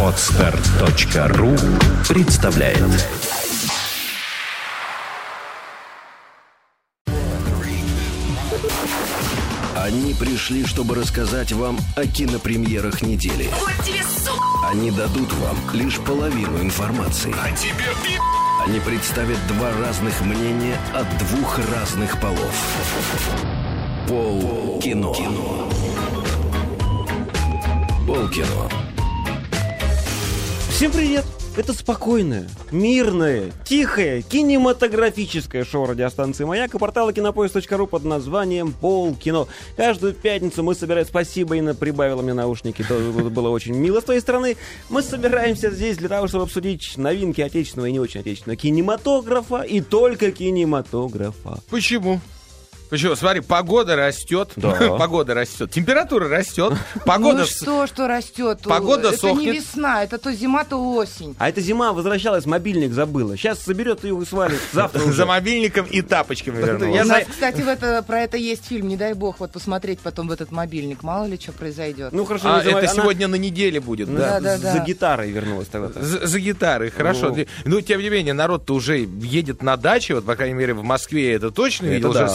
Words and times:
Отстар.ру 0.00 1.56
представляет 2.08 2.78
Они 9.74 10.14
пришли, 10.14 10.64
чтобы 10.64 10.94
рассказать 10.94 11.52
вам 11.52 11.78
о 11.96 12.06
кинопремьерах 12.06 13.02
недели. 13.02 13.48
Вот 13.58 13.72
тебе! 13.84 14.02
Они 14.70 14.92
дадут 14.92 15.32
вам 15.32 15.56
лишь 15.72 15.98
половину 15.98 16.60
информации. 16.60 17.34
А 17.42 17.50
тебе 17.56 17.72
пи***! 18.04 18.20
Они 18.64 18.78
представят 18.78 19.38
два 19.48 19.72
разных 19.80 20.20
мнения 20.20 20.78
от 20.94 21.08
двух 21.18 21.58
разных 21.74 22.20
полов. 22.20 22.54
Пол 24.06 24.80
кино. 24.80 25.12
Пол 25.12 25.73
кино. 28.04 28.68
Всем 30.68 30.92
привет! 30.92 31.24
Это 31.56 31.72
спокойное, 31.72 32.48
мирное, 32.72 33.52
тихое, 33.64 34.22
кинематографическое 34.22 35.64
шоу 35.64 35.86
радиостанции 35.86 36.44
«Маяк» 36.44 36.74
и 36.74 36.78
портала 36.78 37.12
кинопоиск.ру 37.12 37.86
под 37.86 38.04
названием 38.04 38.72
«Пол 38.72 39.14
кино». 39.14 39.46
Каждую 39.76 40.14
пятницу 40.14 40.64
мы 40.64 40.74
собираем... 40.74 41.06
Спасибо, 41.06 41.56
Инна 41.56 41.74
прибавила 41.74 42.22
мне 42.22 42.34
наушники, 42.34 42.82
то 42.82 42.94
было 43.30 43.50
очень 43.50 43.74
мило 43.74 44.00
с 44.00 44.04
твоей 44.04 44.20
стороны. 44.20 44.56
Мы 44.90 45.02
собираемся 45.02 45.70
здесь 45.70 45.96
для 45.96 46.08
того, 46.08 46.26
чтобы 46.26 46.44
обсудить 46.44 46.98
новинки 46.98 47.40
отечественного 47.40 47.86
и 47.86 47.92
не 47.92 48.00
очень 48.00 48.20
отечественного 48.20 48.56
кинематографа 48.56 49.62
и 49.62 49.80
только 49.80 50.32
кинематографа. 50.32 51.60
Почему? 51.70 52.20
Почему? 52.94 53.16
Смотри, 53.16 53.40
погода 53.40 53.96
растет, 53.96 54.52
Да. 54.54 54.70
погода 54.98 55.34
растет, 55.34 55.68
температура 55.72 56.28
растет, 56.28 56.74
погода... 57.04 57.40
Ну 57.40 57.44
что, 57.44 57.88
что 57.88 58.06
растет? 58.06 58.60
Погода 58.62 59.08
это 59.08 59.18
сохнет. 59.18 59.40
не 59.40 59.50
весна, 59.58 60.04
это 60.04 60.16
то 60.16 60.32
зима, 60.32 60.62
то 60.62 60.76
осень. 60.94 61.34
А 61.40 61.48
эта 61.48 61.60
зима 61.60 61.92
возвращалась, 61.92 62.46
мобильник 62.46 62.92
забыла. 62.92 63.36
Сейчас 63.36 63.58
соберет 63.58 64.04
ее 64.04 64.16
и 64.16 64.24
свалит. 64.24 64.60
Завтра 64.72 65.02
уже. 65.04 65.12
За 65.14 65.26
мобильником 65.26 65.86
и 65.86 66.02
тапочками 66.02 66.62
У 66.62 66.64
вернулась. 66.64 67.04
знаю. 67.04 67.24
нас, 67.24 67.28
кстати, 67.28 67.62
в 67.62 67.68
это, 67.68 68.00
про 68.06 68.20
это 68.20 68.36
есть 68.36 68.64
фильм, 68.64 68.86
не 68.86 68.96
дай 68.96 69.14
бог, 69.14 69.40
вот 69.40 69.50
посмотреть 69.50 69.98
потом 69.98 70.28
в 70.28 70.30
этот 70.30 70.52
мобильник, 70.52 71.02
мало 71.02 71.26
ли 71.26 71.36
что 71.36 71.50
произойдет. 71.50 72.12
Ну 72.12 72.24
хорошо, 72.24 72.44
А, 72.54 72.60
это 72.62 72.78
она- 72.78 72.86
сегодня 72.86 73.26
на 73.26 73.34
неделе 73.34 73.80
будет, 73.80 74.08
да? 74.14 74.38
Да, 74.38 74.56
да, 74.56 74.72
За 74.74 74.78
гитарой 74.84 75.32
вернулась 75.32 75.66
тогда. 75.66 76.00
За, 76.00 76.24
за 76.28 76.38
гитарой, 76.38 76.90
хорошо. 76.90 77.34
Ну. 77.34 77.44
Ну, 77.64 77.80
тем 77.80 78.00
не 78.00 78.08
менее, 78.08 78.34
народ-то 78.34 78.72
уже 78.72 78.98
едет 78.98 79.64
на 79.64 79.76
даче, 79.76 80.14
вот, 80.14 80.24
по 80.24 80.36
крайней 80.36 80.54
мере, 80.54 80.74
в 80.74 80.84
Москве 80.84 81.32
это 81.32 81.50
точно, 81.50 81.86
Это 81.86 81.94
видел, 81.96 82.10
уже 82.10 82.20
да. 82.20 82.28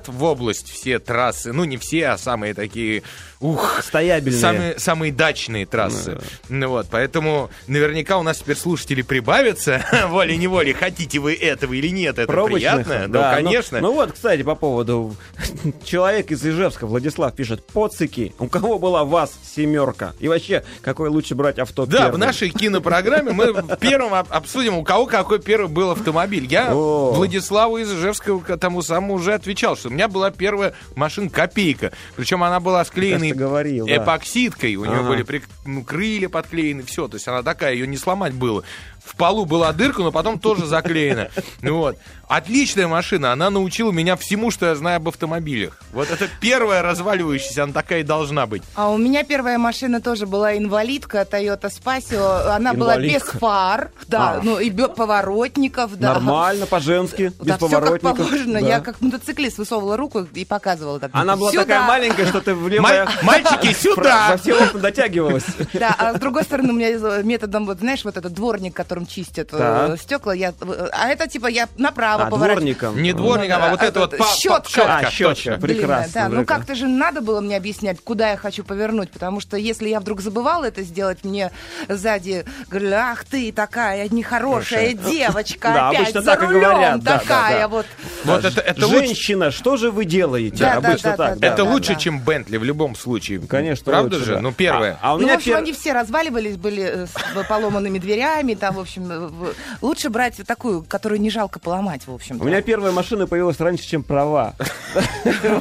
Стоят 0.00 0.08
в 0.08 0.22
область 0.24 0.70
все 0.70 0.98
трассы, 0.98 1.52
ну, 1.52 1.64
не 1.64 1.76
все, 1.76 2.08
а 2.08 2.18
самые 2.18 2.54
такие, 2.54 3.02
ух, 3.40 3.80
Стоябельные. 3.82 4.40
Самые, 4.40 4.78
самые 4.78 5.12
дачные 5.12 5.66
трассы. 5.66 6.18
Ну 6.48 6.68
вот, 6.68 6.86
поэтому 6.90 7.50
наверняка 7.66 8.18
у 8.18 8.22
нас 8.22 8.38
теперь 8.38 8.56
слушатели 8.56 9.02
прибавятся 9.02 9.84
волей-неволей. 10.08 10.72
Хотите 10.72 11.18
вы 11.18 11.34
этого 11.34 11.74
или 11.74 11.88
нет, 11.88 12.18
это 12.18 12.26
Пробочных, 12.30 12.86
приятно? 12.86 13.08
да, 13.08 13.30
Да, 13.30 13.34
конечно. 13.36 13.80
Ну, 13.80 13.88
ну 13.88 13.94
вот, 13.94 14.12
кстати, 14.12 14.42
по 14.42 14.54
поводу 14.54 15.14
человек 15.84 16.30
из 16.30 16.44
Ижевска, 16.44 16.86
Владислав 16.86 17.34
пишет, 17.34 17.64
поцики, 17.66 18.32
у 18.38 18.46
кого 18.48 18.78
была 18.78 19.04
ВАЗ 19.04 19.32
семерка? 19.54 20.14
И 20.20 20.28
вообще, 20.28 20.64
какой 20.82 21.08
лучше 21.08 21.34
брать 21.34 21.58
авто 21.58 21.86
Да, 21.86 21.98
первым? 21.98 22.14
в 22.14 22.18
нашей 22.18 22.50
кинопрограмме 22.50 23.32
мы 23.32 23.44
об- 23.46 24.26
обсудим, 24.30 24.76
у 24.78 24.84
кого 24.84 25.06
какой 25.06 25.40
первый 25.40 25.68
был 25.68 25.90
автомобиль. 25.90 26.46
Я. 26.46 26.72
Владиславу 26.72 27.78
из 27.78 27.90
Ижевска 27.92 28.56
тому 28.58 28.82
самому 28.82 29.14
уже 29.14 29.34
отвечал, 29.34 29.76
что 29.80 29.88
у 29.88 29.92
меня 29.92 30.08
была 30.08 30.30
первая 30.30 30.74
машина 30.94 31.28
копейка. 31.28 31.92
Причем 32.16 32.42
она 32.44 32.60
была 32.60 32.84
Кажется, 33.18 33.38
говорил, 33.38 33.86
да. 33.86 33.96
эпоксидкой. 33.96 34.76
У 34.76 34.84
нее 34.84 35.00
Ага. 35.00 35.08
были 35.08 35.24
прик- 35.24 35.48
ну, 35.66 35.82
крылья 35.82 36.28
подклеены, 36.28 36.82
все. 36.84 37.08
То 37.08 37.16
есть 37.16 37.26
она 37.28 37.42
такая, 37.42 37.74
ее 37.74 37.86
не 37.86 37.96
сломать 37.96 38.32
было. 38.34 38.62
В 39.04 39.16
полу 39.16 39.44
была 39.46 39.72
дырка, 39.72 40.02
но 40.02 40.12
потом 40.12 40.38
тоже 40.38 40.66
заклеена. 40.66 41.28
Ну 41.62 41.78
Вот. 41.78 41.96
Отличная 42.28 42.86
машина, 42.86 43.32
она 43.32 43.50
научила 43.50 43.90
меня 43.90 44.14
всему, 44.16 44.52
что 44.52 44.66
я 44.66 44.76
знаю 44.76 44.98
об 44.98 45.08
автомобилях. 45.08 45.78
Вот 45.92 46.08
это 46.12 46.28
первая 46.40 46.80
разваливающаяся, 46.80 47.64
она 47.64 47.72
такая 47.72 48.00
и 48.00 48.02
должна 48.04 48.46
быть. 48.46 48.62
А 48.76 48.88
у 48.90 48.98
меня 48.98 49.24
первая 49.24 49.58
машина 49.58 50.00
тоже 50.00 50.26
была 50.26 50.56
инвалидка, 50.56 51.26
Toyota 51.28 51.68
Spacio. 51.72 52.54
Она 52.54 52.72
была 52.72 52.98
без 52.98 53.06
Инвалидка. 53.22 53.38
фар, 53.38 53.90
да, 54.06 54.34
А. 54.34 54.40
ну 54.44 54.60
и 54.60 54.70
бе- 54.70 54.86
поворотников, 54.86 55.96
да. 55.98 56.14
Нормально, 56.14 56.66
по-женски, 56.66 57.32
без 57.40 57.46
Да, 57.46 57.56
все 57.56 57.68
как 57.68 57.80
поворотников. 57.80 58.16
положено. 58.18 58.60
Да. 58.60 58.66
Я 58.66 58.80
как 58.80 59.00
мотоциклист 59.00 59.58
высовывала 59.58 59.96
руку 59.96 60.26
и 60.32 60.44
показывала 60.44 61.00
так. 61.00 61.10
Она 61.12 61.34
была 61.36 61.50
«Сюда». 61.50 61.64
такая 61.64 61.82
маленькая, 61.82 62.26
что 62.26 62.40
ты 62.40 62.54
в 62.54 62.68
левое... 62.68 63.08
Мальчики, 63.22 63.72
сюда! 63.72 64.28
Во 64.30 64.36
все 64.36 64.54
окна 64.54 64.78
дотягивалась. 64.80 65.44
Да, 65.72 65.94
а 65.98 66.14
с 66.14 66.20
другой 66.20 66.44
стороны, 66.44 66.70
у 66.72 66.76
меня 66.76 66.90
из- 66.90 67.24
методом, 67.24 67.66
вот 67.66 67.80
знаешь, 67.80 68.04
вот 68.04 68.16
этот 68.16 68.32
дворник, 68.32 68.74
которым 68.90 69.06
чистят 69.06 69.50
э, 69.52 69.56
Так. 69.56 70.00
стекла, 70.00 70.34
я, 70.34 70.52
э, 70.60 70.88
а 70.92 71.08
это 71.10 71.28
типа 71.28 71.46
я 71.46 71.68
направо 71.78 72.24
А, 72.24 72.30
поворачиваю. 72.30 72.74
дворником. 72.74 73.00
Не 73.02 73.12
дворником, 73.12 73.60
Ну 73.60 73.64
да, 73.64 73.66
а 73.66 73.70
вот 73.70 73.82
это 73.82 73.98
а 73.98 74.02
вот 74.02 74.10
тут 74.10 74.18
па- 74.18 74.26
щетка. 74.34 74.68
щетка, 74.68 75.06
А, 75.06 75.10
щетка. 75.10 75.60
Прекрасно, 75.60 76.12
да. 76.22 76.28
Ну 76.28 76.44
как-то 76.44 76.74
же 76.74 76.88
надо 76.88 77.20
было 77.20 77.40
мне 77.40 77.56
объяснять, 77.56 78.00
куда 78.02 78.30
я 78.32 78.36
хочу 78.36 78.64
повернуть, 78.64 79.12
потому 79.12 79.38
что 79.40 79.56
если 79.56 79.88
я 79.88 80.00
вдруг 80.00 80.20
забывала 80.22 80.64
это 80.64 80.82
сделать, 80.82 81.22
мне 81.24 81.52
сзади 81.88 82.44
говорили, 82.68 82.92
ах 82.94 83.24
ты 83.24 83.52
такая 83.52 84.08
нехорошая 84.08 84.94
девочка, 84.94 85.70
Да, 85.72 85.88
опять 85.90 86.00
обычно 86.00 86.22
за 86.22 86.30
так 86.32 86.42
и 86.42 86.46
говорят, 86.46 87.00
да, 87.02 87.12
да, 87.12 87.18
такая 87.18 87.60
да. 87.60 87.68
вот. 87.68 87.86
Вот 88.24 88.44
это, 88.44 88.60
это 88.60 88.86
Женщина, 88.88 89.50
что 89.52 89.76
же 89.76 89.92
вы 89.92 90.04
делаете? 90.04 90.56
Да, 90.58 90.80
да, 90.80 90.88
Обычно 90.88 91.10
да, 91.12 91.16
так. 91.16 91.34
да, 91.34 91.40
да. 91.40 91.46
это 91.46 91.64
да, 91.64 91.70
лучше, 91.70 91.92
да. 91.94 91.98
чем 92.00 92.20
Бентли 92.20 92.56
в 92.56 92.64
любом 92.64 92.96
случае. 92.96 93.40
Конечно, 93.40 93.84
Правда 93.84 94.16
лучше, 94.16 94.26
же? 94.26 94.34
да. 94.34 94.40
Ну, 94.40 94.52
первое. 94.52 94.98
А, 95.00 95.10
а 95.12 95.14
у 95.14 95.18
ну, 95.18 95.24
меня 95.24 95.34
в 95.34 95.36
общем, 95.36 95.52
пер- 95.52 95.58
они 95.58 95.72
все 95.72 95.92
разваливались, 95.92 96.56
были 96.56 96.82
э, 96.82 97.06
с 97.06 97.46
поломанными 97.48 97.98
дверями, 97.98 98.54
там, 98.54 98.79
в 98.80 98.82
общем, 98.82 99.06
э, 99.10 99.52
лучше 99.82 100.10
брать 100.10 100.36
такую, 100.46 100.82
которую 100.82 101.20
не 101.20 101.30
жалко 101.30 101.58
поломать, 101.60 102.06
в 102.06 102.12
общем. 102.12 102.40
У 102.40 102.44
меня 102.44 102.60
первая 102.62 102.92
машина 102.92 103.26
появилась 103.26 103.60
раньше, 103.60 103.84
чем 103.86 104.02
права. 104.02 104.54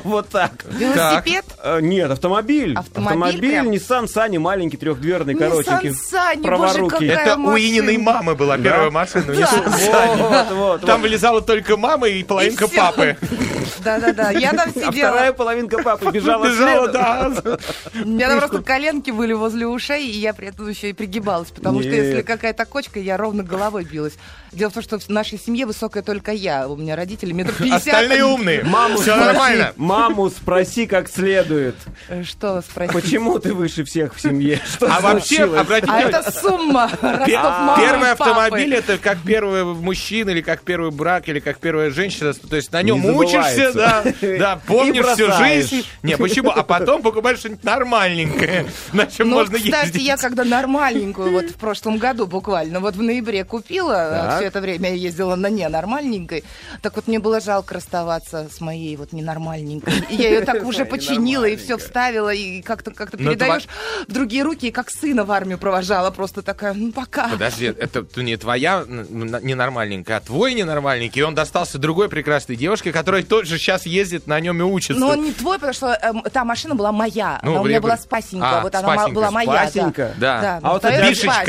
Вот 0.04 0.30
так. 0.30 0.66
велосипед. 0.70 1.46
Э, 1.64 1.80
Нет, 1.82 2.10
автомобиль. 2.12 2.76
Автомобиль? 2.76 3.46
Nissan 3.60 4.06
Sunny, 4.06 4.40
маленький, 4.40 4.78
трехдверный, 4.78 5.36
коротенький. 5.36 5.90
Nissan 5.90 6.36
Sunny, 6.36 6.36
боже, 6.38 6.74
праворукий. 6.74 7.08
Это 7.10 7.36
у. 7.38 7.58
Ининой 7.58 7.98
мамы 7.98 8.36
была 8.36 8.58
первая 8.58 8.90
машина. 8.90 9.34
Там 10.86 11.02
вылезала 11.02 11.42
только 11.42 11.78
мама 11.78 12.08
и 12.08 12.24
половинка 12.24 12.68
папы. 12.68 13.18
Да-да-да, 13.84 14.32
я 14.32 14.52
там 14.52 14.70
А 14.70 14.72
сидела. 14.72 14.92
вторая 15.12 15.32
половинка 15.34 15.82
папы 15.82 16.12
бежала 16.12 16.46
Бежала, 16.46 16.86
следом. 16.92 16.94
да. 17.44 17.58
У 18.04 18.08
меня 18.08 18.28
там 18.30 18.40
просто 18.40 18.62
коленки 18.62 19.12
были 19.12 19.32
возле 19.34 19.68
ушей, 19.68 20.06
и 20.10 20.18
я 20.20 20.34
при 20.34 20.48
этом 20.50 20.68
еще 20.68 20.90
и 20.90 20.94
пригибалась, 20.94 21.50
потому 21.50 21.80
что 21.82 21.90
если 21.90 22.22
какая-то 22.22 22.66
кочка, 22.66 23.00
я 23.10 23.18
ровно 23.18 23.44
головой 23.44 23.84
билась. 23.84 24.14
Дело 24.52 24.70
в 24.70 24.74
том, 24.74 24.82
что 24.84 24.98
в 25.00 25.10
нашей 25.10 25.38
семье 25.40 25.66
высокая 25.66 26.02
только 26.04 26.32
я. 26.32 26.68
У 26.68 26.76
меня 26.76 26.96
родители 26.96 27.32
метр 27.34 27.54
пятьдесят. 27.58 27.88
Остальные 27.88 28.26
умные. 28.26 28.64
Маму 28.64 28.96
Все 28.96 29.12
спроси, 29.14 29.26
нормально. 29.26 29.74
Маму 29.78 30.30
спроси 30.30 30.86
как 30.88 31.10
следует. 31.10 31.76
Э, 32.08 32.24
Что 32.24 32.62
спросить? 32.62 32.94
Почему 32.94 33.38
ты 33.40 33.54
выше 33.54 33.84
всех 33.84 34.16
в 34.16 34.22
семье? 34.22 34.60
Что 34.66 34.88
А 34.88 35.00
вообще, 35.02 35.44
обратите 35.44 35.92
А 35.92 36.02
это 36.02 36.32
сумма 36.32 36.90
Первый 37.02 38.12
автомобиль 38.12 38.74
это 38.76 38.98
как 38.98 39.20
первый 39.26 39.64
мужчина, 39.64 40.30
или 40.32 40.42
как 40.42 40.62
первый 40.62 40.92
брак, 40.92 41.28
или 41.30 41.40
как 41.40 41.60
первая 41.60 41.90
женщина. 41.92 42.34
То 42.34 42.56
есть 42.56 42.72
на 42.72 42.82
нем 42.82 43.02
Не 43.02 43.12
учишься, 43.12 43.74
да, 43.74 44.04
да, 44.22 44.60
помнишь 44.66 45.06
всю 45.06 45.32
жизнь. 45.34 45.86
Не, 46.04 46.18
почему? 46.18 46.52
А 46.52 46.64
потом 46.64 47.02
покупаешь 47.02 47.40
что-нибудь 47.40 47.64
нормальненькое, 47.64 48.66
на 48.94 49.06
чем 49.08 49.30
Ну, 49.30 49.36
можно 49.38 49.58
кстати, 49.58 49.88
ездить. 49.88 50.02
я 50.04 50.18
когда 50.18 50.44
нормальненькую, 50.44 51.32
вот 51.32 51.46
в 51.46 51.56
прошлом 51.56 51.98
году 51.98 52.26
буквально, 52.28 52.80
вот 52.80 52.96
в 53.00 53.04
ноябре 53.04 53.44
купила, 53.44 54.10
Так. 54.12 54.36
все 54.38 54.46
это 54.46 54.62
время 54.62 54.90
я 54.90 54.96
ездила 54.96 55.36
на 55.36 55.50
ненормальненькой, 55.50 56.44
так 56.82 56.96
вот 56.96 57.08
мне 57.08 57.20
было 57.20 57.40
жалко 57.40 57.74
расставаться 57.76 58.48
с 58.54 58.62
моей 58.62 58.96
вот 58.98 59.14
ненормальненькой. 59.14 59.94
И 60.10 60.16
я 60.16 60.30
ее 60.30 60.42
так 60.42 60.64
уже 60.66 60.86
починила 60.86 61.46
и 61.46 61.56
все 61.56 61.78
вставила, 61.78 62.34
и 62.34 62.62
как-то 62.62 62.92
как 62.92 63.14
Ну, 63.14 63.18
передаешь 63.18 63.68
в 64.08 64.12
другие 64.12 64.44
руки, 64.44 64.68
и 64.68 64.72
как 64.72 64.90
сына 64.92 65.24
в 65.24 65.32
армию 65.32 65.58
провожала, 65.58 66.12
просто 66.12 66.42
такая, 66.42 66.74
ну 66.74 66.92
пока. 66.92 67.30
Подожди, 67.30 67.66
это 67.66 68.06
не 68.18 68.38
твоя 68.38 68.84
ненормальненькая, 68.88 70.18
а 70.18 70.20
твой 70.20 70.54
ненормальненький. 70.54 71.22
И 71.22 71.24
он 71.24 71.36
достался 71.36 71.78
другой 71.78 72.10
прекрасной 72.10 72.56
девушке, 72.56 72.92
которая 72.92 73.24
тоже 73.24 73.58
сейчас 73.58 73.86
ездит 73.86 74.28
на 74.28 74.40
нем 74.40 74.60
и 74.60 74.64
учится. 74.64 75.00
Но 75.00 75.10
он 75.10 75.24
не 75.24 75.32
твой, 75.32 75.56
потому 75.58 75.74
что 75.74 75.98
эм, 76.02 76.22
та 76.24 76.44
машина 76.44 76.76
была 76.76 76.92
моя. 76.92 77.40
Ну, 77.44 77.52
она 77.52 77.62
у 77.62 77.66
меня 77.66 77.82
была 77.82 77.98
спасенька. 77.98 78.60
А, 78.60 78.62
вот 78.62 78.76
она 78.76 79.08
была 79.10 79.32
моя. 79.32 79.68
спасенька. 79.68 80.14
Да. 80.18 80.42
Да. 80.42 80.60
А 80.62 80.74
вот 80.74 80.86
это 80.86 81.00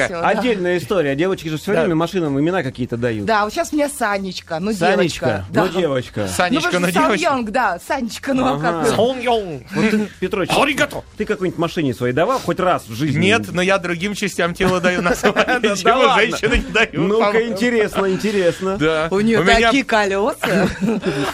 да. 0.09 0.29
Отдельная 0.29 0.79
история. 0.79 1.15
Девочка 1.15 1.40
девочки 1.41 1.49
же 1.49 1.57
все 1.59 1.73
Да. 1.73 1.81
время 1.81 1.95
машинам 1.95 2.39
имена 2.39 2.63
какие-то 2.63 2.97
дают. 2.97 3.25
Да, 3.25 3.45
вот 3.45 3.53
сейчас 3.53 3.73
у 3.73 3.77
меня 3.77 3.89
Санечка, 3.89 4.59
ну 4.61 4.73
Санечка, 4.73 5.27
девочка. 5.27 5.45
Да. 5.51 5.65
ну 5.65 5.81
девочка. 5.81 6.29
Санечка, 6.29 6.79
ну, 6.81 6.89
что 6.89 6.93
девочку. 6.93 7.25
Сон 7.25 7.35
Йонг, 7.37 7.51
да, 7.51 7.79
Санечка, 7.87 8.35
ну 8.35 8.47
а 8.47 8.53
Ага. 8.55 8.83
как? 8.85 8.95
Сон 8.95 9.21
Йонг. 9.21 9.63
Вот 9.73 9.91
ты, 9.91 10.09
Петрович, 10.21 10.51
Аригато. 10.57 11.03
ты 11.17 11.25
какой-нибудь 11.25 11.59
машине 11.59 11.95
своей 11.95 12.13
давал 12.13 12.39
хоть 12.39 12.61
раз 12.61 12.85
в 12.89 12.95
жизни? 12.95 13.21
Нет, 13.27 13.43
но 13.53 13.63
я 13.63 13.79
другим 13.79 14.15
частям 14.15 14.55
тела 14.55 14.81
даю 14.81 15.03
название, 15.03 15.61
Да 15.61 15.77
чего 15.77 15.99
ладно. 16.01 16.17
женщины 16.23 16.57
не 16.67 16.73
дают. 16.73 16.95
Ну-ка, 16.95 17.47
интересно, 17.47 18.11
интересно. 18.11 18.77
Да. 18.77 19.09
У 19.11 19.21
нее 19.21 19.43
такие 19.45 19.85
колеса, 19.85 20.69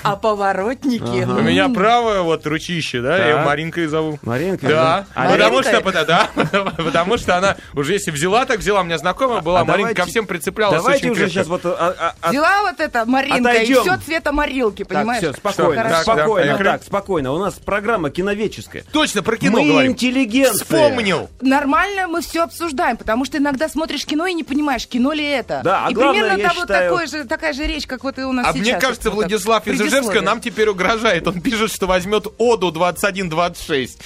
а 0.02 0.16
поворотники. 0.16 1.24
У 1.24 1.42
меня 1.42 1.68
правое 1.68 2.22
вот 2.22 2.46
ручище, 2.46 3.00
да, 3.00 3.16
я 3.18 3.28
ее. 3.28 3.36
Маринкой 3.44 3.86
зову. 3.86 4.18
Маринка? 4.22 4.66
Да, 4.66 5.06
А 5.14 5.30
потому 5.30 5.56
Маринка? 5.56 5.80
что, 5.80 6.04
да, 6.06 6.28
потому 6.76 7.18
что 7.18 7.36
она 7.36 7.56
уже 7.74 7.92
если 7.94 8.10
взяла, 8.10 8.44
так 8.44 8.58
взяла, 8.60 8.80
у 8.80 8.84
меня 8.84 8.98
знакомая 8.98 9.40
была, 9.40 9.60
А 9.60 9.64
Маринка 9.64 9.95
ко 9.96 10.06
всем 10.06 10.26
прицеплялась 10.26 10.76
Давайте 10.82 11.04
очень 11.06 11.10
уже 11.12 11.20
крепко. 11.22 11.34
сейчас 11.34 11.46
вот... 11.48 11.60
а, 11.64 11.94
а, 11.98 12.14
а, 12.20 12.30
Взяла 12.30 12.62
вот 12.62 12.80
это 12.80 13.04
Маринка, 13.06 13.36
и 13.50 13.54
Отойдем. 13.56 13.82
все 13.82 13.96
цвета 13.98 14.32
Марилки, 14.32 14.84
Так, 14.84 14.98
понимаешь? 14.98 15.22
все, 15.22 15.32
спокойно, 15.32 15.82
Хорошо. 15.82 16.02
спокойно, 16.02 16.52
Так, 16.58 16.64
так, 16.66 16.82
спокойно. 16.84 17.32
У 17.32 17.38
нас 17.38 17.54
программа 17.54 18.10
киновеческая. 18.10 18.84
Точно, 18.92 19.22
про 19.22 19.36
кино 19.36 19.60
Мы 19.62 19.68
говорим. 19.68 19.92
интеллигенты. 19.92 20.52
Вспомнил. 20.64 21.28
Нормально 21.40 22.06
мы 22.08 22.20
все 22.22 22.42
обсуждаем, 22.44 22.96
потому 22.96 23.24
что 23.24 23.38
иногда 23.38 23.68
смотришь 23.68 24.04
кино 24.06 24.26
и 24.26 24.34
не 24.34 24.44
понимаешь, 24.44 24.86
кино 24.86 25.12
ли 25.12 25.24
это. 25.24 25.60
Да, 25.64 25.86
а 25.86 25.90
и 25.90 25.94
главное, 25.94 26.20
примерно 26.22 26.40
я 26.40 26.48
там 26.48 26.56
вот 26.56 26.62
считаю- 26.64 26.90
такой 26.90 27.06
же, 27.06 27.24
такая 27.24 27.52
же 27.52 27.66
речь, 27.66 27.86
как 27.86 28.04
вот 28.04 28.18
и 28.18 28.22
у 28.22 28.32
нас 28.32 28.46
А 28.46 28.52
сейчас. 28.52 28.62
мне 28.66 28.78
кажется, 28.78 29.10
Вот 29.10 29.22
так. 29.22 29.30
Владислав 29.30 29.66
из 29.66 29.74
Ижевска 29.74 29.90
Предисловие. 29.96 30.20
нам 30.22 30.40
теперь 30.40 30.68
угрожает. 30.68 31.26
Он 31.26 31.40
пишет, 31.40 31.72
что 31.72 31.86
возьмет 31.86 32.26
Оду 32.38 32.70
2126. 32.70 33.98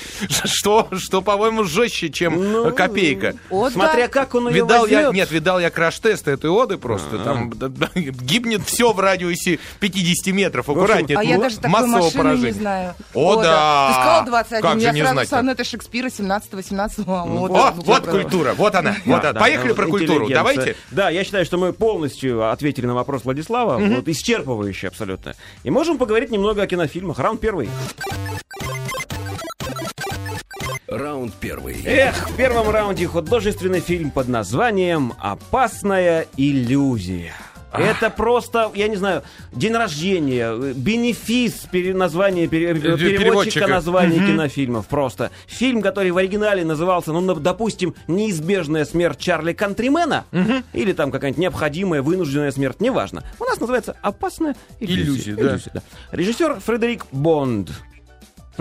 Что, 0.45 0.89
что 0.99 1.23
по-моему, 1.23 1.65
жестче, 1.65 2.11
чем 2.11 2.53
Ну, 2.53 2.73
копейка. 2.75 3.35
О, 3.51 3.69
Смотря 3.71 4.07
да. 4.07 4.09
как 4.09 4.35
он 4.35 4.49
ее 4.49 4.55
Видал 4.57 4.87
я, 4.87 4.97
возьмет. 4.99 5.15
нет, 5.15 5.31
видал 5.31 5.59
я 5.61 5.71
краш-тест 5.81 6.29
этой 6.29 6.51
Оды 6.51 6.77
просто. 6.77 7.19
Там 7.19 7.51
да, 7.55 7.69
да, 7.69 7.89
гибнет 7.95 8.63
все 8.67 8.93
в 8.93 9.01
радиусе 9.01 9.59
50 9.81 10.35
метров. 10.35 10.69
Аккуратнее. 10.69 11.19
А 11.19 11.25
я 11.25 11.37
Ну, 11.37 11.43
даже 11.43 11.57
такой 11.57 11.87
машины 11.87 12.05
не 12.05 12.11
поражения. 12.11 12.53
знаю. 12.53 12.95
О, 13.15 13.43
да. 13.43 13.89
Ты 13.89 13.95
сказал 13.95 14.25
21, 14.27 14.63
Как 14.63 14.81
же 14.81 14.87
я 14.87 14.93
не 14.93 15.01
сразу 15.01 15.15
знать-то? 15.15 15.37
сонеты 15.37 15.65
Шекспира 15.65 16.09
17-18. 16.09 16.93
Ну, 16.99 17.39
вот, 17.39 17.51
О, 17.53 17.73
вот 17.77 18.07
культура, 18.07 18.53
вот 18.53 18.75
она, 18.75 18.95
вот 19.07 19.25
она. 19.25 19.33
Да, 19.33 19.41
Поехали 19.41 19.71
да, 19.71 19.75
про 19.75 19.87
культуру. 19.87 20.29
Давайте. 20.29 20.77
Да, 20.91 21.09
я 21.09 21.25
считаю, 21.25 21.47
что 21.47 21.57
мы 21.57 21.73
полностью 21.73 22.51
ответили 22.51 22.85
на 22.85 22.95
вопрос 22.95 23.25
Владислава, 23.25 23.79
вот 23.79 24.07
исчерпывающе 24.07 24.89
абсолютно. 24.89 25.35
И 25.65 25.71
можем 25.71 25.97
поговорить 25.97 26.31
немного 26.31 26.63
о 26.63 26.67
кинофильмах. 26.67 27.19
Раунд 27.19 27.41
первый. 27.41 27.71
Раунд 30.91 31.33
первый. 31.39 31.77
Эх, 31.85 32.31
в 32.31 32.37
первом 32.37 32.69
раунде 32.71 33.07
художественный 33.07 33.81
фильм 33.81 34.11
под 34.11 34.27
названием 34.29 35.15
«Опасная 35.21 36.27
иллюзия». 36.37 37.33
Это 37.73 38.11
просто, 38.11 38.73
я 38.75 38.89
не 38.89 38.97
знаю, 38.97 39.23
день 39.53 39.73
рождения, 39.75 40.51
э, 40.53 40.73
бенефис 40.75 41.69
названия 41.73 42.49
пере- 42.49 42.75
переводчика, 42.75 43.19
переводчика. 43.21 43.67
названий 43.69 44.19
кинофильмов. 44.19 44.89
Просто 44.89 45.31
фильм, 45.47 45.81
который 45.81 46.11
в 46.11 46.17
оригинале 46.17 46.65
назывался, 46.65 47.13
ну, 47.13 47.35
допустим, 47.37 47.95
«Неизбежная 48.09 48.85
смерть 48.85 49.21
Чарли 49.21 49.53
Кантримена» 49.53 50.25
или 50.73 50.93
там 50.93 51.13
какая-нибудь 51.13 51.41
необходимая, 51.41 52.03
вынужденная 52.03 52.51
смерть, 52.51 52.81
неважно. 52.81 53.23
У 53.39 53.45
нас 53.45 53.61
называется 53.61 53.95
«Опасная 54.03 54.57
иллюзия». 54.81 55.35
Иллюзия, 55.35 55.71
да. 55.73 55.83
Режиссер 56.11 56.59
Фредерик 56.59 57.07
Бонд. 57.13 57.71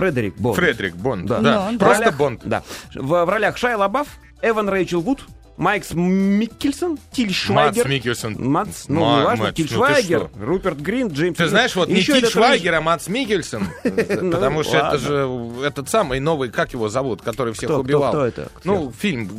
Фредерик 0.00 0.34
Бонд. 0.36 0.56
Фредерик 0.56 0.96
Бонд. 0.96 1.26
Да. 1.26 1.40
Да, 1.40 1.68
Ну, 1.70 1.78
просто 1.78 2.12
Бонд. 2.12 2.40
Да. 2.44 2.62
В, 2.94 3.24
в 3.24 3.28
ролях 3.28 3.56
Шайа 3.56 3.76
Лабаф, 3.76 4.08
Эван 4.42 4.68
Рэйчел 4.68 5.00
Вуд, 5.00 5.24
Майкс 5.60 5.92
Миккельсон, 5.92 6.98
Тиль 7.12 7.34
Швайгер. 7.34 7.84
Мац 7.84 7.90
Микельсон. 7.90 8.34
Мац, 8.38 8.84
ну, 8.88 9.00
Ма- 9.00 9.20
неважно, 9.20 9.44
Мац, 9.44 9.54
Тиль 9.56 9.68
ну 9.70 9.76
Швайгер? 9.76 10.30
Руперт 10.40 10.78
Грин, 10.78 11.08
Джеймс... 11.08 11.36
Ты 11.36 11.48
знаешь, 11.48 11.76
вот 11.76 11.90
не 11.90 11.96
Еще 11.96 12.14
Тиль 12.14 12.22
этот 12.22 12.32
Швайгер, 12.32 12.74
а 12.76 12.80
Мац 12.80 13.08
Микельсон. 13.08 13.68
Ну, 14.22 14.32
Потому 14.32 14.62
что 14.62 14.78
это 14.78 14.98
же 14.98 15.28
этот 15.64 15.88
самый 15.90 16.18
новый, 16.20 16.48
как 16.48 16.72
его 16.72 16.88
зовут, 16.88 17.20
который 17.20 17.52
всех 17.52 17.70
убивал. 17.70 18.10
кто 18.10 18.24
это? 18.24 18.48
Ну, 18.64 18.90
фильм, 18.98 19.30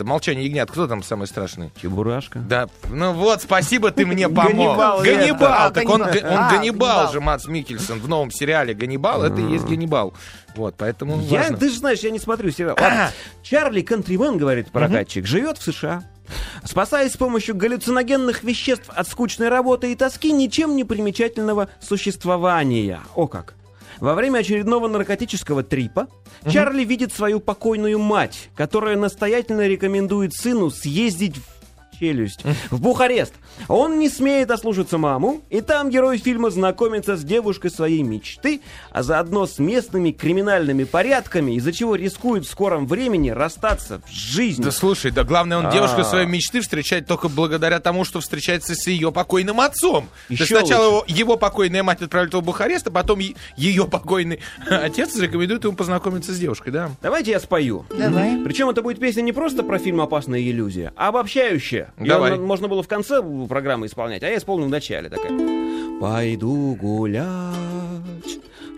«Молчание 0.00 0.44
ягнят». 0.44 0.70
Кто 0.70 0.88
там 0.88 1.02
самый 1.04 1.26
страшный? 1.28 1.70
Чебурашка. 1.80 2.40
Да, 2.40 2.68
ну 2.88 3.12
вот, 3.12 3.42
спасибо, 3.42 3.92
ты 3.92 4.06
мне 4.06 4.28
помог. 4.28 4.76
Ганнибал, 5.04 5.72
так 5.72 5.88
он, 5.88 6.02
Ганнибал. 6.02 7.08
А, 7.08 7.12
же, 7.12 7.20
Мац 7.20 7.46
Микельсон, 7.46 8.00
в 8.00 8.08
новом 8.08 8.32
сериале 8.32 8.74
«Ганнибал», 8.74 9.22
это 9.22 9.40
и 9.40 9.52
есть 9.52 9.66
Ганнибал. 9.66 10.14
Вот, 10.56 10.74
поэтому 10.76 11.20
Я, 11.22 11.42
важно. 11.42 11.56
ты 11.56 11.70
же 11.70 11.78
знаешь, 11.78 12.00
я 12.00 12.10
не 12.10 12.18
смотрю 12.18 12.50
сериал. 12.50 12.76
Ладно. 12.80 13.10
Чарли 13.42 13.82
Кантримен, 13.82 14.36
говорит 14.38 14.70
прокатчик, 14.70 15.26
живет 15.26 15.58
в 15.58 15.62
США. 15.62 16.02
Спасаясь 16.64 17.12
с 17.12 17.16
помощью 17.16 17.56
галлюциногенных 17.56 18.44
веществ 18.44 18.88
от 18.88 19.08
скучной 19.08 19.48
работы 19.48 19.90
и 19.92 19.96
тоски 19.96 20.32
ничем 20.32 20.76
не 20.76 20.84
примечательного 20.84 21.68
существования. 21.80 23.00
О 23.14 23.26
как! 23.26 23.54
Во 23.98 24.14
время 24.14 24.38
очередного 24.38 24.88
наркотического 24.88 25.62
трипа 25.62 26.08
Чарли 26.48 26.84
видит 26.84 27.12
свою 27.12 27.38
покойную 27.40 27.98
мать, 27.98 28.48
которая 28.56 28.96
настоятельно 28.96 29.66
рекомендует 29.66 30.32
сыну 30.32 30.70
съездить 30.70 31.36
в 31.36 31.59
челюсть, 32.00 32.40
в 32.70 32.80
Бухарест. 32.80 33.34
Он 33.68 33.98
не 33.98 34.08
смеет 34.08 34.50
ослушаться 34.50 34.96
маму, 34.96 35.42
и 35.50 35.60
там 35.60 35.90
герой 35.90 36.16
фильма 36.18 36.50
знакомится 36.50 37.16
с 37.16 37.22
девушкой 37.22 37.70
своей 37.70 38.02
мечты, 38.02 38.62
а 38.90 39.02
заодно 39.02 39.46
с 39.46 39.58
местными 39.58 40.10
криминальными 40.10 40.84
порядками, 40.84 41.52
из-за 41.56 41.72
чего 41.72 41.94
рискует 41.94 42.46
в 42.46 42.50
скором 42.50 42.86
времени 42.86 43.30
расстаться 43.30 44.00
с 44.08 44.10
жизнью. 44.10 44.64
Да 44.64 44.70
слушай, 44.72 45.10
да 45.10 45.24
главное, 45.24 45.58
он 45.58 45.66
А. 45.66 45.72
девушку 45.72 46.02
своей 46.04 46.26
мечты 46.26 46.62
встречает 46.62 47.06
только 47.06 47.28
благодаря 47.28 47.80
тому, 47.80 48.04
что 48.04 48.20
встречается 48.20 48.74
с 48.74 48.86
ее 48.86 49.12
покойным 49.12 49.60
отцом. 49.60 50.08
Еще 50.30 50.46
сначала 50.46 50.86
его, 50.86 51.04
его 51.06 51.36
покойная 51.36 51.82
мать 51.82 52.00
отправляет 52.00 52.32
его 52.32 52.40
в 52.40 52.46
Бухарест, 52.46 52.86
а 52.86 52.90
потом 52.90 53.20
ее 53.56 53.86
покойный 53.86 54.40
отец 54.70 55.16
рекомендует 55.16 55.64
ему 55.64 55.76
познакомиться 55.76 56.32
с 56.32 56.38
девушкой, 56.38 56.70
да? 56.70 56.90
Давайте 57.02 57.32
я 57.32 57.40
спою. 57.40 57.84
Давай. 57.90 58.40
Причем 58.42 58.70
это 58.70 58.80
будет 58.80 58.98
песня 58.98 59.20
не 59.20 59.32
просто 59.32 59.62
про 59.62 59.78
фильм 59.78 60.00
«Опасная 60.00 60.40
иллюзия», 60.40 60.92
а 60.96 61.08
обобщающая. 61.08 61.89
Давай. 61.98 62.32
на- 62.32 62.36
можно 62.38 62.68
было 62.68 62.82
в 62.82 62.88
конце 62.88 63.22
программы 63.48 63.86
исполнять, 63.86 64.22
а 64.22 64.28
я 64.28 64.36
исполню 64.36 64.66
в 64.66 64.70
начале 64.70 65.08
такая. 65.08 65.32
Пойду 66.00 66.76
гулять 66.80 67.26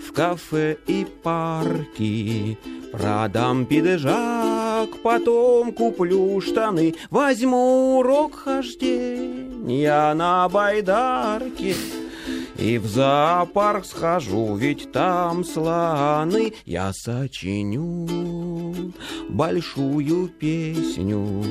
в 0.06 0.12
кафе 0.12 0.76
и 0.86 1.06
парки, 1.22 2.58
продам 2.92 3.64
пиджак, 3.66 4.90
потом 5.02 5.72
куплю 5.72 6.40
штаны, 6.40 6.94
возьму 7.10 7.98
урок 7.98 8.34
хождения 8.34 10.12
на 10.14 10.48
байдарке. 10.48 11.74
И 12.58 12.78
в 12.78 12.86
зоопарк 12.86 13.84
схожу, 13.84 14.54
ведь 14.56 14.92
там 14.92 15.44
слоны. 15.44 16.52
Я 16.64 16.92
сочиню 16.92 18.06
большую 19.28 20.28
песню 20.28 21.44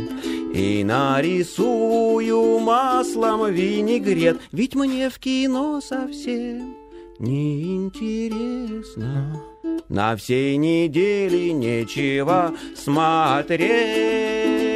И 0.54 0.84
нарисую 0.84 2.60
маслом 2.60 3.52
винегрет. 3.52 4.40
Ведь 4.52 4.76
мне 4.76 5.10
в 5.10 5.18
кино 5.20 5.82
совсем 5.82 6.76
не 7.20 7.76
интересно 7.76 9.42
На 9.90 10.16
всей 10.16 10.58
неделе 10.58 11.54
нечего 11.54 12.54
смотреть 12.76 14.71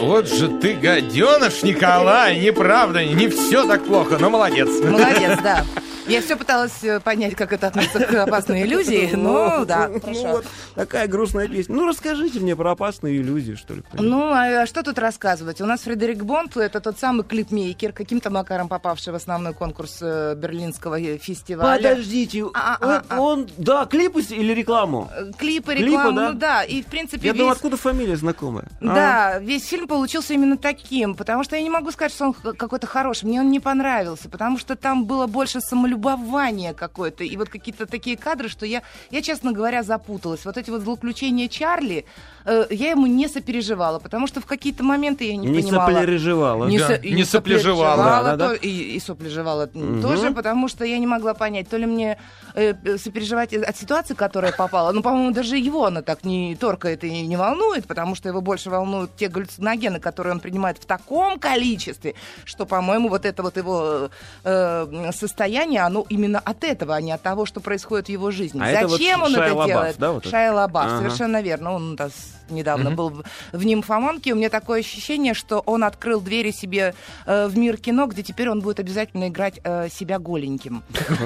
Вот 0.00 0.28
же 0.28 0.48
ты 0.48 0.74
гаденыш, 0.74 1.62
Николай, 1.62 2.40
неправда, 2.40 3.04
не 3.04 3.28
все 3.28 3.66
так 3.66 3.84
плохо, 3.84 4.16
но 4.18 4.30
молодец. 4.30 4.68
Молодец, 4.82 5.38
да. 5.42 5.64
Я 6.06 6.22
все 6.22 6.36
пыталась 6.36 6.82
э, 6.82 7.00
понять, 7.00 7.34
как 7.34 7.52
это 7.52 7.68
относится 7.68 8.00
к 8.00 8.14
опасной 8.14 8.62
иллюзии, 8.62 9.10
но 9.14 9.64
да, 9.64 9.88
Ну 9.88 10.32
вот, 10.32 10.46
такая 10.74 11.06
грустная 11.06 11.48
песня. 11.48 11.74
Ну 11.74 11.86
расскажите 11.86 12.40
мне 12.40 12.56
про 12.56 12.72
опасные 12.72 13.18
иллюзии, 13.18 13.54
что 13.54 13.74
ли. 13.74 13.82
Ну, 13.92 14.30
а 14.32 14.66
что 14.66 14.82
тут 14.82 14.98
рассказывать? 14.98 15.60
У 15.60 15.66
нас 15.66 15.82
Фредерик 15.82 16.24
Бонд, 16.24 16.56
это 16.56 16.80
тот 16.80 16.98
самый 16.98 17.24
клипмейкер, 17.24 17.92
каким-то 17.92 18.30
макаром 18.30 18.68
попавший 18.68 19.12
в 19.12 19.16
основной 19.16 19.52
конкурс 19.54 19.98
э, 20.00 20.34
берлинского 20.36 20.98
э, 20.98 21.18
фестиваля. 21.18 21.76
Подождите, 21.76 22.44
А, 22.54 23.02
а, 23.08 23.20
он, 23.20 23.42
а. 23.42 23.46
да, 23.56 23.86
клипы 23.86 24.22
или 24.22 24.52
рекламу? 24.52 25.10
Клипы, 25.38 25.74
рекламу, 25.74 26.16
да? 26.16 26.28
ну 26.30 26.38
да, 26.38 26.62
и 26.64 26.82
в 26.82 26.86
принципе 26.86 27.26
Я 27.26 27.34
думаю, 27.34 27.52
откуда 27.52 27.76
фамилия 27.76 28.16
знакомая? 28.16 28.66
А? 28.80 28.84
Да, 28.84 29.38
весь 29.38 29.66
фильм 29.66 29.86
получился 29.86 30.34
именно 30.34 30.56
таким, 30.56 31.14
потому 31.14 31.44
что 31.44 31.56
я 31.56 31.62
не 31.62 31.70
могу 31.70 31.90
сказать, 31.90 32.12
что 32.12 32.26
он 32.26 32.32
какой-то 32.32 32.86
хороший. 32.86 33.26
Мне 33.26 33.40
он 33.40 33.50
не 33.50 33.60
понравился, 33.60 34.28
потому 34.28 34.58
что 34.58 34.76
там 34.76 35.04
было 35.04 35.26
больше 35.26 35.60
самолюбования 35.60 35.89
любование 35.90 36.72
какое-то. 36.74 37.24
И 37.24 37.36
вот 37.36 37.48
какие-то 37.48 37.86
такие 37.86 38.16
кадры, 38.16 38.48
что 38.48 38.66
я, 38.66 38.82
я, 39.10 39.22
честно 39.22 39.52
говоря, 39.52 39.82
запуталась. 39.82 40.44
Вот 40.44 40.56
эти 40.56 40.70
вот 40.70 40.82
злоключения 40.82 41.48
Чарли, 41.48 42.04
э, 42.46 42.66
я 42.70 42.90
ему 42.90 43.06
не 43.06 43.28
сопереживала, 43.28 43.98
потому 43.98 44.26
что 44.26 44.40
в 44.40 44.46
какие-то 44.46 44.82
моменты 44.84 45.24
я 45.24 45.36
не, 45.36 45.46
Не 45.48 45.60
понимала. 45.62 45.90
сопереживала. 45.92 46.66
Не, 46.68 46.78
Да, 46.78 46.86
со- 46.86 46.98
не 46.98 47.24
соплежевала. 47.24 47.96
соплежевала 47.96 48.04
Да, 48.04 48.22
да, 48.22 48.36
да. 48.36 48.48
то- 48.48 48.54
И, 48.54 48.68
и 48.96 49.00
соплежевала 49.00 49.66
тоже, 49.66 50.30
потому 50.32 50.68
что 50.68 50.84
я 50.84 50.98
не 50.98 51.06
могла 51.06 51.34
понять, 51.34 51.68
то 51.68 51.76
ли 51.76 51.86
мне 51.86 52.16
э, 52.54 52.74
э, 52.84 52.98
сопереживать 52.98 53.52
от 53.54 53.76
ситуации, 53.76 54.14
которая 54.14 54.52
попала. 54.52 54.92
Ну, 54.92 55.02
по-моему, 55.02 55.32
даже 55.32 55.56
его 55.56 55.84
она 55.86 56.02
так 56.02 56.24
не 56.24 56.56
торкает 56.56 57.04
и 57.04 57.26
не 57.26 57.36
волнует, 57.36 57.86
потому 57.86 58.14
что 58.14 58.28
его 58.28 58.40
больше 58.40 58.70
волнуют 58.70 59.10
те 59.16 59.28
галлюциногены, 59.28 60.00
которые 60.00 60.32
он 60.34 60.40
принимает 60.40 60.78
в 60.78 60.84
таком 60.86 61.38
количестве, 61.38 62.14
что, 62.44 62.66
по-моему, 62.66 63.08
вот 63.08 63.24
это 63.24 63.42
вот 63.42 63.56
его 63.56 64.10
э, 64.44 65.10
состояние, 65.12 65.79
оно 65.86 66.04
именно 66.08 66.38
от 66.38 66.64
этого, 66.64 66.94
а 66.94 67.00
не 67.00 67.12
от 67.12 67.22
того, 67.22 67.46
что 67.46 67.60
происходит 67.60 68.06
в 68.06 68.10
его 68.10 68.30
жизни. 68.30 68.60
А 68.62 68.68
это 68.68 68.86
вот 68.88 68.98
Зачем 68.98 69.22
он 69.22 69.32
Шайа 69.34 69.52
это 69.54 69.66
делает? 69.66 69.96
да, 69.98 70.12
вот 70.12 70.22
это? 70.22 70.30
Шайа 70.30 70.52
Лабаф, 70.52 70.86
Ага. 70.86 70.98
совершенно 70.98 71.42
верно. 71.42 71.72
Он 71.74 71.92
у 71.92 71.96
нас 71.96 72.12
недавно 72.50 72.90
был 72.90 73.22
в, 73.52 73.64
«Нимфоманке». 73.64 74.32
У 74.32 74.36
меня 74.36 74.48
такое 74.48 74.80
ощущение, 74.80 75.34
что 75.34 75.60
он 75.60 75.84
открыл 75.84 76.20
двери 76.20 76.50
себе 76.50 76.94
э, 77.26 77.46
в 77.46 77.56
мир 77.56 77.76
кино, 77.76 78.06
где 78.06 78.22
теперь 78.22 78.48
он 78.50 78.60
будет 78.60 78.80
обязательно 78.80 79.28
играть 79.28 79.60
э, 79.64 79.88
себя 79.88 80.18
голеньким. 80.18 80.82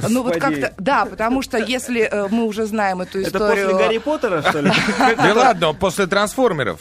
Ну 0.08 0.22
вот 0.22 0.36
как-то, 0.36 0.72
да, 0.78 1.04
потому 1.04 1.42
что 1.42 1.58
если 1.58 2.02
э, 2.02 2.28
мы 2.30 2.44
уже 2.44 2.66
знаем 2.66 3.00
эту 3.00 3.20
Это 3.20 3.28
историю... 3.28 3.68
после 3.70 3.86
Гарри 3.86 3.98
Поттера, 3.98 4.42
что 4.42 4.60
ли? 4.60 4.70
Да 5.16 5.32
ладно, 5.34 5.72
после 5.74 6.06
трансформеров. 6.06 6.80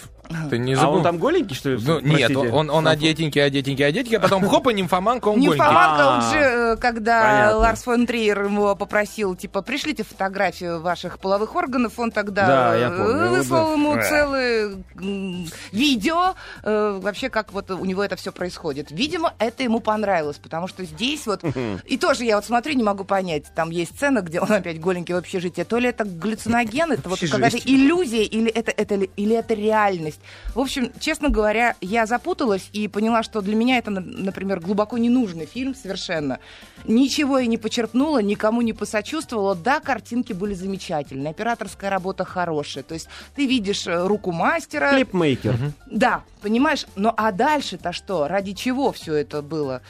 Ты 0.49 0.57
не 0.57 0.73
А 0.73 0.77
забыл. 0.77 0.95
он 0.97 1.03
там 1.03 1.17
голенький, 1.17 1.55
что 1.55 1.69
ли? 1.71 1.79
Ну, 1.81 1.99
нет, 1.99 2.31
Простите. 2.33 2.55
он, 2.55 2.69
он 2.69 2.87
одетенький, 2.87 3.43
одетенький, 3.43 3.85
одетенький, 3.85 4.17
а 4.17 4.21
потом 4.21 4.47
хоп, 4.49 4.67
и 4.69 4.73
нимфоманка, 4.73 5.27
он 5.27 5.35
голенький. 5.35 5.57
Нимфоманка, 5.59 6.07
он 6.07 6.19
А, 6.19 6.31
же, 6.31 6.37
э, 6.39 6.75
когда 6.77 7.21
понятно. 7.21 7.57
Ларс 7.57 7.83
фон 7.83 8.07
Триер 8.07 8.43
его 8.45 8.75
попросил, 8.75 9.35
типа, 9.35 9.61
пришлите 9.61 10.03
фотографию 10.03 10.81
ваших 10.81 11.19
половых 11.19 11.55
органов, 11.55 11.93
он 11.97 12.11
тогда 12.11 12.47
Да, 12.47 12.75
я 12.75 12.87
э, 12.87 12.97
помню, 12.97 13.29
выслал 13.31 13.73
ему 13.73 13.93
Да. 13.95 14.01
Целое 14.37 14.83
м, 14.99 15.45
видео, 15.71 16.33
э, 16.63 16.99
вообще, 17.01 17.29
как 17.29 17.53
вот 17.53 17.69
у 17.71 17.85
него 17.85 18.03
это 18.03 18.15
все 18.15 18.31
происходит. 18.31 18.91
Видимо, 18.91 19.33
это 19.39 19.63
ему 19.63 19.79
понравилось, 19.79 20.37
потому 20.37 20.67
что 20.67 20.83
здесь 20.85 21.25
вот... 21.27 21.41
И 21.85 21.97
тоже 21.97 22.25
я 22.25 22.35
вот 22.35 22.45
смотрю, 22.45 22.73
не 22.73 22.83
могу 22.83 23.03
понять, 23.03 23.45
там 23.55 23.69
есть 23.69 23.95
сцена, 23.95 24.21
где 24.21 24.39
он 24.39 24.51
опять 24.51 24.79
голенький 24.79 25.13
в 25.13 25.17
общежитии, 25.17 25.63
то 25.63 25.77
ли 25.77 25.89
это 25.89 26.03
галлюциноген, 26.05 26.91
это 26.91 27.09
вот 27.09 27.19
какая-то 27.19 27.57
иллюзия, 27.73 28.23
или 28.23 28.49
это, 28.51 28.71
это, 28.71 28.95
ли- 28.95 29.09
или 29.15 29.35
это 29.35 29.53
реальность. 29.53 30.19
В 30.55 30.59
общем, 30.59 30.91
честно 30.99 31.29
говоря, 31.29 31.75
я 31.81 32.05
запуталась 32.05 32.69
и 32.73 32.87
поняла, 32.87 33.23
что 33.23 33.41
для 33.41 33.55
меня 33.55 33.77
это, 33.77 33.91
на- 33.91 34.01
например, 34.01 34.59
глубоко 34.59 34.97
ненужный 34.97 35.45
фильм 35.45 35.75
совершенно. 35.75 36.39
Ничего 36.85 37.39
я 37.39 37.47
не 37.47 37.57
почерпнула, 37.57 38.21
никому 38.21 38.61
не 38.61 38.73
посочувствовала. 38.73 39.55
Да, 39.55 39.79
картинки 39.79 40.33
были 40.33 40.53
замечательные, 40.53 41.31
операторская 41.31 41.89
работа 41.89 42.25
хорошая. 42.25 42.83
То 42.83 42.93
есть 42.93 43.07
ты 43.35 43.45
видишь 43.45 43.87
э, 43.87 44.05
руку 44.23 44.31
мастера. 44.31 44.91
Клипмейкер. 44.93 45.55
Да, 45.89 46.23
понимаешь? 46.41 46.85
Ну 46.95 47.13
а 47.15 47.31
дальше-то 47.31 47.91
что? 47.91 48.27
Ради 48.27 48.53
чего 48.53 48.91
все 48.91 49.15
это 49.15 49.41
было? 49.41 49.81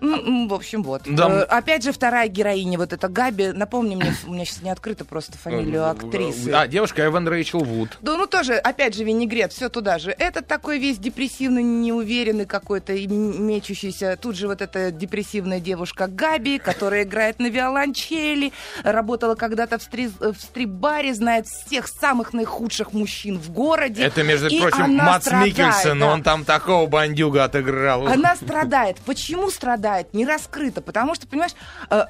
В 0.00 0.52
общем, 0.52 0.82
вот. 0.82 1.02
Да. 1.06 1.28
Э, 1.28 1.42
Опять 1.44 1.82
же, 1.82 1.92
вторая 1.92 2.28
героиня, 2.28 2.76
вот 2.78 2.92
эта 2.92 3.08
Габи, 3.08 3.48
напомни 3.48 3.96
мне, 3.96 4.14
у 4.26 4.32
меня 4.32 4.44
сейчас 4.44 4.62
не 4.62 4.70
открыто 4.70 5.04
просто 5.04 5.38
фамилию 5.38 5.88
актрисы. 5.88 6.50
А, 6.52 6.66
девушка 6.66 7.06
Эван 7.06 7.26
Рэйчел 7.26 7.60
Вуд. 7.60 7.96
Да, 8.02 8.16
ну 8.16 8.26
тоже, 8.26 8.54
опять 8.54 8.94
же, 8.94 9.04
винегрет, 9.04 9.52
все 9.52 9.68
туда 9.70 9.98
же. 9.98 10.10
Этот 10.10 10.46
такой 10.46 10.78
весь 10.78 10.98
депрессивный, 10.98 11.62
неуверенный 11.62 12.44
какой-то, 12.44 12.92
мечущийся. 12.92 14.18
Тут 14.20 14.36
же 14.36 14.48
вот 14.48 14.60
эта 14.60 14.90
депрессивная 14.90 15.60
девушка 15.60 16.06
Габи, 16.08 16.58
которая 16.58 17.04
играет 17.04 17.38
на 17.38 17.46
виолончели, 17.46 18.52
работала 18.84 19.34
когда-то 19.34 19.78
в, 19.78 19.82
стриз- 19.82 20.18
в 20.20 20.38
стрип-баре, 20.40 21.14
знает 21.14 21.46
всех 21.46 21.88
самых 21.88 22.32
наихудших 22.34 22.92
мужчин 22.92 23.38
в 23.38 23.50
городе. 23.50 24.02
Это, 24.04 24.22
между 24.22 24.48
И 24.48 24.60
прочим, 24.60 24.94
Мац 24.96 25.22
страдает, 25.22 25.46
Микельсон, 25.56 25.98
да. 26.00 26.12
он 26.12 26.22
там 26.22 26.44
такого 26.44 26.86
бандюга 26.86 27.44
отыграл. 27.44 28.06
Она 28.08 28.36
страдает. 28.36 28.98
Почему 29.06 29.50
страдает? 29.50 29.85
Не 30.12 30.24
раскрыто. 30.26 30.80
Потому 30.80 31.14
что, 31.14 31.26
понимаешь, 31.26 31.52
э, 31.90 32.04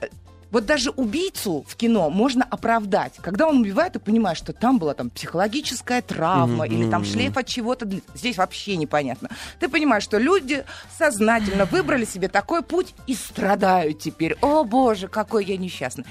вот 0.51 0.65
даже 0.65 0.91
убийцу 0.91 1.65
в 1.69 1.75
кино 1.77 2.09
можно 2.09 2.45
оправдать. 2.49 3.15
Когда 3.21 3.49
он 3.49 3.59
убивает, 3.63 3.95
ты 3.95 3.99
понимаешь, 3.99 4.39
что 4.39 4.53
там 4.53 4.79
была 4.79 4.95
там 4.95 5.11
психологическая 5.11 6.03
травма 6.03 6.67
или 6.67 6.89
там 6.89 7.05
шлейф 7.05 7.37
от 7.37 7.47
чего-то. 7.47 7.89
Здесь 8.15 8.37
вообще 8.39 8.77
непонятно. 8.77 9.29
Ты 9.59 9.69
понимаешь, 9.69 10.05
что 10.05 10.19
люди 10.19 10.65
сознательно 10.97 11.65
выбрали 11.65 12.05
себе 12.05 12.29
такой 12.29 12.63
путь 12.63 12.95
и 13.07 13.15
страдают 13.15 13.99
теперь. 13.99 14.37
О, 14.41 14.65
боже, 14.65 15.09
какой 15.09 15.45
я 15.45 15.57
несчастный. 15.57 16.05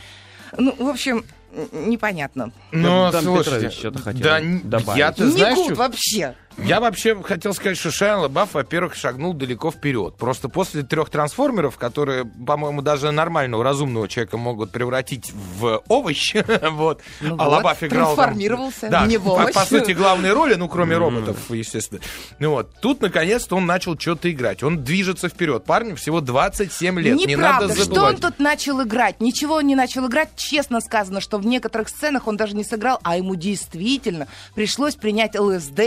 Ну, 0.57 0.75
в 0.77 0.87
общем, 0.89 1.25
непонятно. 1.71 2.51
Но, 2.71 3.11
Там 3.11 3.23
слушайте, 3.23 3.51
Петрович 3.51 3.77
что-то 3.77 3.99
хотел 3.99 4.21
да, 4.21 4.39
добавить. 4.63 4.99
я, 4.99 5.11
ты 5.11 5.23
Не 5.23 5.31
знаешь, 5.31 5.57
что- 5.59 5.75
вообще. 5.75 6.35
Я 6.57 6.79
вообще 6.79 7.21
хотел 7.21 7.53
сказать, 7.53 7.77
что 7.77 7.91
Шайа 7.91 8.17
Лабаф, 8.17 8.53
во-первых, 8.53 8.95
шагнул 8.95 9.33
далеко 9.33 9.71
вперед. 9.71 10.15
Просто 10.17 10.47
после 10.49 10.83
трех 10.83 11.09
трансформеров, 11.09 11.77
которые, 11.77 12.25
по-моему, 12.25 12.81
даже 12.81 13.11
нормального, 13.11 13.63
разумного 13.63 14.07
человека 14.07 14.37
могут 14.37 14.71
превратить 14.71 15.31
в 15.33 15.83
овощ, 15.89 16.33
вот, 16.71 17.01
Ну 17.21 17.35
а 17.37 17.43
вот, 17.45 17.51
Лабаф 17.51 17.83
играл... 17.83 18.15
там- 18.15 18.25
трансформировался 18.25 18.89
да, 18.89 19.05
не 19.05 19.17
в 19.17 19.23
по- 19.25 19.29
овощ. 19.31 19.53
По, 19.53 19.65
сути, 19.65 19.91
главные 19.91 20.33
роли, 20.33 20.55
ну, 20.55 20.69
кроме 20.69 20.95
роботов, 20.97 21.37
естественно. 21.49 21.99
Ну 22.39 22.51
вот, 22.51 22.71
тут, 22.79 23.01
наконец-то, 23.01 23.55
он 23.57 23.65
начал 23.65 23.99
что-то 23.99 24.31
играть. 24.31 24.63
Он 24.63 24.83
движется 24.83 25.27
вперед. 25.29 25.65
Парню 25.65 25.95
всего 25.97 26.21
27 26.21 26.99
лет. 27.01 27.15
Не 27.17 27.25
Неправда. 27.25 27.67
надо 27.67 27.73
Что 27.81 27.89
он 27.89 27.95
забывать. 27.95 28.21
тут 28.21 28.39
начал 28.39 28.81
играть? 28.81 29.19
Ничего 29.19 29.55
он 29.55 29.67
не 29.67 29.75
начал 29.75 30.07
играть. 30.07 30.29
Честно 30.37 30.79
сказано, 30.79 31.19
что 31.19 31.37
в 31.37 31.45
некоторых 31.45 31.89
сценах 31.89 32.27
он 32.27 32.37
даже 32.37 32.55
не 32.55 32.63
сыграл, 32.63 32.99
а 33.03 33.17
ему 33.17 33.35
действительно 33.35 34.27
пришлось 34.55 34.95
принять 34.95 35.37
ЛСД 35.37 35.81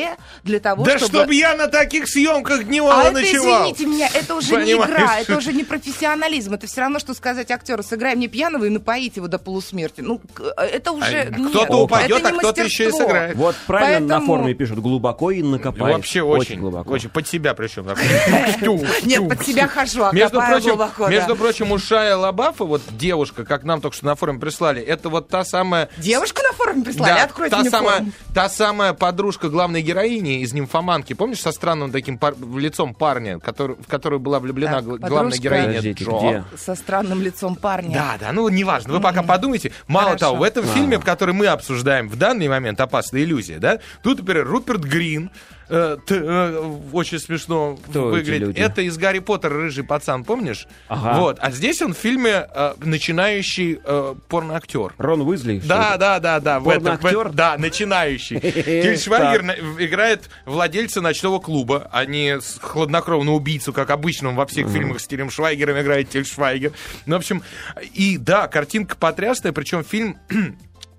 для 0.45 0.58
того, 0.61 0.85
Да 0.85 0.99
чтобы... 0.99 1.19
чтоб 1.19 1.31
я 1.33 1.55
на 1.55 1.67
таких 1.69 2.09
съемках 2.09 2.61
А 2.61 2.65
дневала 2.65 3.03
это, 3.03 3.13
ночевал. 3.13 3.63
извините 3.73 3.87
меня, 3.87 4.09
это 4.15 4.35
уже 4.35 4.51
не 4.65 4.75
Понимаешь? 4.75 4.91
игра, 4.91 5.19
это 5.21 5.37
уже 5.37 5.53
не 5.53 5.65
профессионализм. 5.65 6.55
Это 6.55 6.67
все 6.67 6.81
равно, 6.83 6.99
что 6.99 7.15
сказать 7.15 7.51
актеру, 7.51 7.83
сыграй 7.83 8.15
мне 8.17 8.29
пьяного 8.29 8.65
и 8.65 8.69
напоить 8.69 9.17
его 9.17 9.29
до 9.29 9.39
полусмерти. 9.39 10.01
Ну, 10.01 10.19
к- 10.33 10.43
это 10.57 10.93
уже... 10.93 11.21
А 11.33 11.49
кто-то 11.49 11.77
упадет, 11.85 12.19
это 12.19 12.31
не 12.31 12.37
а 12.37 12.39
кто-то 12.41 12.63
еще 12.63 12.89
и 12.89 12.93
сыграет. 12.93 13.37
Вот 13.37 13.57
правильно 13.67 14.01
на 14.01 14.15
Поэтому- 14.15 14.27
форуме 14.27 14.55
пишут, 14.55 14.79
глубоко 14.81 15.31
и 15.31 15.43
накопает. 15.43 15.95
Вообще 15.97 16.23
очень, 16.23 16.61
глубоко. 16.61 16.91
очень. 16.93 17.09
Под 17.11 17.27
себя 17.29 17.55
причем. 17.55 17.87
Нет, 19.05 19.29
под 19.29 19.47
себя 19.47 19.67
хожу, 19.69 20.05
а 20.05 20.13
Между 20.13 20.41
прочим, 20.41 20.69
глубоко, 20.71 21.05
да. 21.05 21.11
между 21.11 21.37
прочим, 21.37 21.73
у 21.73 21.79
Шая 21.79 22.17
Лабафа, 22.17 22.65
вот 22.65 22.83
девушка, 22.91 23.45
как 23.45 23.65
нам 23.65 23.81
только 23.81 23.97
что 23.97 24.07
на 24.07 24.15
форуме 24.15 24.39
прислали, 24.41 24.83
это 24.83 25.09
вот 25.09 25.29
та 25.29 25.45
самая... 25.45 25.89
Девушку 25.99 26.41
на 26.43 26.53
форуме 26.57 26.85
прислали? 26.85 27.13
Да, 27.15 27.25
Откройте 27.25 27.57
та 27.57 27.61
мне 27.63 27.71
самая, 27.71 27.97
форум. 27.99 28.13
та 28.35 28.49
самая 28.49 28.93
подружка 28.93 29.49
главной 29.49 29.83
героини 29.83 30.43
из 30.49 30.55
«Нимфоманки». 30.55 31.13
Помнишь, 31.13 31.41
со 31.41 31.53
странным 31.53 31.93
таким 31.93 32.19
пар- 32.19 32.35
лицом 32.57 32.95
парня, 32.95 33.39
который, 33.39 33.77
в 33.77 33.87
которую 33.87 34.19
была 34.21 34.41
влюблена 34.41 34.83
Так, 34.83 34.85
главная 35.01 35.39
героиня 35.39 35.67
Подождите, 35.67 36.05
Джо? 36.05 36.19
где? 36.19 36.45
Со 36.57 36.75
странным 36.75 37.23
лицом 37.23 37.55
парня. 37.57 37.95
Да, 37.95 38.17
да, 38.21 38.33
ну 38.33 38.49
неважно, 38.49 38.93
вы 38.95 39.01
пока 39.01 39.23
подумайте. 39.23 39.73
Мало 39.87 40.07
Хорошо. 40.11 40.19
того, 40.27 40.37
в 40.39 40.43
этом 40.43 40.65
фильме, 40.65 40.99
который 40.99 41.35
мы 41.35 41.47
обсуждаем 41.47 42.09
в 42.09 42.17
данный 42.17 42.49
момент, 42.49 42.81
«Опасная 42.81 43.23
иллюзия», 43.23 43.59
да, 43.59 43.79
тут, 44.03 44.19
например, 44.21 44.47
Руперт 44.47 44.83
Грин, 44.83 45.31
э, 45.69 45.97
т- 46.07 46.15
э, 46.17 46.79
очень 46.93 47.19
смешно 47.19 47.79
Кто 47.89 48.07
выглядит. 48.07 48.59
Это 48.59 48.83
из 48.83 48.97
Гарри 48.99 49.19
Поттера 49.21 49.55
рыжий 49.55 49.85
пацан, 49.85 50.25
помнишь? 50.25 50.67
Ага. 50.89 51.21
Вот, 51.21 51.39
а 51.41 51.51
здесь 51.51 51.81
он 51.83 51.95
в 51.95 51.99
фильме 51.99 52.47
э, 52.55 52.75
начинающий 52.81 53.81
э, 53.83 54.15
порноактер. 54.29 54.95
Рон 54.99 55.23
Уизли? 55.23 55.61
Да, 55.65 55.97
да, 55.97 56.19
да, 56.21 56.41
да. 56.41 56.61
Порноактер? 56.61 57.31
Да, 57.31 57.57
начинающий. 57.59 58.41
Тиль 58.41 58.99
Швайгер 58.99 59.43
на- 59.43 59.55
играет 59.85 60.29
владельца 60.45 61.01
ночного 61.01 61.39
клуба, 61.39 61.89
а 61.93 62.05
не 62.05 62.39
хладнокровного 62.61 63.37
убийцу, 63.37 63.73
как 63.73 63.91
обычно 63.91 64.33
во 64.33 64.47
всех 64.47 64.69
фильмах 64.69 65.01
с 65.01 65.07
Тилем 65.07 65.31
Швайгером 65.31 65.81
играет 65.81 66.11
Тиль 66.11 66.25
Швайгер. 66.27 66.73
Ну, 67.07 67.15
в 67.17 67.19
общем, 67.19 67.43
и 67.95 68.17
да, 68.19 68.49
картинка 68.49 68.97
потрясная, 68.97 69.53
причем 69.53 69.85
фильм 69.85 70.19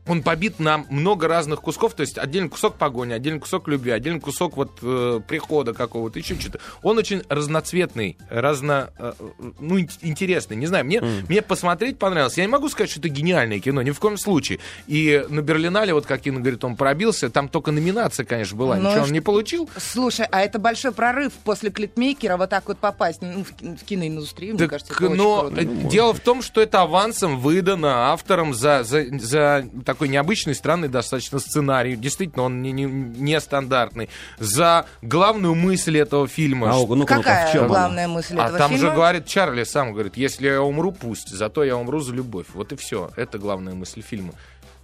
он 0.09 0.23
побит 0.23 0.59
на 0.59 0.79
много 0.89 1.27
разных 1.27 1.61
кусков, 1.61 1.93
то 1.93 2.01
есть 2.01 2.17
отдельный 2.17 2.49
кусок 2.49 2.75
погони, 2.75 3.13
отдельный 3.13 3.39
кусок 3.39 3.67
любви, 3.69 3.91
отдельный 3.91 4.19
кусок 4.19 4.57
вот 4.57 4.79
э, 4.81 5.21
прихода 5.27 5.73
какого-то, 5.73 6.19
еще 6.19 6.35
что-то. 6.39 6.59
Он 6.83 6.97
очень 6.97 7.21
разноцветный, 7.29 8.17
разно, 8.29 8.89
э, 8.97 9.13
ну, 9.59 9.77
ин- 9.79 9.89
интересный. 10.01 10.55
Не 10.57 10.65
знаю, 10.67 10.85
мне, 10.85 11.01
мне 11.01 11.41
посмотреть 11.41 11.97
понравилось. 11.97 12.37
Я 12.37 12.43
не 12.45 12.51
могу 12.51 12.69
сказать, 12.69 12.89
что 12.89 12.99
это 12.99 13.09
гениальное 13.09 13.59
кино, 13.59 13.81
ни 13.81 13.91
в 13.91 13.99
коем 13.99 14.17
случае. 14.17 14.59
И 14.87 15.23
на 15.29 15.41
Берлинале, 15.41 15.93
вот 15.93 16.05
как 16.05 16.25
Инна 16.25 16.39
говорит, 16.39 16.63
он 16.63 16.75
пробился, 16.75 17.29
там 17.29 17.47
только 17.47 17.71
номинация, 17.71 18.25
конечно, 18.25 18.57
была, 18.57 18.75
Ну, 18.77 18.89
ничего 18.89 19.03
и 19.05 19.07
он 19.07 19.13
не 19.13 19.21
получил. 19.21 19.69
Слушай, 19.77 20.25
а 20.31 20.41
это 20.41 20.57
большой 20.59 20.91
прорыв 20.91 21.33
после 21.43 21.69
клипмейкера 21.69 22.37
вот 22.37 22.49
так 22.49 22.67
вот 22.67 22.77
попасть 22.79 23.21
ну, 23.21 23.43
в, 23.43 23.51
ки- 23.53 23.75
в 23.75 23.83
киноиндустрию, 23.83 24.53
мне 24.55 24.59
Так, 24.63 24.69
кажется, 24.71 24.93
это 24.93 25.05
очень 25.05 25.15
но 25.15 25.41
круто. 25.47 25.61
э, 25.61 25.65
дело 25.65 26.13
в 26.13 26.19
том, 26.19 26.41
что 26.41 26.61
это 26.61 26.81
авансом 26.81 27.39
выдано 27.39 28.11
авторам 28.13 28.53
за, 28.53 28.83
за, 28.83 29.05
за 29.19 29.67
такую 29.85 29.98
такой 29.99 30.07
необычный, 30.07 30.55
странный 30.55 30.87
достаточно 30.87 31.39
сценарий. 31.39 31.97
Действительно, 31.97 32.43
он 32.43 32.61
не, 32.61 32.71
не, 32.71 32.85
нестандартный. 32.85 34.07
За 34.37 34.85
главную 35.01 35.55
мысль 35.55 35.97
этого 35.97 36.25
фильма. 36.25 36.71
А, 36.71 36.73
ну-ка, 36.75 36.95
ну-ка, 36.95 37.15
Какая 37.15 37.49
в 37.49 37.51
чем 37.51 37.63
она? 37.63 37.67
главная 37.67 38.07
мысль 38.07 38.37
а 38.39 38.45
этого 38.45 38.57
там 38.57 38.71
фильма? 38.71 38.89
же 38.89 38.95
говорит 38.95 39.25
Чарли 39.25 39.63
сам, 39.65 39.91
говорит, 39.91 40.15
если 40.15 40.47
я 40.47 40.61
умру, 40.61 40.93
пусть, 40.93 41.29
зато 41.29 41.65
я 41.65 41.75
умру 41.75 41.99
за 41.99 42.13
любовь. 42.13 42.45
Вот 42.53 42.71
и 42.71 42.77
все. 42.77 43.11
Это 43.17 43.39
главная 43.39 43.73
мысль 43.73 44.01
фильма. 44.01 44.31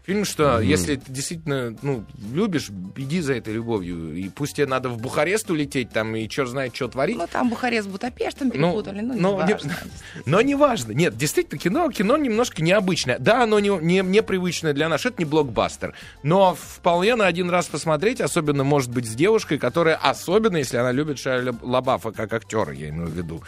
Фильм, 0.06 0.24
что 0.24 0.60
если 0.60 0.98
ты 0.98 1.12
действительно 1.12 1.76
ну, 1.82 2.06
любишь, 2.32 2.70
иди 2.96 3.22
за 3.22 3.34
этой 3.34 3.54
любовью. 3.54 4.16
И 4.16 4.30
пусть 4.30 4.56
тебе 4.56 4.68
надо 4.68 4.90
в 4.90 5.02
Бухарест 5.02 5.50
улететь 5.50 5.90
там 5.90 6.16
и 6.16 6.30
черт 6.30 6.50
знает, 6.50 6.76
что 6.76 6.88
творить. 6.88 7.18
Ну, 7.18 7.26
там 7.26 7.50
Бухарест 7.50 7.88
с 7.88 7.92
Будапештом 7.92 8.52
перепутали, 8.52 9.02
ну, 9.02 9.16
но, 9.16 9.42
не 9.42 9.48
не- 9.48 9.54
важно. 9.54 9.76
но 10.26 10.42
не 10.42 10.54
важно. 10.54 10.92
Нет, 10.92 11.18
действительно, 11.18 11.60
кино, 11.60 11.90
кино 11.90 12.18
немножко 12.18 12.62
необычное. 12.62 13.18
Да, 13.18 13.44
оно 13.44 13.60
не, 13.60 13.70
не, 13.70 14.02
непривычное 14.02 14.74
для 14.74 14.90
нас, 14.90 15.08
это 15.08 15.16
не 15.18 15.26
блокбастер. 15.26 15.96
Но 16.22 16.56
вполне 16.56 17.16
на 17.16 17.26
один 17.26 17.50
раз 17.50 17.66
посмотреть, 17.66 18.22
особенно, 18.22 18.64
может 18.64 18.92
быть, 18.92 19.08
с 19.08 19.16
девушкой, 19.16 19.58
которая, 19.58 19.96
особенно, 19.96 20.58
если 20.58 20.78
она 20.78 20.92
любит 20.92 21.18
Шайа 21.18 21.56
Лабафа 21.64 22.12
как 22.12 22.32
актера, 22.32 22.72
я 22.74 22.90
имею 22.90 23.08
в 23.08 23.14
виду, 23.14 23.42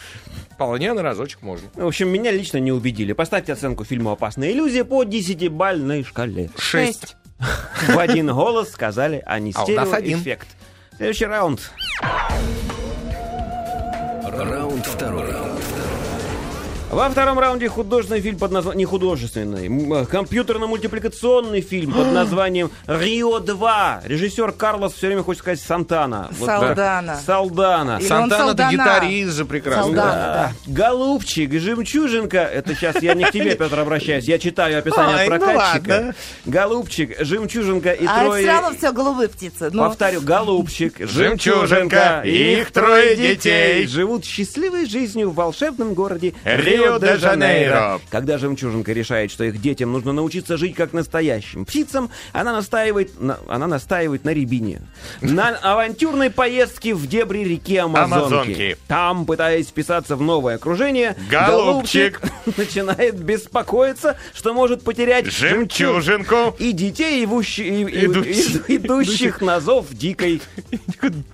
вполне 0.52 0.92
на 0.92 1.02
разочек 1.02 1.42
можно. 1.42 1.68
В 1.74 1.86
общем, 1.86 2.08
меня 2.08 2.32
лично 2.32 2.58
не 2.58 2.72
убедили. 2.72 3.12
Поставьте 3.12 3.52
оценку 3.52 3.84
фильму 3.84 4.10
«Опасная 4.10 4.50
иллюзия» 4.50 4.84
по 4.84 5.04
10-бальной 5.04 6.02
шкале. 6.04 6.47
Шесть. 6.56 7.16
В 7.88 7.98
один 7.98 8.32
голос 8.32 8.70
сказали 8.70 9.22
они 9.26 9.52
А 9.54 9.64
у 9.64 9.68
нас 9.70 9.92
один. 9.92 10.18
стереоэффект. 10.20 10.48
Следующий 10.96 11.26
раунд. 11.26 11.70
Раунд 14.24 14.86
второй. 14.86 15.32
Во 16.90 17.10
втором 17.10 17.38
раунде 17.38 17.68
художественный 17.68 18.22
фильм 18.22 18.38
под 18.38 18.50
названием... 18.50 18.78
Не 18.78 18.84
художественный, 18.86 19.68
э, 20.02 20.06
компьютерно-мультипликационный 20.06 21.60
фильм 21.60 21.92
под 21.92 22.12
названием 22.12 22.70
«Рио-2». 22.86 24.00
Режиссер 24.08 24.52
Карлос 24.52 24.94
все 24.94 25.08
время 25.08 25.22
хочет 25.22 25.40
сказать 25.42 25.60
Сантана. 25.60 26.28
Вот 26.38 26.46
так. 26.46 26.60
Салдана. 26.60 27.20
Салдана. 27.26 27.90
Или 27.98 28.04
он 28.04 28.08
Сантана-то 28.08 28.62
Салдана. 28.62 28.72
гитарист 28.72 29.32
же 29.36 29.44
прекрасно. 29.44 29.82
Салдана. 29.82 30.12
Да. 30.12 30.52
Голубчик, 30.66 31.52
жемчужинка. 31.60 32.38
Это 32.38 32.74
сейчас 32.74 33.02
я 33.02 33.12
не 33.12 33.24
к 33.24 33.32
тебе, 33.32 33.54
Петр, 33.54 33.78
обращаюсь. 33.78 34.24
Я 34.24 34.38
читаю 34.38 34.78
описание 34.78 35.16
Ой, 35.16 35.24
от 35.24 35.28
ну 35.28 35.38
прокатчика. 35.46 35.90
ладно. 35.92 36.14
Голубчик, 36.46 37.16
жемчужинка 37.20 37.92
и 37.92 38.06
А 38.06 38.12
это 38.12 38.24
трое... 38.24 38.42
все 38.44 38.52
равно 38.52 38.78
все 38.78 38.92
голубые 38.92 39.28
птицы. 39.28 39.68
Ну, 39.70 39.82
Повторю, 39.84 40.22
голубчик, 40.22 40.94
Жемчужинка 41.06 42.22
и 42.24 42.60
их 42.60 42.70
трое 42.70 43.14
детей. 43.14 43.86
живут 43.86 44.24
счастливой 44.24 44.86
жизнью 44.86 45.30
в 45.30 45.34
волшебном 45.34 45.92
городе 45.92 46.32
Рио-де-Жанейро. 46.78 48.00
Когда 48.10 48.38
жемчужинка 48.38 48.92
решает, 48.92 49.30
что 49.30 49.44
их 49.44 49.60
детям 49.60 49.92
нужно 49.92 50.12
научиться 50.12 50.56
жить 50.56 50.74
как 50.74 50.92
настоящим 50.92 51.64
птицам, 51.64 52.10
она 52.32 52.52
настаивает 52.52 53.20
на, 53.20 53.38
она 53.48 53.66
настаивает 53.66 54.24
на 54.24 54.30
рябине. 54.32 54.82
На 55.20 55.48
авантюрной 55.56 56.30
поездке 56.30 56.94
в 56.94 57.06
дебри 57.06 57.40
реки 57.44 57.76
Амазонки. 57.76 58.14
Амазонки. 58.14 58.76
Там, 58.86 59.26
пытаясь 59.26 59.66
вписаться 59.68 60.16
в 60.16 60.22
новое 60.22 60.56
окружение, 60.56 61.16
Голубчик. 61.30 62.20
начинает 62.56 63.16
беспокоиться, 63.22 64.16
что 64.34 64.54
может 64.54 64.82
потерять 64.82 65.26
Жемчужинку. 65.26 66.54
и 66.58 66.72
детей, 66.72 67.24
ивущи- 67.24 67.62
и- 67.62 68.06
Идущих. 68.06 68.70
идущих 68.70 69.40
на 69.40 69.60
зов 69.60 69.86
дикой 69.90 70.40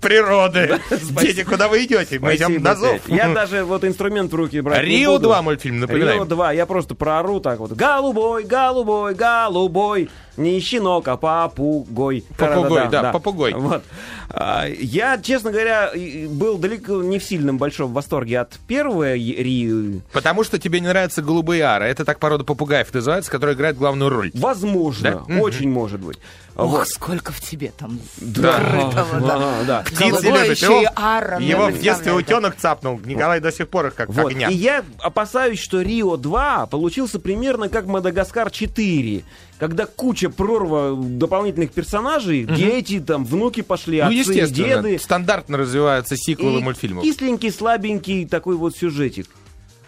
Природы. 0.01 0.79
Дети, 1.21 1.45
куда 1.45 1.69
вы 1.69 1.85
идете? 1.85 2.19
Мы 2.19 2.37
идем 2.37 2.63
на 2.63 2.75
зов. 2.75 3.01
Я 3.09 3.29
даже 3.33 3.65
вот 3.65 3.85
инструмент 3.85 4.33
в 4.33 4.35
руки 4.35 4.61
брать 4.61 4.87
не 4.87 5.07
буду. 5.07 5.34
Рио-2 5.37 5.43
мультфильм, 5.43 5.81
напоминаем. 5.81 6.25
Рио-2, 6.25 6.57
я 6.57 6.67
просто 6.67 6.95
проору 6.95 7.41
так 7.41 7.59
вот. 7.59 7.73
Голубой, 7.73 8.45
голубой, 8.45 9.15
голубой, 9.15 10.11
не 10.37 10.61
щенок, 10.61 11.09
а 11.09 11.17
попугой. 11.17 12.25
Попугой, 12.37 12.81
Да-да-да, 12.85 13.03
да, 13.03 13.13
попугой. 13.13 13.53
Вот. 13.55 13.83
А, 14.31 14.67
Я, 14.67 15.19
честно 15.19 15.51
говоря, 15.53 15.91
был 16.29 16.59
далеко 16.59 17.03
не 17.03 17.19
в 17.19 17.25
сильном 17.25 17.59
большом 17.59 17.93
восторге 17.93 18.41
от 18.41 18.59
первой 18.67 19.19
Рио. 19.19 20.01
Потому 20.13 20.45
что 20.45 20.59
тебе 20.59 20.81
не 20.81 20.89
нравятся 20.89 21.23
голубые 21.23 21.63
ары. 21.65 21.87
Это 21.87 22.05
так 22.05 22.19
порода 22.19 22.45
попугаев 22.45 22.93
называется, 22.93 23.31
которая 23.31 23.55
играет 23.55 23.77
главную 23.79 24.11
роль. 24.11 24.31
Возможно, 24.35 25.25
Да? 25.29 25.41
очень 25.41 25.71
может 25.71 26.01
быть. 26.01 26.19
ох, 26.57 26.71
Вот. 26.71 26.89
сколько 26.89 27.33
в 27.33 27.41
тебе 27.41 27.73
там 27.77 27.99
Да. 28.19 28.55
скрытого, 28.61 29.21
да. 29.21 29.55
Да. 29.67 29.83
Птицы 29.83 30.11
Голубой 30.23 30.43
любят. 30.43 30.57
еще 30.57 30.67
Его, 30.83 30.91
ара, 30.97 31.39
его 31.39 31.67
в 31.67 31.79
детстве 31.81 32.13
да. 32.13 32.17
утенок 32.17 32.57
цапнул. 32.57 33.01
Николай 33.05 33.41
до 33.41 33.51
сих 33.53 33.69
пор 33.69 33.87
их 33.87 33.95
как 33.95 34.09
Вот. 34.11 34.31
огня. 34.33 34.49
И 34.49 34.55
я 34.55 34.85
опасаюсь, 35.01 35.61
что 35.61 35.81
Рио 35.81 36.17
2 36.17 36.67
получился 36.67 37.19
примерно 37.21 37.69
как 37.69 37.87
Мадагаскар 37.87 38.51
4. 38.51 39.25
Когда 39.65 39.87
куча 39.87 40.29
прорва 40.29 40.95
дополнительных 40.95 41.71
персонажей, 41.71 42.45
дети, 42.45 43.01
там, 43.01 43.25
внуки 43.25 43.63
пошли, 43.63 44.03
Ну, 44.03 44.09
отцы, 44.09 44.47
деды. 44.51 44.99
стандартно 44.99 45.57
развиваются 45.57 46.19
сиквелы 46.19 46.61
И 46.61 46.63
мультфильмов. 46.63 47.03
кисленький, 47.03 47.51
слабенький 47.51 48.27
такой 48.29 48.57
вот 48.57 48.77
сюжетик. 48.77 49.27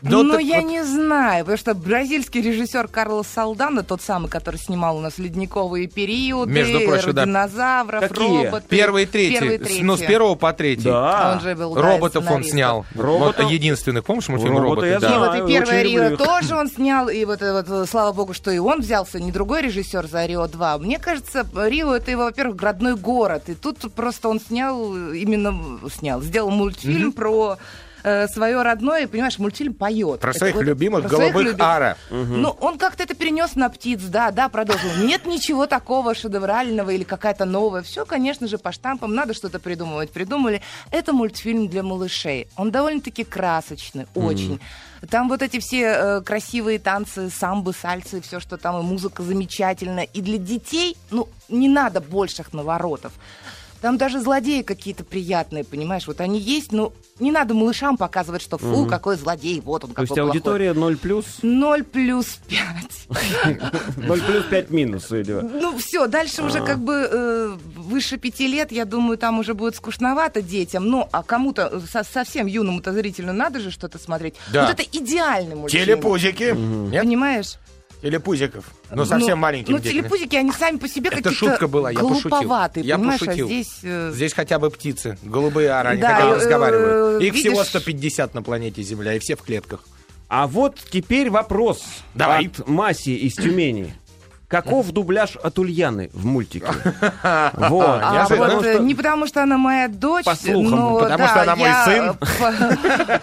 Но 0.09 0.23
ну, 0.23 0.39
я 0.39 0.61
вот- 0.61 0.71
не 0.71 0.85
знаю, 0.85 1.45
потому 1.45 1.59
что 1.59 1.75
бразильский 1.75 2.41
режиссер 2.41 2.89
Карлос 2.89 3.27
Салдана, 3.29 3.83
тот 3.83 4.03
самый, 4.03 4.29
который 4.29 4.57
снимал 4.57 4.97
у 4.97 5.01
нас 5.01 5.19
«Ледниковые 5.19 5.87
периоды», 5.87 6.51
Между 6.53 6.81
прочим, 6.81 7.13
да. 7.13 7.25
«Динозавров», 7.25 8.09
Какие? 8.09 8.45
«Роботы». 8.47 8.67
Первый 8.69 9.03
и 9.05 9.07
третий. 9.07 9.39
Первый 9.39 9.55
и 9.55 9.59
третий. 9.59 9.83
Ну, 9.83 9.97
с 9.97 10.01
первого 10.01 10.35
по 10.35 10.53
третий. 10.53 10.85
Да. 10.85 11.31
А 11.31 11.35
Он 11.35 11.41
же 11.41 11.55
был, 11.55 11.75
да, 11.75 11.83
Роботов 11.83 12.17
он 12.17 12.23
сценаристом. 12.45 12.51
снял. 12.53 12.87
Роботов- 12.95 13.45
Вот 13.45 13.51
единственных. 13.51 14.05
Помнишь 14.05 14.29
мультфильм 14.29 14.59
Робота 14.59 14.83
«Роботы»? 14.83 14.89
И 14.89 14.93
Да. 14.93 14.99
знаю. 15.01 15.19
вот 15.43 15.49
и 15.49 15.53
первое 15.53 15.83
люблю 15.83 16.09
Рио 16.09 16.17
тоже 16.17 16.57
он 16.57 16.69
снял, 16.69 17.09
и 17.09 17.25
вот, 17.25 17.43
э, 17.43 17.53
вот, 17.53 17.67
э, 17.69 17.87
слава 17.89 18.13
богу, 18.13 18.35
что 18.35 18.51
и 18.51 18.59
он 18.59 18.81
взялся, 18.81 19.21
не 19.21 19.33
другой 19.33 19.63
режиссер 19.63 20.07
за 20.07 20.25
Рио 20.27 20.47
2. 20.47 20.79
Мне 20.79 20.99
кажется, 20.99 21.47
Рио 21.55 21.95
это 21.95 22.11
его, 22.11 22.25
во-первых, 22.25 22.61
родной 22.63 22.97
город, 22.97 23.45
и 23.49 23.55
тут 23.55 23.79
просто 23.95 24.29
он 24.29 24.41
снял, 24.41 24.95
именно 25.13 25.79
снял, 25.91 26.21
сделал 26.23 26.51
мультфильм 26.51 27.13
про 27.13 27.57
э, 28.07 28.29
свое 28.29 28.62
родное, 28.62 29.09
понимаешь, 29.09 29.38
мультфильм 29.38 29.75
поет. 29.75 30.21
Про 30.21 30.31
Это 30.31 30.38
своих 30.38 30.55
вот- 30.55 30.64
любимых 30.64 31.03
про 31.03 31.09
своих 31.16 31.33
голубых 31.33 31.53
люби- 31.53 31.62
ара. 31.62 31.97
Ну, 32.11 32.51
он 32.61 32.79
как-то 32.79 33.03
это 33.03 33.14
перенес 33.14 33.57
на 33.57 33.69
птиц, 33.69 34.01
да, 34.03 34.31
да, 34.31 34.49
продолжил. 34.49 34.88
Нет 35.03 35.27
ничего 35.27 35.66
такого 35.66 36.14
шедеврального 36.14 36.90
или 36.90 37.03
какая-то 37.05 37.45
новая. 37.45 37.83
Все, 37.83 38.07
конечно 38.07 38.47
же, 38.47 38.59
по 38.59 38.71
штампам, 38.73 39.14
надо 39.14 39.35
что-то 39.35 39.59
придумывать. 39.59 40.11
Придумали. 40.11 40.62
Это 40.92 41.12
мультфильм 41.12 41.69
для 41.69 41.83
малышей. 41.83 42.47
Он 42.57 42.71
довольно-таки 42.71 43.25
красочный, 43.25 44.07
очень. 44.14 44.61
Там 45.11 45.29
вот 45.29 45.42
эти 45.42 45.59
все 45.61 45.83
э, 45.83 46.21
красивые 46.23 46.79
танцы, 46.79 47.29
самбы, 47.31 47.73
сальцы, 47.75 48.21
все, 48.23 48.40
что 48.40 48.57
там, 48.57 48.81
и 48.81 48.83
музыка 48.83 49.23
замечательная. 49.23 50.05
И 50.05 50.21
для 50.23 50.38
детей, 50.38 50.97
ну, 51.11 51.29
не 51.49 51.69
надо 51.69 52.01
больших 52.01 52.53
наворотов. 52.55 53.12
Там 53.87 53.99
даже 53.99 54.20
злодеи 54.20 54.62
какие-то 54.62 55.05
приятные, 55.05 55.62
понимаешь? 55.62 56.09
Вот 56.09 56.20
они 56.20 56.40
есть, 56.40 56.72
но 56.72 56.92
не 57.20 57.31
надо 57.31 57.55
малышам 57.55 57.96
показывать, 57.96 58.42
что 58.42 58.59
фу, 58.59 58.85
какой 58.87 59.14
злодей, 59.14 59.61
вот 59.61 59.85
он 59.85 59.90
То 59.90 59.94
какой 59.94 60.03
есть 60.07 60.14
плохой. 60.14 60.29
аудитория 60.31 60.72
0 60.72 60.96
плюс, 60.96 61.25
0 61.42 61.85
плюс 61.85 62.40
5. 62.49 63.99
0 63.99 64.20
плюс 64.27 64.44
5 64.51 64.70
минус, 64.70 65.05
судя. 65.07 65.40
Ну, 65.40 65.79
все, 65.79 66.09
дальше 66.09 66.42
уже 66.42 66.64
как 66.64 66.81
бы 66.81 66.94
э, 67.09 67.57
выше 67.77 68.16
пяти 68.16 68.49
лет, 68.49 68.72
я 68.72 68.87
думаю, 68.87 69.18
там 69.18 69.38
уже 69.38 69.55
будет 69.55 69.77
скучновато 69.77 70.42
детям. 70.42 70.88
Ну, 70.88 71.09
а 71.12 71.22
кому-то, 71.22 71.81
со- 71.88 72.03
совсем 72.03 72.49
юному-то 72.49 72.92
зрителю 72.92 73.33
надо 73.35 73.61
же 73.61 73.70
что-то 73.70 74.01
смотреть. 74.01 74.35
Вот 74.49 74.68
это 74.68 74.83
идеальный 74.83 75.55
мультфильм. 75.55 75.85
Телепузики. 75.85 76.51
Понимаешь? 76.53 77.55
Телепузиков. 78.02 78.64
Но 78.90 79.04
совсем 79.04 79.30
Ну, 79.30 79.37
маленьким 79.37 79.72
Ну, 79.72 79.78
детям. 79.78 80.02
телепузики, 80.02 80.37
они 80.37 80.52
сами 80.52 80.76
по 80.76 80.87
себе 80.88 81.09
Это 81.09 81.16
какие-то 81.22 81.37
шутка 81.37 81.66
была, 81.66 81.90
я 81.90 81.98
пошутил. 81.98 82.30
глуповатые, 82.30 82.85
Я 82.87 82.98
понимаешь? 82.98 83.20
пошутил. 83.20 83.46
А 83.46 83.48
здесь... 83.48 83.78
э, 83.82 84.12
Здесь 84.14 84.32
хотя 84.35 84.59
бы 84.59 84.70
птицы, 84.70 85.18
голубые 85.22 85.70
ары, 85.70 85.90
они 85.90 86.00
Да, 86.02 86.14
хотя 86.14 86.26
бы 86.26 86.32
э, 86.32 86.37
разговаривают. 86.37 87.22
Их 87.22 87.35
всего 87.35 87.54
видишь- 87.54 87.68
150 87.68 88.35
на 88.35 88.42
планете 88.42 88.82
Земля, 88.82 89.14
и 89.14 89.18
все 89.18 89.35
в 89.35 89.42
клетках. 89.42 89.80
А 90.28 90.46
вот 90.46 90.76
теперь 90.90 91.30
вопрос 91.30 91.82
Давай. 92.14 92.46
от 92.46 92.66
Маси 92.68 93.11
из 93.16 93.35
Тюмени. 93.35 93.94
Каков 94.48 94.92
дубляж 94.92 95.37
от 95.42 95.59
Ульяны 95.59 96.11
в 96.12 96.24
мультике? 96.24 96.66
Вот. 97.54 98.00
А 98.02 98.14
Я 98.14 98.26
же- 98.26 98.37
вот 98.37 98.44
потому 98.46 98.62
что- 98.62 98.78
не 98.78 98.94
потому, 98.94 99.26
что 99.26 99.42
она 99.42 99.59
моя 99.59 99.88
дочь, 99.88 100.24
По 100.24 100.35
слухам, 100.37 100.70
но 100.70 100.98
потому 101.00 101.18
да, 101.18 101.28
что 101.28 101.42
она 101.42 101.56
мой 101.56 101.70
сын. 101.85 102.16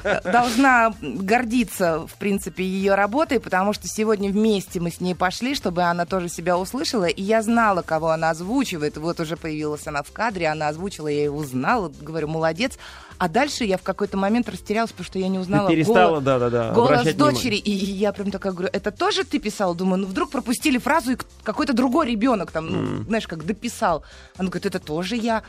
э, 0.06 0.22
должна 0.32 0.94
гордиться, 1.02 2.06
в 2.08 2.14
принципе, 2.16 2.64
ее 2.64 2.96
работой, 2.96 3.40
потому 3.40 3.74
что 3.74 3.88
сегодня 3.88 4.30
вместе 4.30 4.80
мы 4.80 4.92
с 4.92 5.00
ней 5.00 5.16
пошли, 5.16 5.56
чтобы 5.56 5.84
она 5.84 6.06
тоже 6.06 6.30
себя 6.30 6.58
услышала, 6.58 7.06
и 7.06 7.22
я 7.22 7.42
знала, 7.42 7.82
кого 7.82 8.10
она 8.10 8.30
озвучивает. 8.32 8.98
Вот 8.98 9.20
уже 9.20 9.38
появилась 9.38 9.88
она 9.88 10.04
в 10.04 10.12
кадре, 10.12 10.48
она 10.48 10.68
озвучила, 10.70 11.08
я 11.08 11.24
ее 11.26 11.32
узнала, 11.32 11.92
говорю, 12.02 12.28
молодец. 12.28 12.74
А 13.20 13.30
дальше 13.30 13.64
я 13.64 13.78
в 13.78 13.84
какой-то 13.84 14.18
момент 14.18 14.50
растерялась, 14.50 14.92
потому 14.92 15.06
что 15.06 15.20
я 15.20 15.28
не 15.30 15.40
узнала 15.40 15.70
Ты 15.70 15.76
перестала, 15.76 16.10
голос- 16.20 16.24
да-да-да, 16.24 16.72
голос 16.74 16.90
обращать 16.90 17.16
внимание. 17.16 17.36
дочери. 17.36 17.56
И 17.56 17.72
я 17.72 18.12
прям 18.12 18.32
такая 18.32 18.52
говорю, 18.52 18.70
это 18.74 18.92
тоже 18.92 19.24
ты 19.24 19.40
писал? 19.40 19.76
Думаю, 19.76 20.02
ну 20.02 20.08
вдруг 20.08 20.32
пропустили 20.32 20.78
фразу, 20.78 21.13
какой-то 21.44 21.74
другой 21.74 22.08
ребенок 22.12 22.52
там, 22.52 22.70
ну, 22.70 23.04
знаешь, 23.04 23.28
как 23.28 23.46
дописал. 23.46 24.04
Она 24.38 24.50
говорит, 24.50 24.66
это 24.66 24.80
тоже 24.80 25.16
я. 25.16 25.44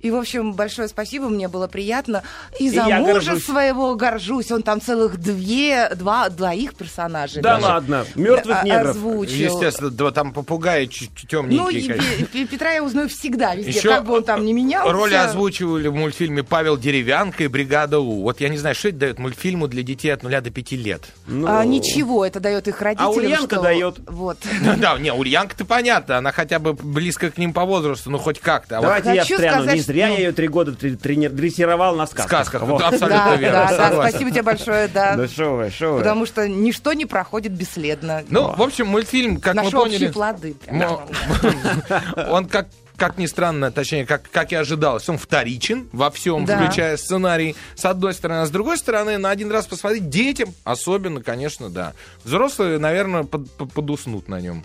И, 0.00 0.10
в 0.10 0.16
общем, 0.16 0.54
большое 0.54 0.88
спасибо, 0.88 1.28
мне 1.28 1.48
было 1.48 1.66
приятно. 1.66 2.22
И 2.58 2.66
И 2.66 2.70
за 2.70 2.86
я 2.86 2.98
мужа 3.00 3.12
горжусь. 3.12 3.44
своего 3.44 3.94
горжусь. 3.96 4.50
Он 4.50 4.62
там 4.62 4.80
целых 4.80 5.18
две, 5.18 5.90
два, 5.94 6.28
двоих 6.30 6.74
персонажей. 6.74 7.42
Да 7.42 7.54
даже, 7.56 7.66
ладно, 7.66 8.06
мертвых 8.14 8.58
э, 8.62 8.66
негров. 8.66 8.90
Озвучил. 8.96 9.34
Естественно, 9.54 9.90
да, 9.90 10.10
там 10.10 10.32
попугаи 10.32 10.86
Ну, 10.86 11.26
темненькие. 11.28 11.80
и 11.80 11.88
конечно. 11.88 12.26
Пе- 12.26 12.46
Петра 12.46 12.72
я 12.72 12.82
узнаю 12.82 13.08
всегда, 13.08 13.54
везде, 13.54 13.72
Еще 13.72 13.88
как 13.88 14.04
бы 14.06 14.14
он 14.16 14.24
там 14.24 14.44
не 14.44 14.52
менялся. 14.52 14.90
Роли 14.92 15.14
озвучивали 15.14 15.88
в 15.88 15.94
мультфильме 15.94 16.42
Павел 16.44 16.76
Деревянко 16.78 17.44
и 17.44 17.46
Бригада 17.48 18.00
У. 18.00 18.22
Вот 18.22 18.40
я 18.40 18.48
не 18.48 18.56
знаю, 18.58 18.74
что 18.74 18.88
это 18.88 18.98
дает 18.98 19.18
мультфильму 19.18 19.68
для 19.68 19.82
детей 19.82 20.10
от 20.10 20.22
0 20.22 20.40
до 20.40 20.50
5 20.50 20.72
лет. 20.72 21.02
Ну, 21.26 21.46
А, 21.46 21.64
ничего, 21.64 22.24
это 22.24 22.40
дает 22.40 22.68
их 22.68 22.80
родителям. 22.80 23.10
Ульянка 23.16 23.56
что- 23.56 23.62
дает. 23.62 23.96
Вот. 24.06 24.38
Да, 24.78 24.98
не, 24.98 25.12
Ульянка-то 25.12 25.64
понятно, 25.66 26.16
она 26.18 26.32
хотя 26.32 26.58
бы 26.58 26.72
близко 26.72 27.30
к 27.30 27.36
ним 27.38 27.52
по 27.52 27.64
возрасту, 27.66 28.10
ну 28.10 28.18
хоть 28.18 28.40
как-то. 28.40 28.78
А 28.78 28.80
вот 28.80 28.86
Давайте 28.86 29.14
я 29.14 29.20
Хочу 29.22 29.34
встряну. 29.34 29.56
сказать, 29.62 29.74
Не 29.76 29.82
зря 29.92 30.06
что- 30.06 30.14
я 30.14 30.26
ее 30.26 30.32
три 30.32 30.48
года 30.48 30.72
тре- 30.74 30.96
трени- 30.96 31.28
дрессировал 31.28 31.96
на 31.96 32.06
сказках. 32.06 32.26
сказках, 32.46 32.62
Вот. 32.68 32.82
абсолютно 32.82 33.08
Да, 33.24 33.36
верно, 33.36 33.66
да, 33.70 33.90
да, 33.90 33.92
спасибо 34.10 34.30
тебе 34.30 34.42
большое, 34.42 34.88
да. 34.88 35.16
Да 35.16 35.28
шо 35.28 35.56
вы, 35.56 35.70
шо 35.70 35.92
вы. 35.92 35.98
Потому 35.98 36.26
что 36.26 36.48
ничто 36.48 36.92
не 36.92 37.06
проходит 37.06 37.52
бесследно. 37.52 38.22
Ну, 38.28 38.54
в 38.54 38.62
общем, 38.62 38.86
мультфильм, 38.86 39.38
как 39.40 39.54
Наши 39.54 39.74
мы 39.76 39.82
общие 39.82 39.98
поняли, 39.98 40.12
плоды. 40.12 40.56
он 42.30 42.46
как 42.46 42.66
как 43.00 43.16
ни 43.16 43.24
странно, 43.26 43.72
точнее, 43.72 44.04
как, 44.04 44.30
как 44.30 44.52
и 44.52 44.54
ожидалось, 44.54 45.08
он 45.08 45.16
вторичен 45.16 45.88
во 45.92 46.10
всем, 46.10 46.44
Да. 46.44 46.58
включая 46.58 46.98
сценарий, 46.98 47.56
с 47.74 47.84
одной 47.86 48.12
стороны. 48.12 48.42
А 48.42 48.46
с 48.46 48.50
другой 48.50 48.76
стороны, 48.76 49.16
на 49.16 49.30
один 49.30 49.50
раз 49.50 49.66
посмотреть 49.66 50.10
детям, 50.10 50.50
особенно, 50.64 51.22
конечно, 51.22 51.70
да. 51.70 51.94
Взрослые, 52.24 52.78
наверное, 52.78 53.24
под- 53.24 53.50
под- 53.52 53.72
подуснут 53.72 54.28
на 54.28 54.38
нем. 54.40 54.62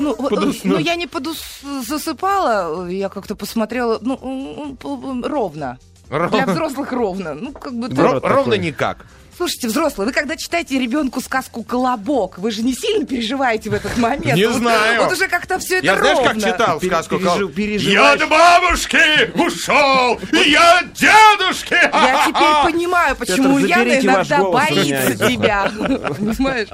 Ну, 0.00 0.16
вот, 0.18 0.30
Подусну. 0.30 0.72
ну, 0.74 0.78
я 0.78 0.96
не 0.96 1.06
подус... 1.06 1.62
засыпала, 1.86 2.88
я 2.88 3.08
как-то 3.08 3.36
посмотрела, 3.36 3.98
ну, 4.02 4.76
ровно. 5.24 5.78
Для 6.08 6.46
взрослых 6.46 6.90
ровно. 6.92 7.34
Ну, 7.34 7.52
как 7.52 7.72
бы... 7.74 7.88
Ровно 7.94 8.54
никак. 8.54 9.06
Слушайте, 9.38 9.68
взрослые, 9.68 10.08
вы 10.08 10.12
когда 10.12 10.36
читаете 10.36 10.80
ребенку 10.80 11.20
сказку 11.20 11.62
«Колобок», 11.62 12.38
вы 12.38 12.50
же 12.50 12.62
не 12.64 12.74
сильно 12.74 13.06
переживаете 13.06 13.70
в 13.70 13.74
этот 13.74 13.96
момент? 13.96 14.34
Не 14.34 14.46
Вот- 14.46 14.56
знаю. 14.56 15.04
Вот 15.04 15.12
уже 15.12 15.28
как-то 15.28 15.60
все 15.60 15.76
это 15.76 15.86
Я 15.86 15.96
знаешь, 15.96 16.16
ровно. 16.18 16.34
как 16.34 16.42
читал 16.52 16.80
Пере- 16.80 16.90
сказку? 16.90 17.14
пережи- 17.18 17.38
Кол- 17.38 17.48
переживаешь. 17.48 18.18
Я 18.20 18.24
от 18.24 18.28
бабушки 18.28 18.98
ушел, 19.40 20.18
и 20.32 20.50
я 20.50 20.78
от 20.80 20.92
дедушки. 20.92 21.74
Я 21.74 22.24
теперь 22.26 22.72
понимаю, 22.72 23.14
почему 23.14 23.58
Яна 23.60 24.00
иногда 24.00 24.42
боится 24.42 25.14
тебя. 25.28 25.70
Понимаешь? 25.78 26.68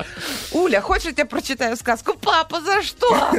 Уля, 0.52 0.80
хочешь, 0.80 1.04
я 1.04 1.12
тебе 1.12 1.24
прочитаю 1.26 1.76
сказку? 1.76 2.14
Папа, 2.18 2.62
за 2.62 2.82
что? 2.82 3.30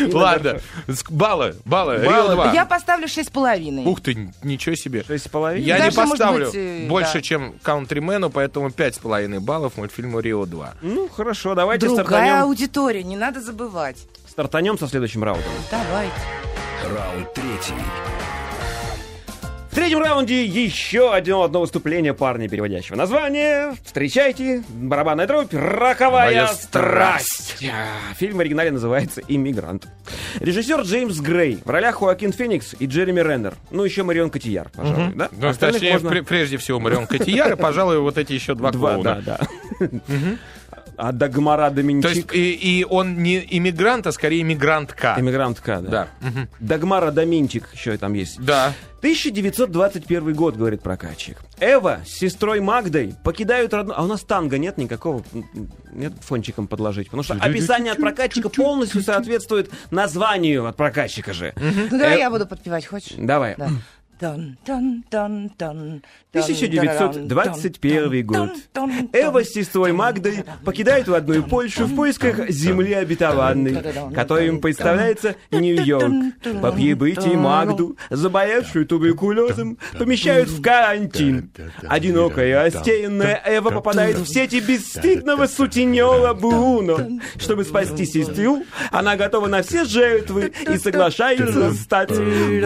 Ладно, 0.12 0.60
баллы, 1.08 1.56
баллы, 1.64 1.98
Баллы. 1.98 1.98
Рио 2.04 2.28
2. 2.34 2.52
Я 2.52 2.66
поставлю 2.66 3.08
шесть 3.08 3.30
с 3.30 3.32
половиной. 3.32 3.84
Ух 3.84 4.00
ты, 4.00 4.32
ничего 4.44 4.76
себе. 4.76 5.02
Шесть 5.04 5.24
с 5.24 5.28
половиной? 5.28 5.64
Я 5.66 5.78
Дальше, 5.78 6.00
не 6.00 6.06
поставлю 6.08 6.50
э, 6.54 6.86
больше, 6.88 7.20
чем 7.20 7.54
Каунтримену, 7.80 8.30
поэтому 8.30 8.68
5,5 8.68 9.40
баллов 9.40 9.76
мультфильму 9.76 10.20
Рио 10.20 10.44
2. 10.44 10.74
Ну, 10.82 11.08
хорошо, 11.08 11.54
давайте 11.54 11.86
Другая 11.86 12.04
стартанем, 12.06 12.42
аудитория, 12.42 13.02
не 13.02 13.16
надо 13.16 13.40
забывать. 13.40 13.96
стартанем 14.28 14.78
со 14.78 14.86
следующим 14.86 15.24
раундом. 15.24 15.50
Давайте. 15.70 16.12
Раунд 16.84 17.32
третий. 17.34 17.74
В 19.70 19.74
третьем 19.76 20.00
раунде 20.00 20.44
еще 20.44 21.14
одно, 21.14 21.44
одно 21.44 21.60
выступление 21.60 22.12
парня, 22.12 22.48
переводящего 22.48 22.96
название. 22.96 23.72
Встречайте, 23.84 24.64
барабанная 24.68 25.28
дробь, 25.28 25.54
роковая 25.54 26.26
Моя 26.26 26.48
страсть. 26.48 27.64
А, 27.70 28.14
Фильм 28.16 28.38
в 28.38 28.40
оригинале 28.40 28.72
называется 28.72 29.22
«Иммигрант». 29.28 29.86
Режиссер 30.40 30.80
Джеймс 30.80 31.20
Грей. 31.20 31.60
В 31.64 31.70
ролях 31.70 31.98
Хоакин 32.00 32.32
Феникс 32.32 32.74
и 32.80 32.86
Джереми 32.86 33.20
Реннер. 33.20 33.54
Ну, 33.70 33.84
еще 33.84 34.02
Марион 34.02 34.30
Котияр, 34.30 34.70
пожалуй, 34.74 35.12
да? 35.14 35.28
Ну, 35.30 35.48
Остальных 35.48 35.80
точнее, 35.80 35.92
можно- 35.92 36.08
пре- 36.08 36.22
прежде 36.24 36.56
всего, 36.56 36.80
Марион 36.80 37.06
Котияр, 37.06 37.52
и, 37.52 37.56
пожалуй, 37.56 38.00
вот 38.00 38.18
эти 38.18 38.32
еще 38.32 38.54
два 38.56 38.72
Два, 38.72 38.94
клоуна. 38.94 39.22
да, 39.24 39.38
да. 39.78 39.88
А 41.02 41.12
Дагмара 41.12 41.70
То 41.70 41.80
есть, 41.80 42.26
Доминчик. 42.26 42.34
и, 42.34 42.52
и 42.52 42.84
он 42.84 43.22
не 43.22 43.38
иммигрант, 43.50 44.06
а 44.06 44.12
скорее 44.12 44.42
иммигрантка. 44.42 45.14
Иммигрантка, 45.18 45.80
да. 45.80 45.90
Да. 46.20 46.28
Мгм. 46.28 46.48
Дагмара 46.60 47.10
Доминчик 47.10 47.68
еще 47.72 47.96
там 47.96 48.12
есть. 48.12 48.38
Да. 48.38 48.74
1921 48.98 50.34
год, 50.34 50.56
говорит 50.56 50.82
прокатчик. 50.82 51.38
Эва 51.58 52.00
с 52.06 52.10
сестрой 52.10 52.60
Магдой 52.60 53.14
покидают 53.24 53.72
родную... 53.72 53.98
А 53.98 54.04
у 54.04 54.06
нас 54.06 54.20
танго 54.20 54.58
нет 54.58 54.76
никакого? 54.76 55.24
Нет 55.90 56.12
фончиком 56.20 56.66
подложить? 56.66 57.06
Потому 57.06 57.22
что 57.22 57.34
описание 57.34 57.92
от 57.92 57.98
прокатчика 57.98 58.50
полностью 58.50 59.00
соответствует 59.02 59.70
названию 59.90 60.66
от 60.66 60.76
прокатчика 60.76 61.32
же. 61.32 61.54
Ну, 61.56 61.98
давай 61.98 62.16
Э, 62.16 62.18
я 62.18 62.30
буду 62.30 62.46
подпевать, 62.46 62.84
хочешь? 62.84 63.14
Давай. 63.16 63.56
Да. 64.20 64.30
Тан, 64.30 64.56
тан, 64.66 65.02
тан, 65.08 65.50
тан, 65.56 66.02
1921 66.32 68.26
год. 68.26 68.50
Эва 69.14 69.42
с 69.42 69.48
сестрой 69.48 69.92
Магдой 69.92 70.44
покидают 70.62 71.08
родную 71.08 71.42
Польшу 71.42 71.86
в 71.86 71.96
поисках 71.96 72.50
земли 72.50 72.92
обетованной, 72.92 73.82
которой 74.14 74.48
им 74.48 74.60
представляется 74.60 75.36
Нью-Йорк. 75.50 76.12
По 76.60 76.70
прибытии 76.70 77.34
Магду, 77.34 77.96
заболевшую 78.10 78.86
туберкулезом, 78.86 79.78
помещают 79.98 80.50
в 80.50 80.60
карантин. 80.60 81.50
Одинокая 81.88 82.48
и 82.48 82.52
растерянная 82.52 83.42
Эва 83.46 83.70
попадает 83.70 84.18
в 84.18 84.26
сети 84.26 84.60
бесстыдного 84.60 85.46
сутенера 85.46 86.34
Бруно. 86.34 87.20
Чтобы 87.38 87.64
спасти 87.64 88.04
сестру, 88.04 88.64
она 88.90 89.16
готова 89.16 89.46
на 89.46 89.62
все 89.62 89.84
жертвы 89.84 90.52
и 90.70 90.76
соглашается 90.76 91.72
стать 91.72 92.10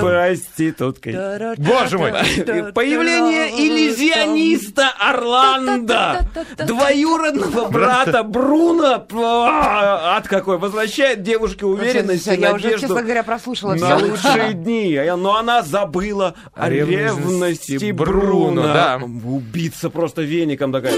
проституткой. 0.00 1.12
Боже 1.58 1.98
мой. 1.98 2.12
Появление 2.74 3.50
иллюзиониста 3.50 4.90
Орландо, 4.98 6.28
двоюродного 6.58 7.68
брата 7.68 8.22
Бруно, 8.22 9.06
а, 9.12 10.16
от 10.16 10.28
какой, 10.28 10.58
возвращает 10.58 11.22
девушке 11.22 11.66
уверенность 11.66 12.26
и 12.26 12.34
Я 12.36 12.54
уже, 12.54 12.70
честно 12.70 12.88
надежду 12.88 12.94
говоря, 12.94 13.22
прослушала 13.22 13.74
на 13.74 13.96
лучшие 13.96 14.54
дни. 14.54 15.00
Но 15.16 15.36
она 15.36 15.62
забыла 15.62 16.34
о 16.54 16.68
ревности 16.68 17.92
Бруно. 17.92 19.00
Убийца 19.24 19.90
просто 19.90 20.22
веником 20.22 20.72
такая. 20.72 20.94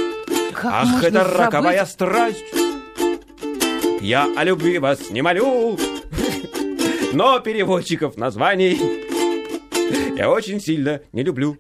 Ах, 0.63 1.03
это 1.03 1.25
роковая 1.25 1.85
страсть. 1.85 2.45
Я 4.01 4.29
о 4.37 4.45
любви 4.45 4.79
вас 4.79 5.11
не 5.11 5.21
молю, 5.21 5.77
но 7.13 7.41
переводчиков 7.41 8.17
названий 8.17 9.06
я 10.17 10.31
очень 10.31 10.61
сильно 10.61 11.01
не 11.13 11.23
люблю. 11.23 11.59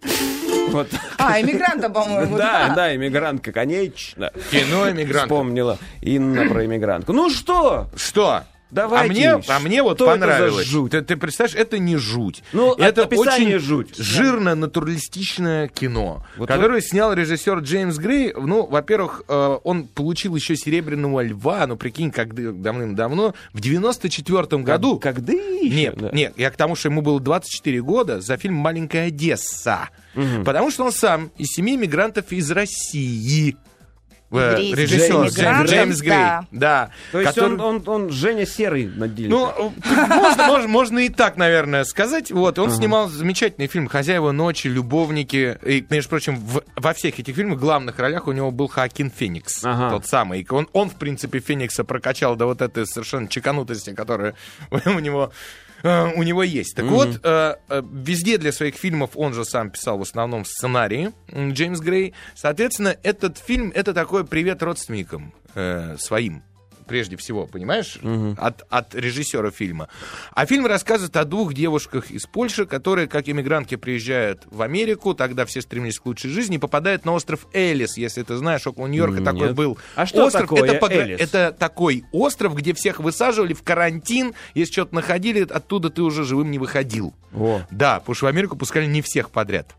Вот. 0.69 0.89
А, 1.19 1.41
иммигранта, 1.41 1.89
по-моему. 1.89 2.37
Да, 2.37 2.73
да, 2.75 2.95
иммигрантка, 2.95 3.53
конечно. 3.53 4.31
Кино 4.51 4.91
иммигрант. 4.91 5.25
Вспомнила 5.25 5.79
Инна 6.03 6.49
про 6.49 6.65
иммигрантку. 6.65 7.12
Ну 7.12 7.31
что, 7.31 7.89
Что? 7.97 8.43
Давайте. 8.70 9.07
А 9.29 9.37
мне, 9.38 9.44
а 9.48 9.59
мне 9.61 9.83
вот 9.83 9.96
Что 9.98 10.07
это 10.11 10.14
за 10.20 10.26
понравилось. 10.26 10.66
жуть? 10.66 10.90
Ты, 10.92 11.02
ты 11.02 11.16
представляешь, 11.16 11.57
это 11.57 11.79
не 11.79 11.96
жуть. 11.96 12.42
Ну, 12.52 12.74
это 12.74 13.05
очень 13.05 13.59
жуть. 13.59 13.96
жирное 13.96 14.55
натуралистичное 14.57 15.68
кино, 15.68 16.24
Вот 16.37 16.48
которое 16.48 16.81
снял 16.81 17.12
режиссер 17.12 17.59
Джеймс 17.61 17.96
Грей. 17.98 18.33
Ну, 18.37 18.66
во-первых, 18.66 19.22
э, 19.29 19.59
он 19.62 19.85
получил 19.85 20.35
еще 20.35 20.57
серебряного 20.57 21.22
льва, 21.22 21.66
ну 21.66 21.76
прикинь, 21.76 22.11
как 22.11 22.35
давным-давно, 22.35 23.35
в 23.52 23.61
94 23.61 24.62
году. 24.62 24.98
Когда? 24.98 25.33
Нет, 25.33 25.96
Да. 25.96 26.11
нет, 26.12 26.35
я 26.37 26.50
к 26.50 26.57
тому, 26.57 26.74
что 26.74 26.88
ему 26.88 27.02
было 27.02 27.20
24 27.20 27.81
года 27.83 28.20
за 28.20 28.37
фильм 28.37 28.55
«Маленькая 28.55 29.09
Одесса». 29.09 29.90
Потому 30.44 30.70
что 30.70 30.85
он 30.85 30.92
сам 30.92 31.31
из 31.37 31.48
семьи 31.48 31.76
мигрантов 31.76 32.33
из 32.33 32.50
России. 32.50 33.57
Э, 34.33 34.57
Режиссер 34.59 35.19
мигрантов, 35.25 35.71
Джеймс 35.71 36.01
Грей. 36.01 36.11
да. 36.11 36.47
Да. 36.51 36.91
То 37.12 37.21
есть 37.21 37.35
который- 37.35 37.55
он, 37.59 37.61
он, 37.61 37.83
он 37.87 38.11
Женя 38.11 38.45
Серый 38.45 38.87
на 38.87 39.07
деле. 39.07 39.29
ну, 39.31 39.73
можно, 39.85 40.47
можно, 40.47 40.69
можно 40.69 40.99
и 40.99 41.09
так, 41.09 41.37
наверное, 41.37 41.85
сказать. 41.85 42.33
Вот, 42.33 42.59
он 42.59 42.71
снимал 42.73 43.09
замечательный 43.09 43.69
фильм 43.69 43.87
«Хозяева 43.89 44.33
ночи», 44.33 44.67
«Любовники». 44.67 45.57
И, 45.65 45.87
между 45.91 46.11
прочим, 46.11 46.37
в- 46.37 46.62
во 46.75 46.93
всех 46.93 47.19
этих 47.21 47.37
фильмах 47.37 47.59
в 47.59 47.61
главных 47.61 47.99
ролях 48.01 48.27
у 48.27 48.33
него 48.33 48.51
был 48.51 48.67
Хакин 48.67 49.11
Феникс. 49.17 49.65
Ага. 49.65 49.91
Тот 49.91 50.07
самый. 50.07 50.41
И 50.41 50.47
Он, 50.51 50.69
он, 50.73 50.91
в 50.91 50.97
принципе, 50.97 51.39
Феникса 51.39 51.85
прокачал 51.85 52.35
до 52.37 52.47
вот 52.47 52.62
этой 52.62 52.85
совершенно 52.87 53.29
чеканутости, 53.29 53.95
которая 53.95 54.35
у 54.71 54.99
него 54.99 55.33
э, 55.83 56.12
у 56.15 56.23
него 56.23 56.43
есть. 56.43 56.75
Так 56.75 56.87
вот, 56.87 57.21
э, 57.23 57.55
э, 57.69 57.83
везде 57.93 58.39
для 58.39 58.53
своих 58.53 58.75
фильмов 58.77 59.11
он 59.15 59.35
же 59.35 59.45
сам 59.45 59.71
писал 59.71 59.99
в 59.99 60.03
основном 60.03 60.45
сценарии, 60.45 61.12
Джеймс 61.33 61.81
Грей. 61.81 62.15
Соответственно, 62.35 62.97
этот 63.03 63.39
фильм— 63.39 63.73
это 63.75 63.95
такой 63.95 64.27
привет 64.27 64.62
родственникам 64.62 65.33
э, 65.55 65.97
своим 65.99 66.43
прежде 66.87 67.16
всего, 67.16 67.46
понимаешь? 67.46 67.99
От, 68.38 68.64
от 68.70 68.94
режиссера 68.94 69.51
фильма. 69.51 69.88
А 70.33 70.46
фильм 70.46 70.66
рассказывает 70.66 71.16
о 71.16 71.25
двух 71.25 71.53
девушках 71.55 72.11
из 72.11 72.27
Польши, 72.27 72.66
которые, 72.66 73.09
как 73.09 73.29
иммигрантки, 73.29 73.75
приезжают 73.77 74.42
в 74.51 74.62
Америку, 74.62 75.14
тогда 75.14 75.44
все 75.46 75.61
стремились 75.61 75.99
к 75.99 76.07
лучшей 76.07 76.31
жизни, 76.31 76.57
попадают 76.57 77.05
на 77.05 77.12
остров 77.12 77.46
Элис, 77.53 77.96
если 77.96 78.22
ты 78.22 78.37
знаешь, 78.37 78.66
около 78.66 78.87
Нью-Йорка 78.87 79.22
такой 79.22 79.49
Нет. 79.49 79.55
был 79.55 79.79
А 79.94 80.07
что 80.07 80.27
остров. 80.27 80.42
такое 80.42 80.62
это, 80.70 80.85
погра- 80.87 81.03
Элис? 81.03 81.20
это 81.20 81.53
такой 81.59 82.05
остров, 82.12 82.55
где 82.55 82.72
всех 82.75 83.01
высаживали 83.01 83.53
в 83.53 83.62
карантин, 83.62 84.35
если 84.55 84.72
что-то 84.72 84.94
находили, 84.94 85.46
оттуда 85.49 85.90
ты 85.90 86.03
уже 86.03 86.25
живым 86.25 86.51
не 86.51 86.59
выходил. 86.59 87.14
О. 87.35 87.61
Да, 87.70 88.01
потому 88.01 88.14
что 88.14 88.27
в 88.27 88.29
Америку 88.29 88.57
пускали 88.57 88.87
не 88.87 89.03
всех 89.03 89.31
подряд. 89.31 89.75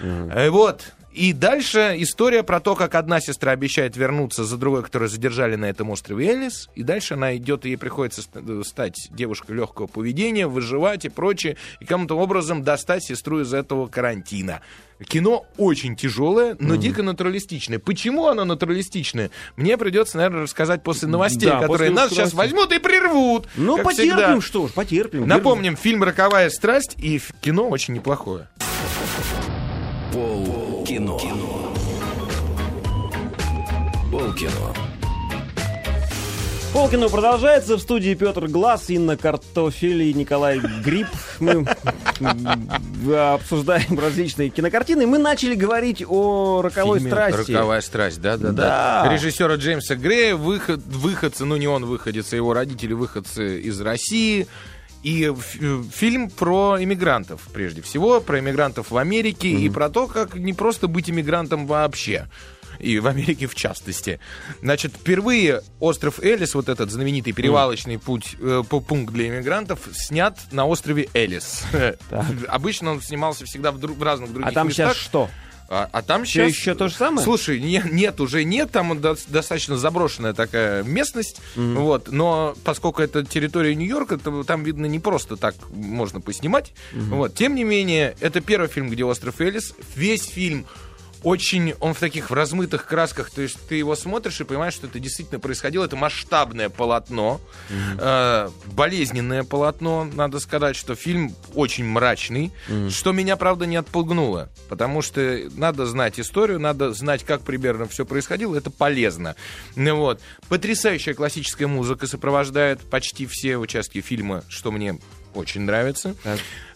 Э, 0.00 0.48
Вот. 0.50 0.92
И 1.12 1.32
дальше 1.32 1.96
история 1.98 2.44
про 2.44 2.60
то, 2.60 2.76
как 2.76 2.94
одна 2.94 3.20
сестра 3.20 3.50
обещает 3.50 3.96
вернуться 3.96 4.44
за 4.44 4.56
другой, 4.56 4.84
которую 4.84 5.08
задержали 5.08 5.56
на 5.56 5.64
этом 5.64 5.90
острове 5.90 6.28
Элис. 6.28 6.68
И 6.76 6.84
дальше 6.84 7.14
она 7.14 7.36
идет, 7.36 7.66
и 7.66 7.70
ей 7.70 7.76
приходится 7.76 8.22
э, 8.32 8.62
стать 8.64 9.08
девушкой 9.10 9.56
легкого 9.56 9.88
поведения, 9.88 10.46
выживать 10.46 11.04
и 11.04 11.08
прочее. 11.08 11.56
И 11.80 11.84
каким-то 11.84 12.16
образом 12.16 12.62
достать 12.62 13.02
сестру 13.02 13.40
из 13.40 13.52
этого 13.52 13.88
карантина. 13.88 14.60
Кино 15.04 15.46
очень 15.56 15.96
тяжелое, 15.96 16.56
но 16.60 16.76
дико 16.76 17.02
натуралистичное. 17.02 17.78
Почему 17.78 18.28
оно 18.28 18.44
натуралистичное? 18.44 19.30
Мне 19.56 19.78
придется, 19.78 20.18
наверное, 20.18 20.42
рассказать 20.42 20.82
после 20.82 21.08
новостей, 21.08 21.48
Да, 21.48 21.60
которые 21.60 21.90
после 21.90 21.94
нас 21.94 22.10
сейчас 22.10 22.34
возьмут 22.34 22.70
и 22.72 22.78
прервут. 22.78 23.48
Ну, 23.56 23.78
потерпим, 23.78 24.16
всегда. 24.16 24.40
что 24.42 24.68
ж, 24.68 24.72
потерпим. 24.72 25.26
Напомним, 25.26 25.76
фильм 25.76 26.02
«Роковая 26.02 26.50
страсть» 26.50 26.96
и 26.98 27.20
кино 27.40 27.68
очень 27.68 27.94
неплохое. 27.94 28.48
Пол 30.12 30.59
кино. 30.90 31.16
Пол 34.10 34.32
кино. 34.34 34.74
Полкино 36.72 37.08
продолжается. 37.08 37.76
В 37.76 37.80
студии 37.80 38.14
Петр 38.14 38.48
Глаз, 38.48 38.90
Инна 38.90 39.16
Картофель 39.16 40.02
и 40.02 40.12
Николай 40.14 40.58
Гриб. 40.84 41.06
Мы 41.38 41.64
обсуждаем 43.16 43.98
различные 44.00 44.50
кинокартины. 44.50 45.06
Мы 45.06 45.18
начали 45.18 45.54
говорить 45.54 46.02
о 46.06 46.60
роковой 46.60 46.98
фильме 46.98 47.12
страсти. 47.12 47.52
«Роковая 47.52 47.80
страсть», 47.82 48.20
да, 48.20 48.36
да, 48.36 48.50
Да. 48.50 49.02
да. 49.04 49.12
Режиссера 49.12 49.54
Джеймса 49.54 49.94
Грея, 49.94 50.34
выход, 50.34 50.80
выходцы, 50.86 51.44
ну 51.44 51.56
не 51.56 51.68
он 51.68 51.84
выходец, 51.86 52.32
а 52.32 52.36
его 52.36 52.52
родители 52.52 52.94
выходцы 52.94 53.60
из 53.60 53.80
России. 53.80 54.48
И 55.02 55.24
э, 55.32 55.82
фильм 55.92 56.28
про 56.30 56.76
иммигрантов, 56.78 57.48
прежде 57.52 57.80
всего, 57.82 58.20
про 58.20 58.38
иммигрантов 58.40 58.90
в 58.90 58.96
Америке 58.98 59.48
и 59.48 59.68
про 59.70 59.88
то, 59.88 60.06
как 60.06 60.34
не 60.34 60.52
просто 60.52 60.88
быть 60.88 61.08
иммигрантом 61.08 61.66
вообще. 61.66 62.28
И 62.78 62.98
в 62.98 63.06
Америке 63.06 63.46
в 63.46 63.54
частности. 63.54 64.20
Значит, 64.62 64.92
впервые 64.94 65.62
остров 65.80 66.18
Элис, 66.20 66.54
вот 66.54 66.68
этот 66.70 66.90
знаменитый 66.90 67.32
перевалочный 67.34 67.98
путь, 67.98 68.36
э, 68.40 68.62
пункт 68.68 69.12
для 69.12 69.28
иммигрантов, 69.28 69.80
снят 69.92 70.38
на 70.52 70.66
острове 70.66 71.08
Элис. 71.14 71.64
Обычно 72.48 72.92
он 72.92 73.02
снимался 73.02 73.44
всегда 73.44 73.72
в, 73.72 73.78
дру- 73.78 73.94
в 73.98 74.02
разных 74.02 74.32
других 74.32 74.50
А 74.50 74.52
там 74.52 74.68
местах. 74.68 74.94
сейчас 74.94 75.02
что? 75.02 75.28
А, 75.72 75.88
а 75.92 76.02
там 76.02 76.24
Всё 76.24 76.48
сейчас... 76.48 76.58
еще 76.58 76.74
то 76.74 76.88
же 76.88 76.94
самое? 76.96 77.24
Слушай, 77.24 77.60
не- 77.60 77.80
нет, 77.92 78.20
уже 78.20 78.42
нет, 78.42 78.72
там 78.72 79.00
до- 79.00 79.16
достаточно 79.28 79.76
заброшенная 79.76 80.32
такая 80.32 80.82
местность, 80.82 81.40
вот, 81.54 82.10
но 82.10 82.56
поскольку 82.64 83.02
это 83.02 83.24
территория 83.24 83.76
Нью-Йорка, 83.76 84.18
то 84.18 84.42
там, 84.42 84.64
видно, 84.64 84.86
не 84.86 84.98
просто 84.98 85.36
так 85.36 85.54
можно 85.70 86.20
поснимать, 86.20 86.72
вот, 86.92 87.36
тем 87.36 87.54
не 87.54 87.62
менее, 87.62 88.16
это 88.18 88.40
первый 88.40 88.68
фильм, 88.68 88.90
где 88.90 89.04
остров 89.04 89.40
Элис, 89.40 89.72
весь 89.94 90.24
фильм 90.24 90.66
очень, 91.22 91.74
он 91.80 91.94
в 91.94 91.98
таких 91.98 92.30
в 92.30 92.34
размытых 92.34 92.86
красках, 92.86 93.30
то 93.30 93.42
есть 93.42 93.58
ты 93.68 93.76
его 93.76 93.94
смотришь 93.96 94.40
и 94.40 94.44
понимаешь, 94.44 94.74
что 94.74 94.86
это 94.86 94.98
действительно 94.98 95.40
происходило, 95.40 95.84
это 95.84 95.96
масштабное 95.96 96.68
полотно, 96.68 97.40
э, 97.98 98.48
болезненное 98.66 99.44
полотно, 99.44 100.04
надо 100.04 100.40
сказать, 100.40 100.76
что 100.76 100.94
фильм 100.94 101.34
очень 101.54 101.84
мрачный, 101.84 102.52
что 102.90 103.12
меня, 103.12 103.36
правда, 103.36 103.66
не 103.66 103.76
отпугнуло, 103.76 104.50
потому 104.68 105.02
что 105.02 105.48
надо 105.54 105.86
знать 105.86 106.18
историю, 106.18 106.58
надо 106.58 106.92
знать, 106.92 107.24
как 107.24 107.42
примерно 107.42 107.86
все 107.86 108.04
происходило, 108.04 108.56
это 108.56 108.70
полезно. 108.70 109.36
Ну 109.76 109.96
вот. 109.96 110.20
Потрясающая 110.48 111.14
классическая 111.14 111.66
музыка 111.66 112.06
сопровождает 112.06 112.80
почти 112.80 113.26
все 113.26 113.56
участки 113.56 114.00
фильма, 114.00 114.44
что 114.48 114.70
мне 114.70 114.98
очень 115.34 115.62
нравится. 115.62 116.14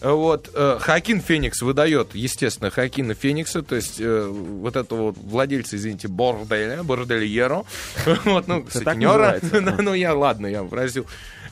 Вот. 0.00 0.50
э, 0.54 0.78
Хакин 0.80 1.20
Феникс 1.20 1.62
выдает, 1.62 2.14
естественно, 2.14 2.70
Хакина 2.70 3.14
Феникса, 3.14 3.62
то 3.62 3.74
есть 3.74 4.00
э, 4.00 4.26
вот 4.26 4.76
этого 4.76 5.02
вот 5.06 5.16
владельца, 5.16 5.76
извините, 5.76 6.08
борделя, 6.08 6.82
бордельеро, 6.82 7.64
вот, 8.24 8.48
ну, 8.48 8.62
так 8.62 8.72
сутенера. 8.72 9.40
ну, 9.82 9.94
я, 9.94 10.14
ладно, 10.14 10.46
я 10.46 10.62
выразил, 10.62 11.04
э, 11.04 11.43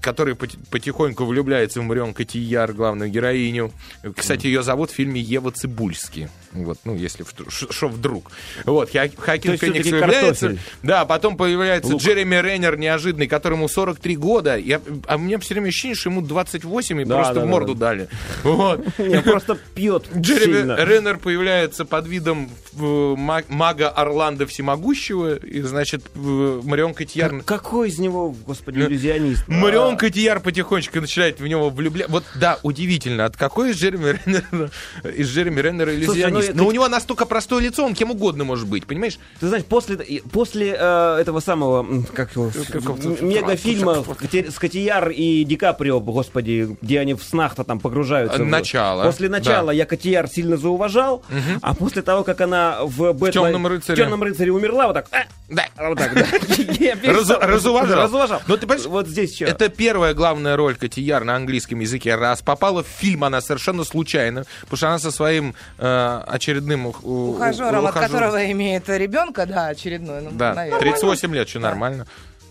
который 0.00 0.34
поти- 0.34 0.58
потихоньку 0.70 1.24
влюбляется 1.24 1.80
в 1.80 1.84
Марион 1.84 2.14
Котияр, 2.14 2.72
главную 2.72 3.10
героиню. 3.10 3.72
Кстати, 4.16 4.46
ее 4.46 4.62
зовут 4.62 4.90
в 4.90 4.94
фильме 4.94 5.20
Ева 5.20 5.50
Цибульски. 5.52 6.28
Вот, 6.52 6.78
ну, 6.84 6.94
если 6.94 7.24
что 7.48 7.88
вдруг. 7.88 8.30
Вот, 8.64 8.90
Хакин 8.90 9.56
Феникс 9.58 9.86
влюбляется. 9.86 10.48
картофель. 10.48 10.58
Да, 10.82 11.04
потом 11.04 11.36
появляется 11.36 11.92
Лук. 11.92 12.02
Джереми 12.02 12.36
Рейнер 12.36 12.76
неожиданный, 12.78 13.26
которому 13.26 13.68
43 13.68 14.16
года. 14.16 14.56
Я, 14.56 14.80
а 15.06 15.16
у 15.16 15.18
меня 15.18 15.38
все 15.40 15.54
время 15.54 15.68
ощущение, 15.68 15.96
что 15.96 16.10
ему 16.10 16.20
28 16.22 17.00
и 17.00 17.04
Да, 17.04 17.16
просто 17.16 17.34
да, 17.34 17.40
в 17.44 17.48
морду 17.48 17.74
да. 17.74 17.86
дали. 17.88 18.08
Вот. 18.44 18.86
Не, 18.98 19.20
просто 19.20 19.58
пьет 19.74 20.06
Джереми 20.16 20.58
сильно. 20.58 20.76
Реннер 20.84 21.18
появляется 21.18 21.84
под 21.84 22.06
видом 22.06 22.48
э, 22.78 23.14
ма- 23.16 23.42
мага 23.48 23.88
Орландо 23.88 24.46
Всемогущего, 24.46 25.34
и, 25.36 25.60
значит, 25.62 26.04
э, 26.14 26.60
Марион 26.62 26.94
Котияр... 26.94 27.30
Как- 27.42 27.64
Какой 27.64 27.88
из 27.88 27.98
него, 27.98 28.34
господи, 28.46 28.78
иллюзионист? 28.78 29.43
Марион 29.46 29.96
Котияр 29.96 30.40
потихонечку 30.40 31.00
начинает 31.00 31.40
в 31.40 31.46
него 31.46 31.70
влюбляться. 31.70 32.12
Вот, 32.12 32.24
да, 32.36 32.58
удивительно, 32.62 33.24
от 33.26 33.36
какой 33.36 33.70
из 33.70 33.76
Джереми 33.76 34.18
Реннера, 34.24 34.70
из 35.14 35.28
Джереми 35.30 35.60
Реннера 35.60 35.94
иллюзионист? 35.94 36.48
ну, 36.50 36.54
Но 36.54 36.62
это- 36.62 36.64
у 36.64 36.72
него 36.72 36.88
настолько 36.88 37.26
простое 37.26 37.62
лицо, 37.62 37.84
он 37.84 37.94
кем 37.94 38.10
угодно 38.10 38.44
может 38.44 38.66
быть, 38.68 38.86
понимаешь? 38.86 39.18
Ты 39.40 39.48
знаешь, 39.48 39.64
после, 39.64 39.96
после 40.32 40.76
э, 40.78 41.18
этого 41.20 41.40
самого, 41.40 41.86
как 42.14 42.34
его, 42.34 42.50
м- 42.54 43.28
мегафильма 43.28 44.04
Коти- 44.18 44.50
с 44.50 44.58
Котияр 44.58 45.10
и 45.10 45.44
Ди 45.44 45.56
Каприо, 45.56 46.00
господи, 46.00 46.76
где 46.80 47.00
они 47.00 47.14
в 47.14 47.22
снах-то 47.22 47.64
там 47.64 47.80
погружаются. 47.80 48.42
Начало, 48.44 49.04
После 49.04 49.28
начала 49.28 49.70
я 49.70 49.84
Котияр 49.86 50.28
сильно 50.28 50.56
зауважал, 50.56 51.22
а 51.62 51.74
после 51.74 52.02
того, 52.02 52.24
как 52.24 52.40
она 52.40 52.78
в, 52.82 53.12
Бэтмен- 53.12 53.32
«Темном 53.32 53.66
рыцаре». 53.66 53.94
в 53.94 53.98
«Темном 53.98 54.22
рыцаре» 54.22 54.52
умерла, 54.52 54.86
вот 54.86 54.94
так, 54.94 55.06
а, 55.12 55.24
Да. 55.48 55.64
вот 55.88 55.98
так, 55.98 56.14
да. 56.14 56.24
Разуважал. 57.04 58.02
Разуважал. 58.04 58.42
Но 58.46 58.56
ты 58.56 58.66
понимаешь, 58.66 58.86
Вот 58.88 59.08
здесь 59.08 59.23
что? 59.26 59.44
Это 59.44 59.68
первая 59.68 60.14
главная 60.14 60.56
роль 60.56 60.76
Котияр 60.76 61.24
на 61.24 61.36
английском 61.36 61.80
языке. 61.80 62.14
Раз 62.14 62.42
попала 62.42 62.82
в 62.82 62.86
фильм 62.86 63.24
она 63.24 63.40
совершенно 63.40 63.84
случайно, 63.84 64.44
потому 64.62 64.76
что 64.76 64.88
она 64.88 64.98
со 64.98 65.10
своим 65.10 65.54
э, 65.78 66.22
очередным 66.26 66.86
ух- 66.86 67.04
у- 67.04 67.32
Ухажером, 67.36 67.86
от 67.86 67.94
ухажером- 67.94 68.00
которого 68.08 68.50
имеет 68.52 68.88
ребенка, 68.88 69.46
да, 69.46 69.68
очередной. 69.68 70.22
Ну, 70.22 70.30
Да, 70.32 70.54
наверное. 70.54 70.80
38 70.80 71.34
лет, 71.34 71.48
что 71.48 71.60
нормально. 71.60 72.06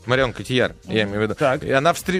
Марион 0.06 0.34
Котияр, 0.34 0.74
я 0.86 1.04
имею 1.04 1.20
в 1.20 1.22
виду. 1.24 1.36
Так. 1.36 1.64
И 1.64 1.72
она 1.72 1.94
встр... 1.94 2.14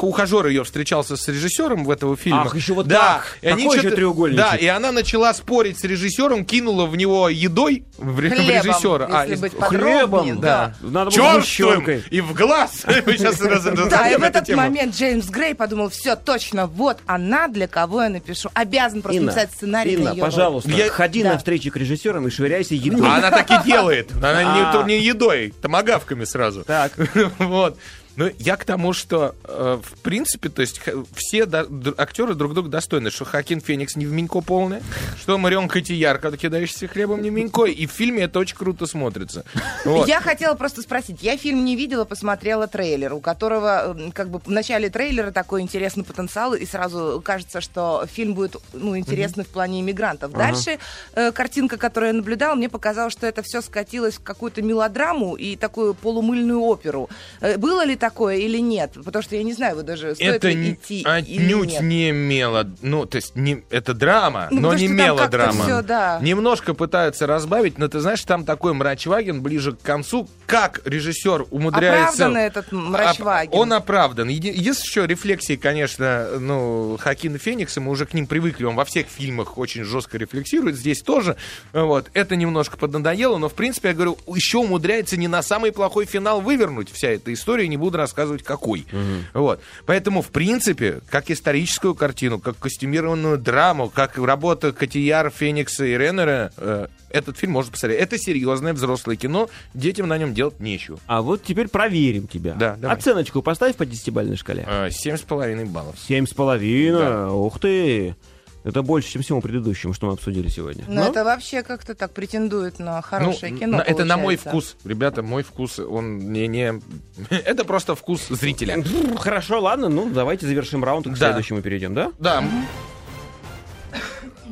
ухажер 0.00 0.46
ее 0.46 0.64
встречался 0.64 1.16
с 1.16 1.28
режиссером 1.28 1.84
в 1.84 1.90
этого 1.90 2.16
фильма. 2.16 2.42
Ах, 2.46 2.54
еще 2.56 2.72
вот 2.74 2.86
да. 2.86 3.14
так. 3.22 3.38
И 3.42 3.46
они 3.48 3.70
что-то- 3.70 3.90
треугольничек. 3.96 4.44
Да, 4.50 4.56
и 4.56 4.66
она 4.66 4.92
начала 4.92 5.32
спорить 5.34 5.78
с 5.78 5.84
режиссером, 5.84 6.44
кинула 6.44 6.86
в 6.86 6.96
него 6.96 7.28
едой 7.28 7.84
в, 7.98 8.18
ре- 8.20 8.30
в 8.30 8.32
Хлебом, 8.34 8.64
режиссера. 8.64 9.08
А, 9.10 9.26
быть 9.26 9.52
Хлебом, 9.52 9.60
подробнее, 9.60 10.34
да. 10.36 10.74
Надо 10.80 11.10
Черствым 11.10 11.84
и 12.10 12.20
в 12.20 12.32
глаз. 12.34 12.84
Да, 13.88 14.10
и 14.10 14.16
в 14.16 14.22
этот 14.22 14.48
момент 14.54 14.94
Джеймс 14.94 15.26
Грей 15.26 15.54
подумал, 15.54 15.88
все, 15.90 16.16
точно, 16.16 16.66
вот 16.66 16.98
она, 17.06 17.48
для 17.48 17.66
кого 17.68 18.02
я 18.02 18.08
напишу. 18.08 18.50
Обязан 18.54 19.02
просто 19.02 19.20
написать 19.22 19.50
сценарий 19.52 19.94
Инна, 19.94 20.14
пожалуйста, 20.14 20.70
ходи 20.90 21.22
Да. 21.22 21.32
на 21.32 21.38
встречи 21.38 21.70
к 21.70 21.76
режиссерам 21.76 22.26
и 22.26 22.30
швыряйся 22.30 22.74
едой. 22.74 23.06
А 23.06 23.16
она 23.16 23.30
так 23.30 23.50
и 23.50 23.64
делает. 23.66 24.12
Она 24.12 24.42
не, 24.42 24.60
А. 24.62 24.72
то- 24.72 24.82
не 24.84 24.98
едой, 25.00 25.52
томогавками 25.60 26.24
сразу. 26.24 26.64
Так. 26.64 26.92
Вот. 27.38 27.78
Ну, 28.18 28.28
я 28.40 28.56
к 28.56 28.64
тому, 28.64 28.92
что, 28.94 29.36
э, 29.44 29.78
в 29.80 30.00
принципе, 30.00 30.48
то 30.48 30.60
есть 30.60 30.80
все 31.14 31.46
до- 31.46 31.66
д- 31.66 31.94
актеры 31.96 32.34
друг 32.34 32.52
друга 32.52 32.68
достойны, 32.68 33.12
что 33.12 33.24
Хакин 33.24 33.60
Феникс 33.60 33.94
не 33.94 34.06
в 34.06 34.12
Минько 34.12 34.40
полный, 34.40 34.80
что 35.20 35.38
Марион 35.38 35.68
Котияр, 35.68 36.18
когда 36.18 36.36
кидаешься 36.36 36.88
хлебом, 36.88 37.22
не 37.22 37.30
в 37.30 37.32
Минько, 37.32 37.66
и 37.66 37.86
в 37.86 37.92
фильме 37.92 38.24
это 38.24 38.40
очень 38.40 38.56
круто 38.56 38.86
смотрится. 38.86 39.44
Вот. 39.84 40.08
Я 40.08 40.20
хотела 40.20 40.54
просто 40.54 40.82
спросить. 40.82 41.22
Я 41.22 41.36
фильм 41.36 41.64
не 41.64 41.76
видела, 41.76 42.04
посмотрела 42.04 42.66
трейлер, 42.66 43.14
у 43.14 43.20
которого 43.20 43.96
как 44.12 44.30
бы 44.30 44.40
в 44.40 44.50
начале 44.50 44.90
трейлера 44.90 45.30
такой 45.30 45.60
интересный 45.60 46.02
потенциал, 46.02 46.54
и 46.54 46.66
сразу 46.66 47.22
кажется, 47.24 47.60
что 47.60 48.04
фильм 48.12 48.34
будет 48.34 48.56
ну, 48.72 48.98
интересный 48.98 49.44
в 49.44 49.48
плане 49.48 49.80
иммигрантов. 49.80 50.32
Дальше 50.32 50.80
э, 51.14 51.30
картинка, 51.30 51.76
которую 51.76 52.08
я 52.08 52.16
наблюдала, 52.16 52.56
мне 52.56 52.68
показалось, 52.68 53.12
что 53.12 53.28
это 53.28 53.42
все 53.42 53.62
скатилось 53.62 54.16
в 54.16 54.24
какую-то 54.24 54.60
мелодраму 54.60 55.36
и 55.36 55.54
такую 55.54 55.94
полумыльную 55.94 56.60
оперу. 56.62 57.08
Э, 57.40 57.56
было 57.58 57.84
ли 57.84 57.94
такое 58.08 58.36
или 58.36 58.58
нет? 58.58 58.92
Потому 59.04 59.22
что 59.22 59.36
я 59.36 59.42
не 59.42 59.52
знаю, 59.52 59.76
вы 59.76 59.82
даже 59.82 60.14
стоит 60.14 60.34
это 60.36 60.48
ли 60.48 60.72
идти 60.72 61.00
или 61.00 61.08
отнюдь 61.08 61.70
нет. 61.72 61.82
не 61.82 62.12
мело... 62.12 62.66
Ну, 62.82 63.06
то 63.06 63.16
есть, 63.16 63.36
не, 63.36 63.62
это 63.70 63.94
драма, 63.94 64.48
Ну, 64.50 64.60
но 64.60 64.74
не 64.74 64.88
мелодрама. 64.88 65.64
всё, 65.64 65.82
да. 65.82 66.18
Немножко 66.22 66.74
пытаются 66.74 67.26
разбавить, 67.26 67.78
но 67.78 67.88
ты 67.88 68.00
знаешь, 68.00 68.22
там 68.24 68.44
такой 68.44 68.72
мрачваген 68.74 69.42
ближе 69.42 69.72
к 69.72 69.80
концу. 69.82 70.28
Как 70.46 70.80
режиссер 70.86 71.46
умудряется... 71.50 72.26
Оправдан 72.26 72.36
этот 72.36 72.72
мрачваген. 72.72 73.52
Оп- 73.52 73.58
Он 73.60 73.72
оправдан. 73.72 74.28
Еди- 74.28 74.52
Есть 74.52 74.84
еще 74.84 75.06
рефлексии, 75.06 75.56
конечно, 75.56 76.28
ну, 76.38 76.96
Хакина 77.00 77.38
Феникса, 77.38 77.80
мы 77.80 77.90
уже 77.90 78.06
к 78.06 78.14
ним 78.14 78.26
привыкли, 78.26 78.64
он 78.64 78.74
во 78.74 78.84
всех 78.84 79.06
фильмах 79.08 79.58
очень 79.58 79.84
жестко 79.84 80.16
рефлексирует, 80.18 80.76
здесь 80.76 81.02
тоже. 81.02 81.36
Вот. 81.72 82.08
Это 82.14 82.36
немножко 82.36 82.76
поднадоело, 82.78 83.36
но, 83.38 83.48
в 83.48 83.54
принципе, 83.54 83.88
я 83.88 83.94
говорю, 83.94 84.16
еще 84.26 84.58
умудряется 84.58 85.16
не 85.16 85.28
на 85.28 85.42
самый 85.42 85.72
плохой 85.72 86.06
финал 86.06 86.40
вывернуть 86.40 86.90
вся 86.90 87.08
эта 87.10 87.32
история, 87.32 87.68
не 87.68 87.76
буду 87.76 87.97
рассказывать, 87.98 88.42
какой. 88.42 88.86
Вот. 89.34 89.60
Поэтому, 89.84 90.22
в 90.22 90.28
принципе, 90.28 91.00
как 91.10 91.30
историческую 91.30 91.94
картину, 91.94 92.38
как 92.38 92.58
костюмированную 92.58 93.36
драму, 93.38 93.90
как 93.90 94.16
работа 94.16 94.72
Котияр, 94.72 95.30
Феникса 95.30 95.84
и 95.84 95.96
Реннера, 95.96 96.52
э, 96.56 96.86
этот 97.10 97.38
фильм 97.38 97.52
можно 97.52 97.72
посмотреть. 97.72 98.00
Это 98.00 98.18
серьезное 98.18 98.72
взрослое 98.72 99.16
кино, 99.16 99.48
детям 99.74 100.08
на 100.08 100.18
нем 100.18 100.34
делать 100.34 100.60
нечего. 100.60 100.98
А 101.06 101.22
вот 101.22 101.42
теперь 101.42 101.68
проверим 101.68 102.26
тебя. 102.26 102.54
Да, 102.54 102.76
давай. 102.76 102.96
Оценочку 102.96 103.42
поставь 103.42 103.76
по 103.76 103.86
десятибалльной 103.86 104.36
шкале. 104.36 104.64
Э, 104.68 104.90
Семь 104.90 105.16
с 105.16 105.22
половиной 105.22 105.64
баллов. 105.64 105.96
Семь 105.98 106.26
с 106.26 106.34
половиной. 106.34 107.30
Ух 107.30 107.58
ты. 107.60 108.14
Это 108.64 108.82
больше, 108.82 109.10
чем 109.12 109.22
всему 109.22 109.40
предыдущему, 109.40 109.94
что 109.94 110.06
мы 110.06 110.12
обсудили 110.14 110.48
сегодня. 110.48 110.84
Но 110.88 111.04
Ну, 111.04 111.10
это 111.10 111.24
вообще 111.24 111.62
как-то 111.62 111.94
так 111.94 112.12
претендует 112.12 112.78
на 112.78 113.00
хорошее 113.02 113.52
Ну, 113.52 113.58
кино. 113.58 113.78
на- 113.78 113.82
это 113.82 114.04
на 114.04 114.16
мой 114.16 114.36
вкус. 114.36 114.76
Ребята, 114.84 115.22
мой 115.22 115.42
вкус, 115.42 115.78
он 115.78 116.32
не... 116.32 116.46
не... 116.48 116.80
Это 117.30 117.64
просто 117.64 117.94
вкус 117.94 118.26
зрителя. 118.28 118.82
Хорошо, 119.16 119.60
ладно, 119.60 119.88
ну 119.88 120.10
давайте 120.10 120.46
завершим 120.46 120.84
раунд 120.84 121.06
и 121.06 121.10
к 121.10 121.18
Да. 121.18 121.28
следующему 121.28 121.62
перейдем, 121.62 121.94
да? 121.94 122.12
Да, 122.18 122.44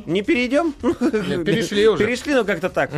Не 0.05 0.21
перейдем? 0.21 0.71
перешли 1.43 1.85
уже. 1.89 2.05
Перешли, 2.05 2.33
но 2.33 2.45
как-то 2.45 2.69
так. 2.69 2.89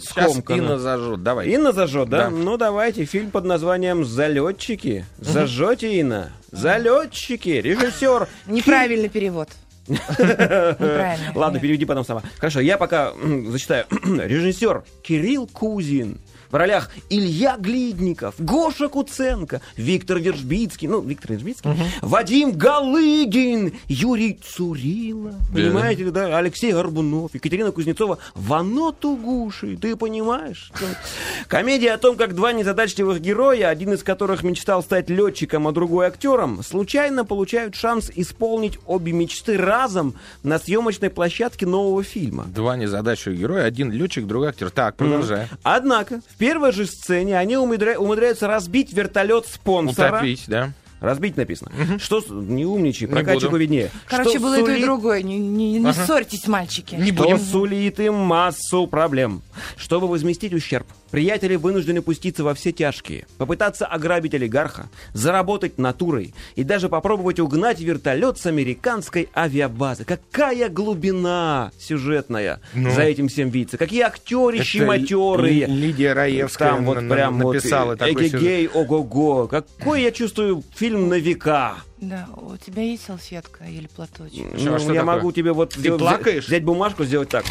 сейчас 0.00 0.30
Скомканно. 0.32 0.58
Инна 0.62 0.78
зажжет. 0.78 1.22
Давай. 1.22 1.48
Инна 1.50 1.72
зажжет, 1.72 2.08
да? 2.08 2.24
Да. 2.24 2.30
Ну 2.30 2.56
давайте, 2.56 3.04
фильм 3.04 3.30
под 3.30 3.44
названием 3.44 4.06
«Залетчики». 4.06 5.04
Зажжете, 5.18 6.00
Инна. 6.00 6.32
«Залетчики». 6.52 7.50
Режиссер. 7.50 8.26
Неправильный 8.46 9.10
перевод. 9.10 9.50
Ладно, 9.88 11.60
переведи 11.60 11.84
потом 11.84 12.04
сама. 12.04 12.22
Хорошо, 12.38 12.60
я 12.60 12.76
пока 12.78 13.12
зачитаю. 13.46 13.86
Режиссер 13.90 14.84
Кирилл 15.02 15.46
Кузин. 15.46 16.20
В 16.50 16.54
ролях 16.54 16.90
Илья 17.10 17.56
Глидников, 17.58 18.34
Гоша 18.38 18.88
Куценко, 18.88 19.60
Виктор 19.76 20.18
Вержбицкий, 20.18 20.88
ну, 20.88 21.00
Виктор 21.00 21.32
Вержбицкий, 21.32 21.70
Вадим 22.02 22.52
Галыгин, 22.52 23.72
Юрий 23.88 24.38
Цурила, 24.42 25.34
понимаете, 25.52 26.04
ли, 26.04 26.10
да, 26.10 26.38
Алексей 26.38 26.72
Горбунов, 26.72 27.34
Екатерина 27.34 27.72
Кузнецова, 27.72 28.18
Вано 28.34 28.92
Тугуши, 28.92 29.76
ты 29.76 29.96
понимаешь? 29.96 30.72
Комедия 31.48 31.92
о 31.92 31.98
том, 31.98 32.16
как 32.16 32.34
два 32.34 32.52
незадачливых 32.52 33.20
героя, 33.20 33.68
один 33.68 33.92
из 33.92 34.02
которых 34.02 34.42
мечтал 34.42 34.82
стать 34.82 35.10
летчиком, 35.10 35.66
а 35.68 35.72
другой 35.72 36.06
актером, 36.06 36.62
случайно 36.62 37.24
получают 37.24 37.74
шанс 37.74 38.10
исполнить 38.14 38.78
обе 38.86 39.12
мечты 39.12 39.56
разом 39.56 40.14
на 40.42 40.58
съемочной 40.58 41.10
площадке 41.10 41.66
нового 41.66 42.02
фильма. 42.02 42.44
Два 42.46 42.76
незадачливых 42.76 43.38
героя, 43.38 43.64
один 43.64 43.90
летчик, 43.90 44.26
другой 44.26 44.48
актер. 44.48 44.70
Так, 44.70 44.96
продолжай. 44.96 45.48
Однако, 45.62 46.20
в 46.36 46.38
первой 46.38 46.70
же 46.72 46.84
сцене 46.86 47.38
они 47.38 47.54
умудря- 47.54 47.96
умудряются 47.96 48.46
разбить 48.46 48.92
вертолет 48.92 49.46
спонсора. 49.46 50.08
Утопить, 50.18 50.44
да? 50.46 50.72
Разбить 51.00 51.36
написано. 51.36 51.70
Что 51.98 52.20
с- 52.20 52.28
не 52.28 52.64
умничай, 52.64 53.06
прокачику 53.08 53.56
виднее. 53.56 53.90
Короче, 54.06 54.30
Что 54.32 54.40
было 54.40 54.54
и 54.58 54.64
то, 54.64 54.70
и 54.70 54.74
сулит- 54.76 54.84
другое. 54.84 55.22
Не, 55.22 55.38
не- 55.38 55.78
не 55.78 55.88
Ага. 55.90 56.04
ссорьтесь, 56.06 56.46
мальчики. 56.46 56.94
Не 56.94 57.12
Что 57.12 57.22
будем. 57.24 57.38
сулит 57.38 58.00
им 58.00 58.14
массу 58.14 58.86
проблем. 58.86 59.42
Чтобы 59.76 60.08
возместить 60.08 60.54
ущерб, 60.54 60.86
приятели 61.16 61.56
вынуждены 61.56 62.02
пуститься 62.02 62.44
во 62.44 62.52
все 62.52 62.72
тяжкие, 62.72 63.26
попытаться 63.38 63.86
ограбить 63.86 64.34
олигарха, 64.34 64.90
заработать 65.14 65.78
натурой 65.78 66.34
и 66.56 66.62
даже 66.62 66.90
попробовать 66.90 67.40
угнать 67.40 67.80
вертолет 67.80 68.36
с 68.36 68.44
американской 68.44 69.30
авиабазы. 69.34 70.04
Какая 70.04 70.68
глубина 70.68 71.70
сюжетная 71.78 72.60
Ну. 72.74 72.90
за 72.90 73.00
этим 73.04 73.28
всем 73.28 73.48
видится. 73.48 73.78
Какие 73.78 74.02
актерищи 74.02 74.82
матерые. 74.84 75.64
Ли- 75.64 75.74
Лидия 75.86 76.12
Раевская 76.12 76.72
Там 76.72 76.84
вот 76.84 76.98
прям 77.08 77.40
вот 77.40 77.54
написала 77.54 77.96
такой 77.96 78.24
сюжет. 78.28 78.34
эгегей, 78.42 78.68
ого-го. 78.68 79.46
Какой 79.48 80.02
я 80.02 80.10
чувствую 80.12 80.62
фильм 80.74 81.08
на 81.08 81.14
века. 81.14 81.76
Да, 81.98 82.28
у 82.36 82.58
тебя 82.58 82.82
есть 82.82 83.04
салфетка 83.06 83.64
или 83.64 83.86
платочек? 83.86 84.44
Что, 84.58 84.68
Ну, 84.68 84.74
а 84.74 84.78
что 84.78 84.92
я 84.92 85.00
такое? 85.00 85.14
могу 85.16 85.32
тебе 85.32 85.52
вот 85.54 85.70
Ты 85.70 85.80
сделать- 85.80 85.98
плакаешь? 85.98 86.46
взять 86.46 86.62
бумажку, 86.62 87.04
сделать 87.06 87.30
так. 87.30 87.46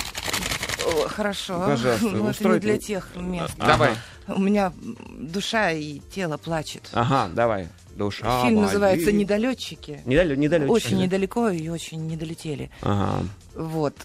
Хорошо. 1.07 1.59
Пожалуйста, 1.65 2.05
Ну, 2.07 2.29
это 2.29 2.49
не 2.49 2.59
для 2.59 2.77
тех 2.77 3.07
мест. 3.15 3.53
Давай. 3.57 3.91
У 4.27 4.39
меня 4.39 4.73
душа 5.19 5.71
и 5.71 5.99
тело 6.13 6.37
плачет. 6.37 6.89
Ага, 6.93 7.29
давай. 7.33 7.67
Душа 7.95 8.41
Фильм 8.43 8.55
болит. 8.55 8.67
называется 8.73 9.11
«Недолетчики». 9.11 10.01
Недалё- 10.05 10.35
недалётчики, 10.35 10.71
Очень 10.71 10.97
да. 10.97 11.03
недалеко 11.03 11.49
и 11.49 11.69
очень 11.69 12.05
не 12.07 12.17
долетели. 12.17 12.69
Ага. 12.81 13.23
Вот. 13.55 13.95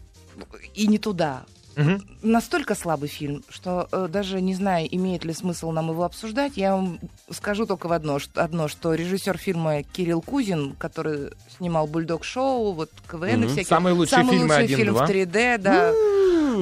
И 0.74 0.86
не 0.86 0.98
туда. 0.98 1.42
Мгм. 1.76 2.02
Настолько 2.22 2.74
слабый 2.74 3.08
фильм, 3.08 3.42
что 3.48 3.88
э, 3.92 4.08
даже 4.10 4.40
не 4.40 4.54
знаю, 4.54 4.86
имеет 4.94 5.24
ли 5.24 5.32
смысл 5.32 5.70
нам 5.70 5.88
его 5.90 6.04
обсуждать. 6.04 6.52
Я 6.56 6.74
вам 6.76 6.98
скажу 7.32 7.64
только 7.64 7.86
в 7.86 7.92
одно, 7.92 8.18
что, 8.18 8.42
одно, 8.44 8.68
что 8.68 8.92
режиссер 8.94 9.38
фильма 9.38 9.82
Кирилл 9.82 10.20
Кузин, 10.20 10.74
который 10.76 11.30
снимал 11.56 11.86
Бульдог-шоу, 11.86 12.72
вот 12.72 12.90
КВН 13.10 13.28
и 13.28 13.36
Мгм. 13.36 13.46
всякие. 13.48 13.64
Самый 13.66 13.92
лучший 13.92 14.10
Самый 14.10 14.30
фильм 14.32 14.42
лучший 14.42 14.64
1-2. 14.66 14.76
фильм 14.76 14.94
в 14.94 15.02
3D, 15.08 15.58
да. 15.58 15.92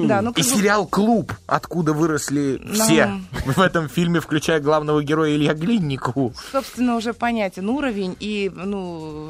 Да, 0.07 0.21
ну 0.21 0.31
И 0.35 0.41
сериал 0.43 0.85
«Клуб», 0.87 1.33
откуда 1.47 1.93
выросли 1.93 2.61
все 2.73 3.05
Ну. 3.07 3.51
в 3.53 3.59
этом 3.59 3.89
фильме, 3.89 4.19
включая 4.19 4.59
главного 4.59 5.03
героя 5.03 5.35
Илья 5.35 5.53
Глинникову. 5.53 6.33
собственно, 6.51 6.95
уже 6.95 7.13
понятен 7.13 7.69
уровень 7.69 8.15
и, 8.19 8.51
ну, 8.53 9.27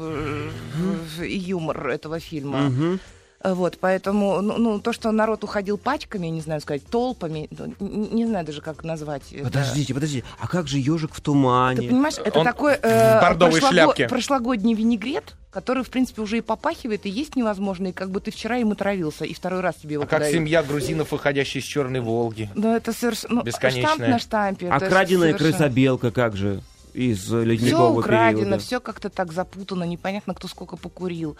э, 1.18 1.26
и 1.26 1.38
юмор 1.38 1.88
этого 1.88 2.20
фильма. 2.20 2.98
Мгм. 3.42 3.54
Вот, 3.54 3.78
поэтому, 3.80 4.40
ну, 4.42 4.58
ну, 4.58 4.80
то, 4.80 4.92
что 4.92 5.10
народ 5.12 5.44
уходил 5.44 5.78
пачками, 5.78 6.26
не 6.26 6.40
знаю 6.40 6.60
сказать, 6.60 6.84
толпами, 6.86 7.48
ну, 7.50 7.64
н- 7.80 8.14
не 8.14 8.26
знаю 8.26 8.44
даже, 8.44 8.60
как 8.60 8.84
назвать. 8.84 9.32
это. 9.32 9.44
Подождите, 9.44 9.94
подождите. 9.94 10.26
А 10.38 10.46
как 10.46 10.68
же 10.68 10.78
ежик 10.78 11.12
в 11.12 11.16
Ты 11.16 11.22
тумане? 11.22 11.88
понимаешь, 11.88 12.16
это 12.22 12.40
Он 12.40 12.44
такой 12.44 12.76
в 12.76 13.18
бордовой 13.20 13.60
шляпке. 13.60 14.08
прошлогодний 14.08 14.74
винегрет, 14.74 15.34
который, 15.50 15.82
в 15.82 15.90
принципе, 15.90 16.22
уже 16.22 16.38
и 16.38 16.40
попахивает, 16.42 17.06
и 17.06 17.08
есть 17.10 17.34
невозможно, 17.34 17.88
и 17.88 17.92
как 17.92 18.10
бы 18.10 18.20
ты 18.20 18.30
вчера 18.30 18.58
им 18.58 18.72
отравился, 18.72 19.24
и 19.24 19.32
второй 19.34 19.60
раз 19.60 19.76
тебе 19.76 19.94
его 19.94 20.04
А 20.04 20.06
как 20.06 20.18
подают. 20.20 20.34
семья 20.36 20.62
грузинов, 20.62 21.10
выходящая 21.12 21.62
из 21.62 21.66
Черной 21.66 22.00
Волги. 22.00 22.50
Да, 22.54 22.76
это 22.76 22.92
совершенно... 22.92 23.36
Ну, 23.36 23.42
Бесконечная. 23.42 23.86
штамп 23.94 24.00
на 24.08 24.18
штампе. 24.18 24.68
А 24.68 24.78
краденая 24.78 25.28
совершенно- 25.32 25.52
крысобелка 25.58 26.10
как 26.10 26.36
же? 26.36 26.60
Из 26.94 27.20
э, 27.24 27.24
Все 27.26 27.44
ледникового 27.44 28.00
украдено, 28.00 28.42
периода. 28.44 28.58
все 28.58 28.80
как-то 28.80 29.10
так 29.10 29.32
запутано, 29.32 29.84
непонятно, 29.84 30.34
кто 30.34 30.48
сколько 30.48 30.76
покурил. 30.76 31.36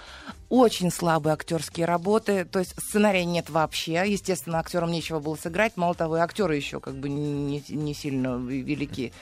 Очень 0.48 0.90
слабые 0.90 1.34
актерские 1.34 1.86
работы, 1.86 2.44
то 2.44 2.58
есть 2.58 2.74
сценария 2.78 3.24
нет 3.24 3.50
вообще. 3.50 4.02
Естественно, 4.06 4.58
актерам 4.58 4.90
нечего 4.90 5.20
было 5.20 5.36
сыграть. 5.36 5.76
Мало 5.76 5.94
того, 5.94 6.16
и 6.16 6.20
актеры 6.20 6.56
еще 6.56 6.80
как 6.80 6.94
бы 6.94 7.08
не, 7.08 7.62
не 7.68 7.94
сильно 7.94 8.36
велики. 8.36 9.12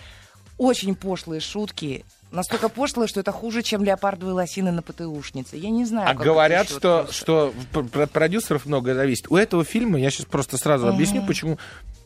Очень 0.59 0.95
пошлые 0.97 1.41
шутки. 1.41 2.05
Настолько 2.31 2.69
пошлые, 2.69 3.09
что 3.09 3.21
это 3.21 3.33
хуже, 3.33 3.63
чем 3.63 3.83
леопардовые 3.83 4.35
лосины 4.35 4.71
на 4.71 4.83
ПТУшнице. 4.83 5.57
Я 5.57 5.71
не 5.71 5.85
знаю. 5.87 6.11
А 6.11 6.15
как 6.15 6.25
говорят, 6.27 6.69
что, 6.69 7.05
просто. 7.05 7.13
что 7.15 7.55
от 7.73 8.11
продюсеров 8.11 8.67
многое 8.67 8.95
зависит. 8.95 9.31
У 9.31 9.37
этого 9.37 9.65
фильма, 9.65 9.99
я 9.99 10.11
сейчас 10.11 10.27
просто 10.27 10.59
сразу 10.59 10.89
объясню, 10.89 11.25
почему. 11.27 11.59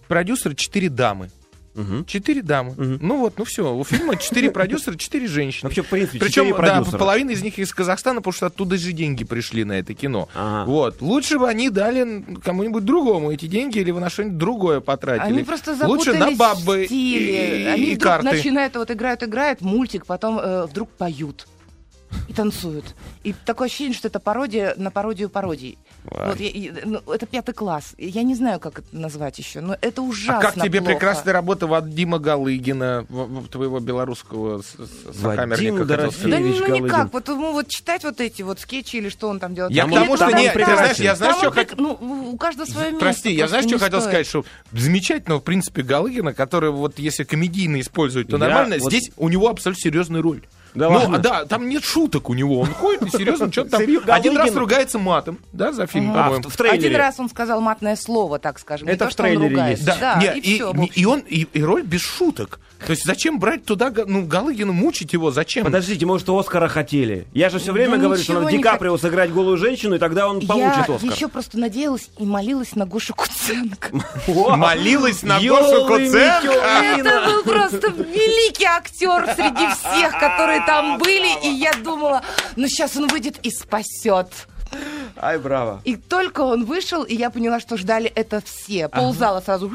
Продюсеры 0.07 0.55
четыре 0.55 0.91
дамы. 0.91 1.31
Мгм. 1.75 2.05
Четыре 2.05 2.43
дамы. 2.43 2.73
Мгм. 2.77 2.99
Ну 3.01 3.19
вот, 3.19 3.39
ну 3.39 3.45
все. 3.45 3.75
У 3.75 3.83
фильма 3.85 4.17
четыре 4.17 4.51
продюсера, 4.53 4.97
четыре 4.97 5.27
женщины. 5.27 5.69
Вообще, 5.69 5.83
в 5.83 5.89
принципе, 5.89 6.19
Причем, 6.19 6.51
да, 6.51 6.83
половина 6.99 7.31
из 7.31 7.43
них 7.43 7.59
из 7.59 7.73
Казахстана, 7.73 8.21
потому 8.21 8.33
что 8.35 8.47
оттуда 8.47 8.77
же 8.77 8.93
деньги 8.93 9.25
пришли 9.25 9.65
на 9.65 9.73
это 9.73 9.95
кино. 9.95 10.29
Ага. 10.35 10.71
Вот. 10.71 11.01
Лучше 11.01 11.39
бы 11.39 11.49
они 11.49 11.71
дали 11.71 12.25
кому-нибудь 12.45 12.85
другому 12.85 13.33
эти 13.33 13.47
деньги 13.47 13.79
или 13.79 13.91
вы 13.91 14.01
на 14.01 14.11
что-нибудь 14.11 14.39
другое 14.39 14.81
потратили. 14.81 15.33
Они 15.33 15.43
просто 15.45 15.77
Лучше 15.87 16.13
на 16.13 16.31
бабы 16.33 16.85
и, 16.89 17.67
Они 17.69 17.85
и 17.85 17.95
вдруг 17.97 18.03
карты. 18.03 18.27
начинают, 18.33 18.77
вот 18.77 18.91
играют, 18.91 19.23
играют, 19.23 19.61
мультик, 19.63 20.05
потом 20.07 20.39
э, 20.39 20.67
вдруг 20.67 20.91
поют. 20.91 21.47
и 22.29 22.33
танцуют. 22.35 22.95
И 23.25 23.33
такое 23.47 23.69
ощущение, 23.69 23.95
что 23.95 24.09
это 24.09 24.21
пародия 24.21 24.75
на 24.77 24.91
пародию 24.91 25.31
пародий. 25.31 25.79
Вот 26.05 26.41
я- 26.41 26.73
ну, 26.85 27.01
это 27.13 27.27
пятый 27.27 27.53
класс. 27.55 27.95
Я 27.97 28.23
не 28.25 28.35
знаю, 28.35 28.59
как 28.59 28.81
это 28.81 28.89
назвать 28.91 29.39
еще, 29.39 29.61
но 29.61 29.77
это 29.81 30.03
А 30.03 30.05
ужасно 30.05 30.41
как 30.41 30.55
тебе 30.55 30.81
плохо. 30.81 30.95
прекрасная 30.95 31.33
работа 31.33 31.67
Вадима 31.69 32.19
Галыгина, 32.19 33.07
твоего 33.51 33.79
белорусского 33.79 34.63
сокамерника? 34.63 35.85
Да 35.85 36.07
Ильич 36.07 36.57
ну 36.61 36.67
Галыгин. 36.67 36.85
никак. 36.87 37.13
Вот 37.13 37.29
ему 37.29 37.53
вот 37.53 37.69
читать 37.69 38.05
вот 38.05 38.21
эти 38.21 38.43
вот 38.43 38.61
скетчи 38.61 38.97
или 38.97 39.09
что 39.09 39.29
он 39.29 39.39
там 39.41 39.55
делает. 39.55 39.73
Я 39.75 39.83
Там 39.83 39.91
к 39.93 39.95
тому, 39.95 40.11
он- 40.13 40.17
что 40.17 40.31
не, 40.33 40.51
ты 40.51 40.65
знаешь, 40.65 40.97
я 40.99 41.15
знаешь, 41.15 41.37
Там 41.37 41.53
что 41.53 41.61
прек- 41.61 41.75
ну, 41.77 41.93
у 42.33 42.37
каждого 42.37 42.67
свое 42.67 42.87
место. 42.91 43.01
Прости, 43.01 43.33
я 43.33 43.49
знаешь, 43.49 43.65
что 43.67 43.79
хотел 43.79 44.01
стоит. 44.01 44.13
сказать, 44.13 44.27
что 44.27 44.45
замечательного, 44.73 45.41
в 45.41 45.45
принципе, 45.45 45.83
Галыгина, 45.83 46.35
который 46.35 46.71
вот 46.71 46.99
если 46.99 47.25
комедийно 47.25 47.81
использовать, 47.81 48.29
то 48.29 48.37
Я 48.37 48.39
нормально. 48.41 48.77
вот- 48.81 48.91
Здесь 48.93 49.11
у 49.17 49.29
него 49.29 49.49
абсолютно 49.49 49.81
серьезная 49.83 50.23
роль. 50.23 50.43
Да 50.75 50.89
ну, 50.89 50.97
ладно? 50.99 51.17
а, 51.19 51.21
да, 51.21 51.45
там 51.45 51.69
нет 51.69 51.85
шуток 51.85 52.31
у 52.31 52.35
него. 52.35 52.61
Он 52.61 52.73
ходит 52.73 53.03
и 53.03 53.11
серьезно 53.11 53.51
что-то 53.53 53.73
там. 53.73 53.81
Серьё- 53.87 54.01
Один 54.07 54.37
раз 54.37 54.49
Галыгин- 54.51 54.59
ругается 54.59 54.99
матом, 54.99 55.39
да, 55.53 55.73
за 55.73 55.87
фильм, 55.87 56.13
А, 56.13 56.25
по-моему. 56.25 56.49
в, 56.49 56.53
в 56.53 56.57
трейлере. 56.57 56.87
Один 56.89 56.97
раз 56.99 57.21
он 57.21 57.29
сказал 57.29 57.61
матное 57.61 57.97
слово, 57.97 58.39
так 58.39 58.59
скажем. 58.59 58.89
Это 58.89 59.05
то, 59.07 59.11
в 59.11 59.15
трейлере 59.15 59.71
есть. 59.71 59.85
Да, 59.85 59.97
Да, 60.01 60.17
не, 60.21 60.39
и, 60.41 60.41
и, 60.41 60.55
всё, 60.57 60.73
в 60.73 60.77
не- 60.79 60.85
общем. 60.89 61.03
и 61.03 61.05
он 61.05 61.21
и, 61.21 61.47
и 61.53 61.63
роль 61.63 61.83
без 61.83 62.01
шуток. 62.01 62.59
То 62.85 62.91
есть 62.91 63.05
зачем 63.05 63.39
брать 63.39 63.65
туда 63.65 63.93
ну, 64.07 64.25
Галыгина, 64.27 64.73
мучить 64.73 65.13
его? 65.13 65.31
Зачем? 65.31 65.65
Подождите, 65.65 66.05
может, 66.05 66.29
Оскара 66.29 66.67
хотели? 66.67 67.27
Я 67.33 67.49
же 67.49 67.61
все 67.61 67.71
время 67.71 67.93
Да 67.97 68.03
говорю, 68.03 68.21
что 68.23 68.33
надо 68.33 68.51
Ди 68.51 68.59
Каприо 68.59 68.97
сыграть 68.99 69.33
голую 69.33 69.57
женщину, 69.57 69.95
и 69.95 69.99
тогда 70.01 70.27
он 70.29 70.45
получит 70.45 70.89
Я 70.89 70.95
Оскар. 70.97 71.13
еще 71.13 71.29
просто 71.29 71.59
надеялась 71.61 72.11
и 72.19 72.25
молилась 72.25 72.75
на 72.75 72.85
Гошу 72.85 73.15
Куценко. 73.15 73.89
Молилась 74.57 75.23
на 75.23 75.39
Гошу 75.41 75.87
Куценко. 75.87 76.53
Это 76.53 77.25
был 77.27 77.43
просто 77.45 77.89
великий 77.89 78.65
актер 78.65 79.27
среди 79.37 79.67
всех, 79.75 80.19
которые 80.19 80.62
там 80.67 80.99
были. 80.99 81.45
И 81.47 81.49
я 81.49 81.73
думала, 81.75 82.23
ну 82.57 82.67
сейчас 82.69 82.97
он 82.97 83.09
выйдет 83.09 83.39
и 83.43 83.51
спасет. 83.51 84.29
Ай, 85.19 85.39
браво. 85.39 85.83
И 85.85 85.97
только 85.97 86.41
он 86.41 86.65
вышел, 86.65 87.03
и 87.03 87.15
я 87.15 87.29
поняла, 87.29 87.61
что 87.61 87.77
ждали 87.77 88.11
это 88.15 88.41
все. 88.43 88.89
Ползала 88.89 89.41
сразу 89.43 89.71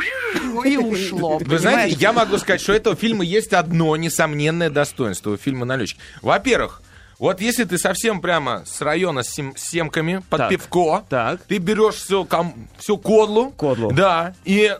и 0.65 0.77
ушло. 0.77 1.37
Вы 1.37 1.59
знаете, 1.59 1.95
я 1.99 2.13
могу 2.13 2.37
сказать, 2.39 2.61
что 2.61 2.71
у 2.71 2.75
этого 2.75 2.95
фильма 2.95 3.23
есть 3.23 3.53
одно 3.53 3.95
несомненное 3.95 4.71
достоинство 4.71 5.31
у 5.31 5.37
фильма 5.37 5.65
«Налетчик». 5.65 5.99
Во-первых, 6.23 6.81
вот 7.19 7.41
если 7.41 7.63
ты 7.63 7.77
совсем 7.77 8.21
прямо 8.21 8.63
с 8.65 8.81
района 8.81 9.21
с, 9.23 9.29
сем- 9.29 9.55
с 9.55 9.69
семками 9.69 10.23
под 10.29 10.37
Так. 10.39 10.49
пивко, 10.49 11.03
Так. 11.09 11.41
ты 11.43 11.57
берешь 11.59 11.95
все, 11.95 12.27
все 12.79 12.97
кодлу, 12.97 13.51
Кодлу. 13.51 13.91
да, 13.91 14.33
и 14.45 14.75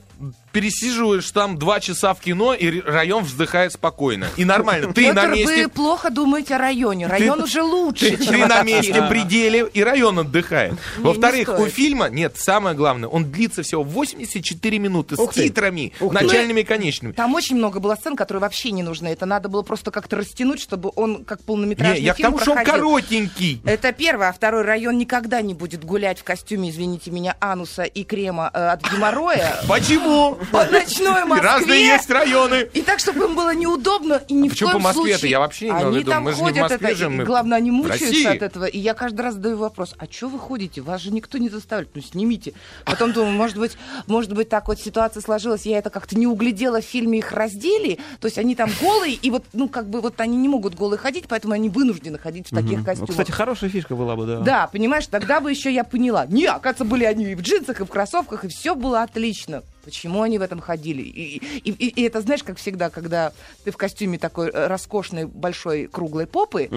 пересиживаешь 0.52 1.30
там 1.32 1.58
два 1.58 1.80
часа 1.80 2.14
в 2.14 2.20
кино, 2.20 2.54
и 2.54 2.82
район 2.82 3.24
вздыхает 3.24 3.74
спокойно. 3.74 4.28
И 4.38 4.46
нормально. 4.46 4.94
Ты 4.94 5.14
на 5.14 5.28
месте... 5.28 5.64
вы 5.64 5.70
плохо 5.70 6.10
думаете 6.10 6.56
о 6.56 6.58
районе. 6.58 7.08
Район 7.08 7.42
уже 7.42 7.62
лучше, 7.62 8.18
Ты, 8.18 8.26
чем 8.26 8.42
ты 8.42 8.48
на 8.48 8.64
месте 8.64 9.02
пределе, 9.04 9.68
и 9.72 9.84
район 9.84 10.20
отдыхает. 10.20 10.74
Во-вторых, 10.98 11.50
у 11.60 11.66
фильма, 11.68 12.10
нет, 12.10 12.38
самое 12.38 12.76
главное, 12.76 13.10
он 13.10 13.32
длится 13.32 13.62
всего 13.64 13.84
84 13.84 14.80
минуты 14.80 15.16
с 15.16 15.28
титрами, 15.30 15.94
начальными 16.00 16.62
и 16.62 16.64
конечными. 16.64 17.12
Там 17.12 17.36
очень 17.36 17.56
много 17.56 17.80
было 17.80 17.96
сцен, 17.96 18.16
которые 18.16 18.42
вообще 18.42 18.72
не 18.72 18.84
нужны. 18.84 19.08
Это 19.08 19.26
надо 19.26 19.50
было 19.50 19.62
просто 19.62 19.92
как-то 19.92 20.16
растянуть, 20.16 20.60
чтобы 20.60 20.92
он 20.96 21.24
как 21.24 21.44
полнометражный 21.44 22.00
Не, 22.00 22.06
я 22.06 22.14
к 22.14 22.18
фильм 22.18 22.32
тому, 22.32 22.40
что 22.40 22.52
он 22.52 22.58
проходил. 22.58 22.86
коротенький. 22.86 23.62
Это 23.66 23.92
первое. 23.92 24.30
А 24.30 24.34
второй 24.34 24.64
район 24.64 24.98
никогда 24.98 25.42
не 25.42 25.54
будет 25.54 25.84
гулять 25.84 26.20
в 26.20 26.24
костюме, 26.24 26.70
извините 26.70 27.12
меня, 27.12 27.36
ануса 27.40 27.84
и 27.84 28.04
крема 28.04 28.50
э, 28.54 28.70
от 28.70 28.92
геморроя 28.92 29.58
Почему? 29.68 30.07
По 30.52 30.66
ночной 30.66 31.26
Москве. 31.26 31.50
Разные 31.50 31.86
есть 31.86 32.10
районы. 32.10 32.68
И 32.74 32.82
так, 32.82 33.00
чтобы 33.00 33.26
им 33.26 33.36
было 33.36 33.54
неудобно, 33.54 34.22
и 34.28 34.34
ни 34.34 34.48
в 34.48 34.52
Почему 34.52 34.72
коем 34.72 34.82
по 34.82 34.88
Москве-то? 34.90 35.20
случае. 35.20 35.32
Я 35.32 35.40
вообще 35.40 35.66
не 35.66 35.72
имел 35.72 35.92
в 35.92 35.96
Они 35.96 36.04
там 36.04 36.24
Мы 36.24 36.32
же 36.32 36.38
не 36.38 36.42
в 36.42 36.46
ходят, 36.46 36.72
Москве 36.72 36.92
это, 36.92 37.10
мы 37.10 37.24
главное, 37.26 37.58
они 37.58 37.72
в 37.72 37.74
мучаются 37.74 38.32
от 38.32 38.42
этого. 38.42 38.66
И 38.66 38.80
я 38.80 38.94
каждый 38.94 39.22
раз 39.22 39.36
задаю 39.36 39.58
вопрос, 39.58 39.96
а 39.98 40.06
что 40.10 40.28
вы 40.28 40.40
ходите? 40.40 40.82
Вас 40.82 41.02
же 41.02 41.12
никто 41.12 41.38
не 41.38 41.50
заставляет. 41.50 41.96
Ну, 41.96 42.02
снимите. 42.02 42.54
Потом 42.86 43.14
думаю, 43.14 43.34
может 43.34 43.58
быть, 43.58 43.78
может 44.08 44.34
быть, 44.34 44.50
так 44.50 44.68
вот 44.68 44.80
ситуация 44.80 45.22
сложилась, 45.22 45.66
я 45.66 45.78
это 45.78 45.90
как-то 45.90 46.18
не 46.18 46.28
углядела 46.28 46.82
в 46.82 46.86
фильме, 46.86 47.20
их 47.20 47.32
раздели. 47.32 48.00
То 48.20 48.28
есть 48.28 48.38
они 48.38 48.56
там 48.56 48.70
голые, 48.82 49.14
и 49.14 49.30
вот, 49.30 49.44
ну, 49.54 49.68
как 49.70 49.90
бы 49.90 50.02
вот 50.02 50.20
они 50.22 50.38
не 50.38 50.48
могут 50.48 50.76
голые 50.76 50.98
ходить, 50.98 51.26
поэтому 51.28 51.54
они 51.54 51.70
вынуждены 51.70 52.18
ходить 52.18 52.48
в 52.52 52.56
таких 52.56 52.84
костюмах. 52.84 53.12
кстати, 53.12 53.32
хорошая 53.32 53.70
фишка 53.70 53.96
была 53.96 54.16
бы, 54.16 54.26
да. 54.26 54.40
Да, 54.40 54.68
понимаешь, 54.68 55.08
тогда 55.08 55.40
бы 55.40 55.50
еще 55.52 55.74
я 55.74 55.84
поняла. 55.84 56.26
Не, 56.26 56.46
оказывается, 56.46 56.86
были 56.86 57.04
они 57.06 57.32
и 57.32 57.36
в 57.36 57.42
джинсах, 57.42 57.82
и 57.82 57.86
в 57.86 57.88
кроссовках, 57.88 58.46
и 58.46 58.48
все 58.48 58.76
было 58.76 59.02
отлично. 59.04 59.64
Почему 59.88 60.22
они 60.22 60.38
в 60.38 60.42
этом 60.42 60.60
ходили? 60.60 61.02
И, 61.02 61.38
и- 61.64 61.72
и- 61.72 61.88
и 61.88 62.02
это, 62.04 62.20
знаешь, 62.22 62.44
как 62.44 62.58
всегда, 62.58 62.90
когда 62.90 63.32
ты 63.64 63.72
в 63.72 63.78
костюме 63.78 64.18
такой 64.20 64.50
э, 64.50 64.68
роскошной, 64.68 65.26
большой, 65.26 65.88
круглой 65.88 66.28
попы, 66.28 66.70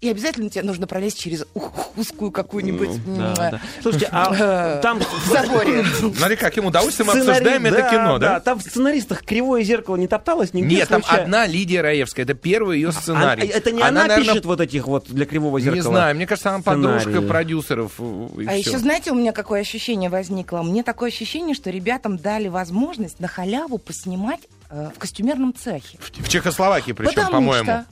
и 0.00 0.08
обязательно 0.08 0.48
тебе 0.48 0.62
нужно 0.64 0.86
пролезть 0.86 1.18
через 1.20 1.44
узкую 1.96 2.30
какую-нибудь... 2.30 2.88
Ну, 3.06 3.16
Да, 3.16 3.34
да. 3.36 3.60
Слушайте, 3.82 4.08
а 4.10 4.78
э, 4.78 4.80
там... 4.82 5.00
В 5.00 5.28
заборе. 5.30 5.84
Смотри, 6.16 6.36
каким 6.36 6.64
удовольствием 6.66 7.10
обсуждаем 7.10 7.66
это 7.66 7.90
кино, 7.90 8.18
да? 8.18 8.40
Там 8.40 8.58
в 8.58 8.62
сценаристах 8.62 9.22
кривое 9.22 9.62
зеркало 9.62 9.96
не 9.96 10.08
топталось 10.08 10.54
нигде 10.54 10.76
Нет, 10.76 10.88
там 10.88 11.02
одна 11.06 11.46
Лидия 11.46 11.82
Раевская, 11.82 12.24
это 12.24 12.32
первый 12.34 12.78
ее 12.78 12.88
А- 12.88 12.92
сценарий. 12.92 13.46
это 13.48 13.70
не 13.70 13.82
она, 13.82 14.08
пишет 14.16 14.44
вот 14.46 14.60
этих 14.60 14.86
вот 14.86 15.08
для 15.08 15.26
кривого 15.26 15.60
зеркала? 15.60 15.76
Не 15.76 15.82
знаю, 15.82 16.16
мне 16.16 16.26
кажется, 16.26 16.50
она 16.50 16.62
подружка 16.62 17.20
продюсеров. 17.22 17.92
э, 17.98 18.28
А 18.46 18.54
еще, 18.54 18.78
знаете, 18.78 19.10
у 19.10 19.14
меня 19.14 19.32
какое 19.32 19.60
ощущение 19.60 20.08
возникло? 20.08 20.62
Мне 20.62 20.82
такое 20.82 21.08
ощущение, 21.10 21.54
что 21.54 21.70
ребятам 21.70 22.16
дали 22.16 22.45
возможность 22.50 23.20
на 23.20 23.28
халяву 23.28 23.78
поснимать 23.78 24.40
э, 24.70 24.90
в 24.94 24.98
костюмерном 24.98 25.54
цехе. 25.54 25.98
В 26.00 26.10
в 26.24 26.28
Чехословакии 26.28 26.92
причем, 26.92 27.14
Потому 27.14 27.32
по-моему. 27.32 27.64
что 27.64 27.86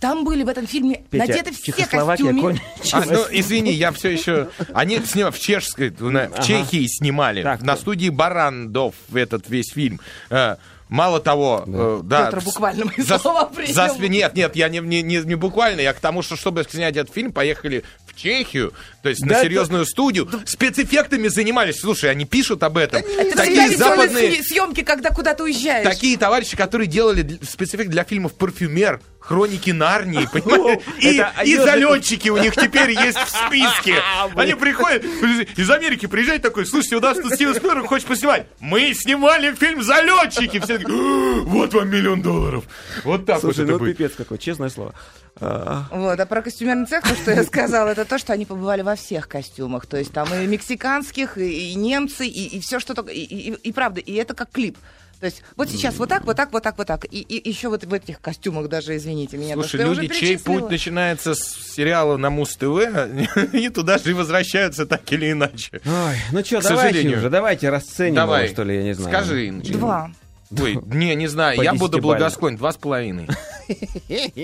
там 0.00 0.24
были 0.24 0.42
в 0.42 0.48
этом 0.48 0.66
фильме 0.66 1.04
Петя, 1.10 1.26
надеты 1.26 1.52
все 1.52 1.72
костюмы. 1.72 2.60
А, 2.92 3.04
ну, 3.06 3.24
извини, 3.30 3.72
я 3.72 3.92
все 3.92 4.10
еще... 4.10 4.48
Они 4.72 4.98
снимали 5.00 5.30
в 5.32 5.38
чешской, 5.38 5.90
в 5.90 6.08
Ага. 6.34 6.42
Чехии 6.42 6.86
снимали, 6.88 7.42
Так, 7.42 7.60
на 7.60 7.72
так. 7.74 7.80
студии 7.80 8.08
Барандов 8.08 8.94
этот 9.14 9.48
весь 9.48 9.70
фильм. 9.72 10.00
Э, 10.30 10.56
Мало 10.90 11.18
того, 11.18 11.64
э, 11.66 12.00
да. 12.04 12.26
Петр 12.26 12.40
буквально 12.44 12.84
мои 12.84 12.96
за- 12.98 13.18
слова 13.18 13.46
принял. 13.46 13.72
за 13.72 13.88
Нет, 14.08 14.34
нет, 14.36 14.54
я 14.54 14.68
не, 14.68 14.80
не, 14.80 15.02
не, 15.02 15.16
не 15.18 15.34
буквально, 15.34 15.80
я 15.80 15.92
к 15.94 15.98
тому, 15.98 16.22
что 16.22 16.36
чтобы 16.36 16.64
снять 16.68 16.96
этот 16.96 17.12
фильм, 17.12 17.32
поехали 17.32 17.84
в 18.06 18.14
Чехию, 18.14 18.72
то 19.04 19.10
есть 19.10 19.20
Да 19.20 19.26
на 19.26 19.32
это- 19.34 19.42
серьезную 19.44 19.84
студию, 19.84 20.30
спецэффектами 20.46 21.28
занимались. 21.28 21.78
Слушай, 21.78 22.10
они 22.10 22.24
пишут 22.24 22.62
об 22.62 22.78
этом. 22.78 23.02
Это 23.02 23.36
Такие 23.36 23.76
западные, 23.76 24.42
съемки, 24.42 24.82
когда 24.82 25.10
куда-то 25.10 25.44
уезжаешь. 25.44 25.86
такие 25.86 26.16
товарищи, 26.16 26.56
которые 26.56 26.86
делали 26.88 27.38
спецэффект 27.46 27.90
для 27.90 28.04
фильмов 28.04 28.32
«Парфюмер», 28.32 29.02
«Хроники 29.20 29.70
Нарнии», 29.72 30.26
понимаете? 30.32 30.82
И, 31.00 31.16
Это 31.18 31.42
и 31.44 31.56
залетчики 31.56 32.30
у 32.30 32.38
них 32.38 32.54
теперь 32.56 32.90
есть 32.92 33.18
в 33.18 33.28
списке. 33.28 33.96
Они 34.36 34.54
приходят, 34.54 35.04
из 35.04 35.70
Америки 35.70 36.06
приезжают 36.06 36.42
такой, 36.42 36.64
слушайте, 36.66 36.96
у 36.96 37.00
нас 37.00 37.18
тут 37.18 37.34
Стивен 37.34 37.54
Спилберг 37.54 37.86
хочет 37.86 38.06
поснимать. 38.08 38.46
Мы 38.60 38.94
снимали 38.94 39.54
фильм 39.54 39.82
«Залетчики». 39.82 40.60
Все 40.60 40.78
такие, 40.78 40.88
«А, 40.98 41.40
вот 41.44 41.74
вам 41.74 41.90
миллион 41.90 42.22
долларов. 42.22 42.64
Вот 43.04 43.26
так 43.26 43.40
Слушай, 43.40 43.58
вот 43.58 43.62
это 43.64 43.72
ну 43.72 43.78
будет. 43.80 43.96
пипец 43.98 44.12
какой, 44.16 44.38
честное 44.38 44.70
слово. 44.70 44.94
А, 45.40 45.86
Вот, 45.90 46.20
а 46.20 46.26
про 46.26 46.42
костюмерный 46.42 46.86
цех, 46.86 47.02
то, 47.02 47.14
что 47.16 47.32
я 47.32 47.42
сказала, 47.42 47.88
это 47.88 48.04
то, 48.04 48.18
что 48.18 48.32
они 48.32 48.46
побывали 48.46 48.82
во 48.94 48.96
всех 48.96 49.28
костюмах. 49.28 49.86
То 49.86 49.96
есть 49.96 50.12
там 50.12 50.32
и 50.32 50.46
мексиканских, 50.46 51.36
и, 51.36 51.72
и 51.72 51.74
немцы, 51.74 52.26
и, 52.26 52.60
все 52.60 52.78
что 52.78 52.94
только. 52.94 53.10
И, 53.12 53.20
и- 53.20 53.50
и 53.54 53.72
правда, 53.72 54.00
и 54.00 54.12
это 54.14 54.34
как 54.34 54.50
клип. 54.52 54.78
То 55.20 55.26
есть 55.26 55.42
вот 55.56 55.68
сейчас 55.70 55.96
вот 55.96 56.08
так, 56.08 56.24
вот 56.26 56.36
так, 56.36 56.52
вот 56.52 56.62
так, 56.62 56.76
вот 56.78 56.86
так. 56.86 57.04
И, 57.06 57.20
и 57.20 57.48
еще 57.48 57.68
вот 57.68 57.84
в 57.84 57.92
этих 57.92 58.20
костюмах 58.20 58.68
даже, 58.68 58.96
извините 58.96 59.36
меня. 59.36 59.54
Слушай, 59.54 59.78
потому 59.78 59.94
люди, 59.94 60.14
чей 60.14 60.38
путь 60.38 60.68
начинается 60.70 61.34
с 61.34 61.40
сериала 61.74 62.16
на 62.16 62.30
Муз-ТВ, 62.30 63.52
и 63.54 63.68
туда 63.70 63.98
же 63.98 64.10
и 64.10 64.12
возвращаются 64.12 64.86
так 64.86 65.10
или 65.12 65.32
иначе. 65.32 65.80
Ой, 65.86 66.16
ну 66.32 66.44
что, 66.44 66.60
К 66.60 66.62
давайте 66.64 66.94
сожалению. 66.94 67.18
уже, 67.18 67.30
давайте 67.30 67.70
расценим 67.70 68.14
Давай, 68.16 68.44
его, 68.44 68.52
что 68.54 68.62
ли, 68.64 68.76
я 68.76 68.82
не 68.84 68.92
знаю. 68.94 69.16
скажи. 69.16 69.48
Инночка. 69.48 69.72
Два. 69.74 70.10
Ой, 70.50 70.78
не, 70.86 71.14
не 71.14 71.26
знаю, 71.26 71.60
я 71.62 71.74
буду 71.74 71.98
благосклонен. 72.00 72.56
Два 72.56 72.72
с 72.72 72.76
половиной. 72.76 73.28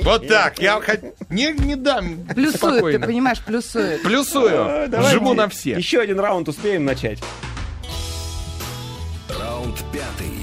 Вот 0.02 0.26
так, 0.28 0.58
я 0.60 0.80
не, 1.28 1.52
не 1.52 1.76
дам. 1.76 2.26
Плюсует, 2.34 3.00
ты 3.02 3.06
понимаешь, 3.06 3.40
плюсует. 3.44 4.02
Плюсую. 4.02 4.88
Давайте 4.88 5.18
Жму 5.18 5.34
на 5.34 5.46
все. 5.48 5.72
Еще 5.72 6.00
один 6.00 6.18
раунд 6.18 6.48
успеем 6.48 6.86
начать. 6.86 7.18
Раунд 9.28 9.76
пятый. 9.92 10.40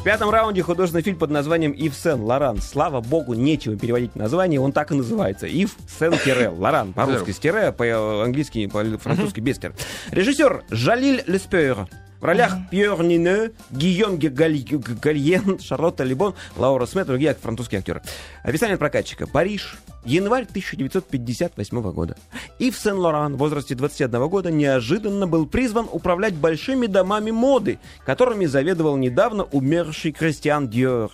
В 0.00 0.02
пятом 0.02 0.30
раунде 0.30 0.62
художественный 0.62 1.02
фильм 1.02 1.18
под 1.18 1.30
названием 1.30 1.72
«Ив 1.72 1.94
Сен 1.94 2.22
Лоран». 2.22 2.58
Слава 2.62 3.02
богу, 3.02 3.34
нечего 3.34 3.76
переводить 3.76 4.16
название, 4.16 4.58
он 4.58 4.72
так 4.72 4.92
и 4.92 4.94
называется. 4.94 5.46
«Ив 5.46 5.76
Сен 5.98 6.14
Тире 6.24 6.48
Лоран». 6.56 6.94
По-русски 6.94 7.32
с 7.32 7.38
тире, 7.38 7.70
по-английски, 7.70 8.66
по-французски 8.66 9.40
без 9.40 9.58
тире. 9.58 9.74
Режиссер 10.10 10.64
Жалиль 10.70 11.22
Леспер. 11.26 11.86
В 12.20 12.24
ролях 12.24 12.52
Пьер 12.70 13.02
Нине, 13.02 13.52
Галь- 13.70 14.64
Гальен, 15.00 15.58
Шарлотта 15.58 16.04
Либон, 16.04 16.34
Лаура 16.56 16.84
Смет, 16.84 17.06
другие 17.06 17.34
французские 17.34 17.78
актеры. 17.78 18.02
Описание 18.42 18.76
прокатчика. 18.76 19.26
Париж, 19.26 19.78
январь 20.04 20.44
1958 20.44 21.92
года. 21.92 22.16
Ив 22.58 22.76
Сен-Лоран 22.76 23.36
в 23.36 23.38
возрасте 23.38 23.74
21 23.74 24.28
года 24.28 24.50
неожиданно 24.50 25.26
был 25.26 25.46
призван 25.46 25.88
управлять 25.90 26.34
большими 26.34 26.86
домами 26.86 27.30
моды, 27.30 27.78
которыми 28.04 28.44
заведовал 28.44 28.98
недавно 28.98 29.44
умерший 29.44 30.12
Кристиан 30.12 30.68
Диор. 30.68 31.10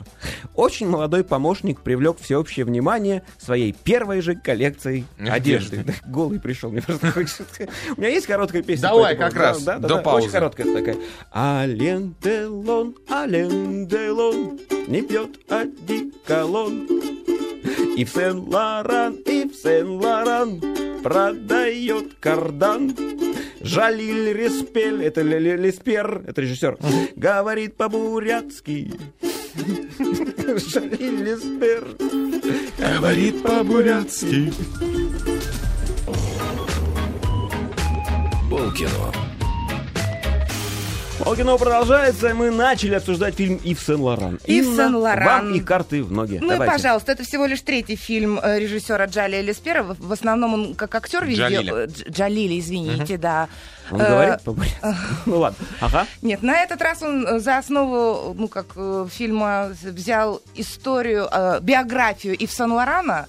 Очень 0.56 0.88
молодой 0.88 1.22
помощник 1.22 1.82
привлек 1.82 2.18
всеобщее 2.20 2.64
внимание 2.66 3.22
своей 3.38 3.72
первой 3.72 4.22
же 4.22 4.34
коллекцией 4.34 5.04
одежды. 5.18 5.84
Голый 6.06 6.40
пришел, 6.40 6.70
мне 6.70 6.82
просто 6.82 7.12
хочется. 7.12 7.44
У 7.96 8.00
меня 8.00 8.10
есть 8.10 8.26
короткая 8.26 8.62
песня. 8.62 8.88
Давай, 8.88 9.16
как 9.16 9.34
раз, 9.34 9.62
до 9.62 9.98
паузы. 10.02 10.24
Очень 10.26 10.32
короткая 10.32 10.74
такая. 10.74 10.95
Ален 11.34 12.14
Делон, 12.22 12.94
Ален 13.10 13.86
Делон, 13.86 14.58
не 14.88 15.02
пьет 15.02 15.38
одеколон. 15.50 16.86
Ив 17.96 18.08
Сен-Лоран, 18.10 19.14
Ив 19.26 19.54
Сен-Лоран 19.54 20.60
продает 21.02 22.14
кардан. 22.20 22.94
Жалиль 23.60 24.32
Респель, 24.36 25.02
это 25.02 25.22
Ле- 25.22 25.38
Ле- 25.40 25.56
Леспер, 25.56 26.22
это 26.26 26.40
режиссер, 26.42 26.78
говорит 27.16 27.76
по-бурятски. 27.76 28.92
Жалиль 29.56 31.24
Леспер. 31.24 31.84
Говорит 32.78 33.42
по-бурятски. 33.42 34.52
Полкино. 38.50 39.12
Полкино 41.26 41.56
продолжается, 41.58 42.28
и 42.28 42.32
мы 42.34 42.52
начали 42.52 42.94
обсуждать 42.94 43.34
фильм 43.34 43.56
Ив 43.64 43.80
Сен-Лоран. 43.80 44.38
Ив 44.46 44.64
Сен-Лоран. 44.64 45.24
Вам 45.26 45.54
и 45.54 45.60
карты 45.60 46.04
в 46.04 46.12
ноги. 46.12 46.38
Ну 46.40 46.46
и 46.46 46.50
Давайте. 46.50 46.72
пожалуйста, 46.72 47.10
это 47.10 47.24
всего 47.24 47.46
лишь 47.46 47.62
третий 47.62 47.96
фильм 47.96 48.38
э, 48.40 48.60
режиссера 48.60 49.06
Джалия 49.06 49.40
Леспера. 49.40 49.82
В 49.82 50.12
основном 50.12 50.54
он 50.54 50.74
как 50.76 50.94
актер 50.94 51.24
везде... 51.24 51.42
Джалиля. 51.48 51.74
э, 51.74 51.88
Джалили, 52.08 52.60
извините, 52.60 53.16
да. 53.16 53.48
Он 53.90 54.00
Э, 54.00 54.08
говорит 54.08 54.42
по-бурятски? 54.42 54.78
Ну 55.26 55.38
ладно. 55.40 55.66
Ага. 55.80 56.06
Нет, 56.22 56.44
на 56.44 56.62
этот 56.62 56.80
раз 56.80 57.02
он 57.02 57.26
э, 57.26 57.40
за 57.40 57.58
основу, 57.58 58.32
ну, 58.38 58.46
как 58.46 58.66
э, 58.76 59.08
фильма 59.10 59.72
взял 59.82 60.40
историю, 60.54 61.28
э, 61.28 61.58
биографию 61.60 62.36
Ив 62.36 62.52
Сен-Лорана, 62.52 63.26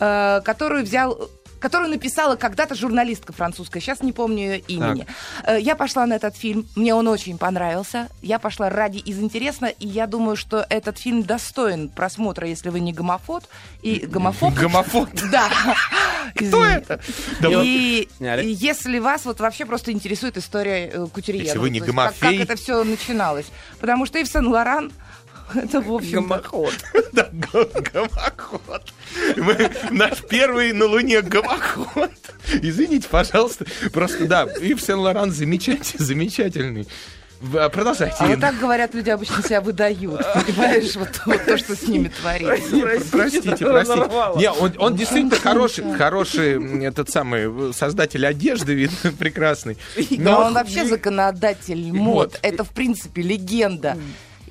э, 0.00 0.40
которую 0.44 0.82
взял 0.82 1.30
которую 1.58 1.90
написала 1.90 2.36
когда-то 2.36 2.74
журналистка 2.74 3.32
французская, 3.32 3.80
сейчас 3.80 4.02
не 4.02 4.12
помню 4.12 4.38
ее 4.38 4.58
имени. 4.58 5.06
Э, 5.44 5.58
Я 5.60 5.76
пошла 5.76 6.06
на 6.06 6.14
этот 6.14 6.36
фильм, 6.36 6.66
мне 6.76 6.94
он 6.94 7.08
очень 7.08 7.38
понравился. 7.38 8.08
Я 8.22 8.38
пошла 8.38 8.70
ради 8.70 8.98
из 8.98 9.18
интересно, 9.18 9.66
и 9.66 9.86
я 9.86 10.06
думаю, 10.06 10.36
что 10.36 10.66
этот 10.68 10.98
фильм 10.98 11.22
достоин 11.22 11.88
просмотра, 11.88 12.46
если 12.48 12.68
вы 12.70 12.80
не 12.80 12.92
гомофоб. 12.92 13.44
И 13.82 14.06
гомофоб. 14.06 14.54
Гомофоб. 14.54 15.08
Да. 15.30 15.48
Кто 16.34 16.64
это? 16.64 17.00
И, 17.62 18.08
если 18.42 18.98
вас 18.98 19.24
вот 19.24 19.40
вообще 19.40 19.64
просто 19.66 19.92
интересует 19.92 20.36
история 20.36 20.90
э, 20.92 21.06
Кутюрье, 21.12 21.42
Если 21.44 21.56
ну, 21.56 21.62
вы 21.62 21.70
не 21.70 21.80
то 21.80 21.86
есть 21.86 21.96
как, 21.96 22.14
гомофей. 22.20 22.42
это 22.42 22.56
все 22.56 22.84
начиналось. 22.84 23.46
Потому 23.80 24.06
что 24.06 24.18
Ив 24.18 24.28
Сен-Лоран 24.28 24.92
это, 25.54 25.80
в 25.80 25.92
общем 25.92 26.26
Да, 27.12 27.28
го- 27.32 27.68
гомоход. 27.92 28.92
Мы- 29.36 29.70
Наш 29.90 30.22
первый 30.28 30.72
на 30.72 30.86
Луне 30.86 31.22
гомоход. 31.22 32.10
Извините, 32.62 33.08
пожалуйста. 33.08 33.64
Просто, 33.92 34.26
да, 34.26 34.44
Ив 34.60 34.80
Сен-Лоран 34.80 35.30
замечательный, 35.32 36.04
замечательный. 36.04 36.88
Продолжайте, 37.70 38.16
А 38.18 38.26
вот 38.28 38.40
так, 38.40 38.58
говорят, 38.58 38.94
люди 38.94 39.10
обычно 39.10 39.42
себя 39.42 39.60
выдают. 39.60 40.22
Понимаешь, 40.46 40.96
вот, 40.96 41.08
вот 41.26 41.44
то, 41.44 41.58
что 41.58 41.76
с 41.76 41.82
ними 41.86 42.08
творится. 42.08 43.06
Простите, 43.10 43.56
простите. 43.56 44.10
Не, 44.38 44.50
он, 44.52 44.72
он 44.78 44.96
действительно 44.96 45.36
хороший, 45.36 45.92
хороший 45.96 46.84
этот 46.84 47.10
самый 47.10 47.70
э, 47.70 47.72
создатель 47.74 48.26
одежды, 48.26 48.72
видно, 48.72 49.12
прекрасный. 49.18 49.76
Но 50.12 50.46
он 50.46 50.54
вообще 50.54 50.86
законодатель 50.86 51.92
мод. 51.92 52.32
Вот. 52.32 52.38
Это, 52.40 52.64
в 52.64 52.70
принципе, 52.70 53.20
легенда. 53.20 53.98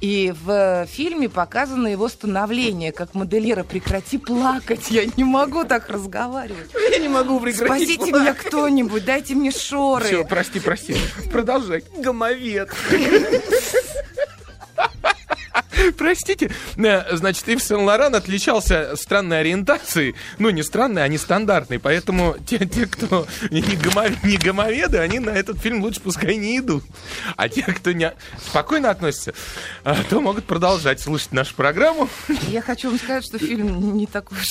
И 0.06 0.32
в 0.44 0.86
фильме 0.86 1.30
показано 1.30 1.88
его 1.88 2.08
становление 2.10 2.92
как 2.92 3.16
модельера. 3.16 3.64
Прекрати 3.64 4.20
плакать, 4.20 4.92
я 4.92 5.04
не 5.18 5.24
могу 5.24 5.64
так 5.64 5.90
разговаривать. 5.90 6.70
Я 6.92 7.00
не 7.00 7.08
могу 7.08 7.40
прекратить. 7.40 7.90
Спасите 7.96 8.12
меня 8.12 8.36
кто-нибудь, 8.36 9.04
дайте 9.04 9.34
мне 9.34 9.50
шоры. 9.50 10.06
Все, 10.06 10.24
прости, 10.24 10.60
прости. 10.60 10.96
Продолжай. 11.32 11.84
Гомовед. 11.98 12.70
Простите, 16.06 16.52
э, 16.78 17.16
значит, 17.16 17.50
Ив 17.50 17.64
Сен-Лоран 17.64 18.14
отличался 18.14 18.96
странной 18.96 19.40
ориентацией. 19.40 20.14
Ну, 20.38 20.52
не 20.52 20.62
странной, 20.62 21.04
а 21.04 21.08
нестандартной. 21.08 21.80
Поэтому 21.80 22.36
те, 22.46 22.60
те 22.60 22.86
кто 22.86 23.26
не, 23.50 23.62
гомо- 23.62 24.16
не 24.24 24.38
гомоведы, 24.38 25.00
они 25.00 25.18
на 25.18 25.32
этот 25.32 25.58
фильм 25.58 25.82
лучше 25.82 26.02
пускай 26.02 26.36
не 26.36 26.60
идут. 26.60 26.84
А 27.38 27.50
те, 27.50 27.64
кто 27.64 27.92
не 27.92 28.14
спокойно 28.48 28.92
относятся, 28.92 29.34
а, 29.84 29.96
то 30.08 30.22
могут 30.22 30.46
продолжать 30.46 31.02
слушать 31.02 31.32
нашу 31.32 31.56
программу. 31.56 32.08
Я 32.50 32.62
хочу 32.62 32.90
вам 32.92 33.00
сказать, 33.00 33.26
что 33.26 33.40
фильм 33.40 33.98
не 33.98 34.06
такой 34.06 34.38
уж. 34.38 34.46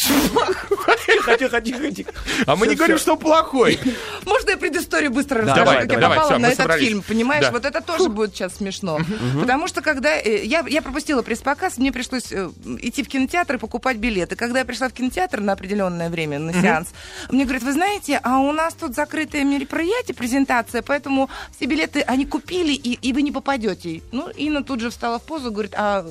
Хочу, 0.85 1.23
хочу, 1.23 1.49
хочу. 1.49 2.05
А 2.47 2.57
мы 2.57 2.67
не 2.67 2.75
говорим, 2.75 2.99
что 2.99 3.17
плохой. 3.17 3.79
Можно 4.25 4.51
я 4.51 4.57
предысторию 4.57 5.11
быстро 5.13 5.43
Давай, 5.43 5.55
расскажу, 5.61 5.81
как 5.83 5.93
я 5.93 5.99
давай, 5.99 6.19
попала 6.19 6.39
на 6.39 6.47
этот 6.47 6.57
собрались. 6.59 6.85
фильм, 6.89 7.03
понимаешь? 7.03 7.45
Да. 7.45 7.53
Вот 7.53 7.65
это 7.65 7.81
тоже 7.81 8.09
будет 8.09 8.35
сейчас 8.35 8.57
смешно. 8.57 8.99
Потому 9.41 9.69
что 9.69 9.83
когда 9.83 10.17
э, 10.17 10.45
я, 10.45 10.65
я 10.69 10.83
пропустила 10.83 11.23
пресс-показ, 11.45 11.79
мне 11.79 11.93
пришлось 11.93 12.33
э, 12.33 12.51
идти 12.81 13.03
в 13.03 13.09
кинотеатр 13.09 13.57
и 13.57 13.59
покупать 13.59 13.99
билеты. 13.99 14.37
Когда 14.37 14.61
я 14.61 14.65
пришла 14.65 14.89
в 14.89 14.93
кинотеатр 14.93 15.41
на 15.41 15.53
определенное 15.53 16.11
время, 16.11 16.39
на 16.39 16.53
сеанс, 16.53 16.89
мне 17.31 17.45
говорят, 17.45 17.63
вы 17.63 17.73
знаете, 17.73 18.21
а 18.23 18.39
у 18.39 18.53
нас 18.53 18.75
тут 18.75 18.95
закрытое 18.95 19.45
мероприятие, 19.45 20.15
презентация, 20.15 20.83
поэтому 20.83 21.29
все 21.57 21.67
билеты 21.67 22.01
они 22.01 22.27
купили, 22.27 22.73
и, 22.73 22.95
и 23.09 23.13
вы 23.13 23.23
не 23.23 23.33
попадете. 23.33 24.03
Ну, 24.13 24.29
Инна 24.31 24.63
тут 24.63 24.81
же 24.81 24.91
встала 24.91 25.19
в 25.19 25.23
позу, 25.23 25.51
говорит, 25.51 25.75
а 25.77 26.05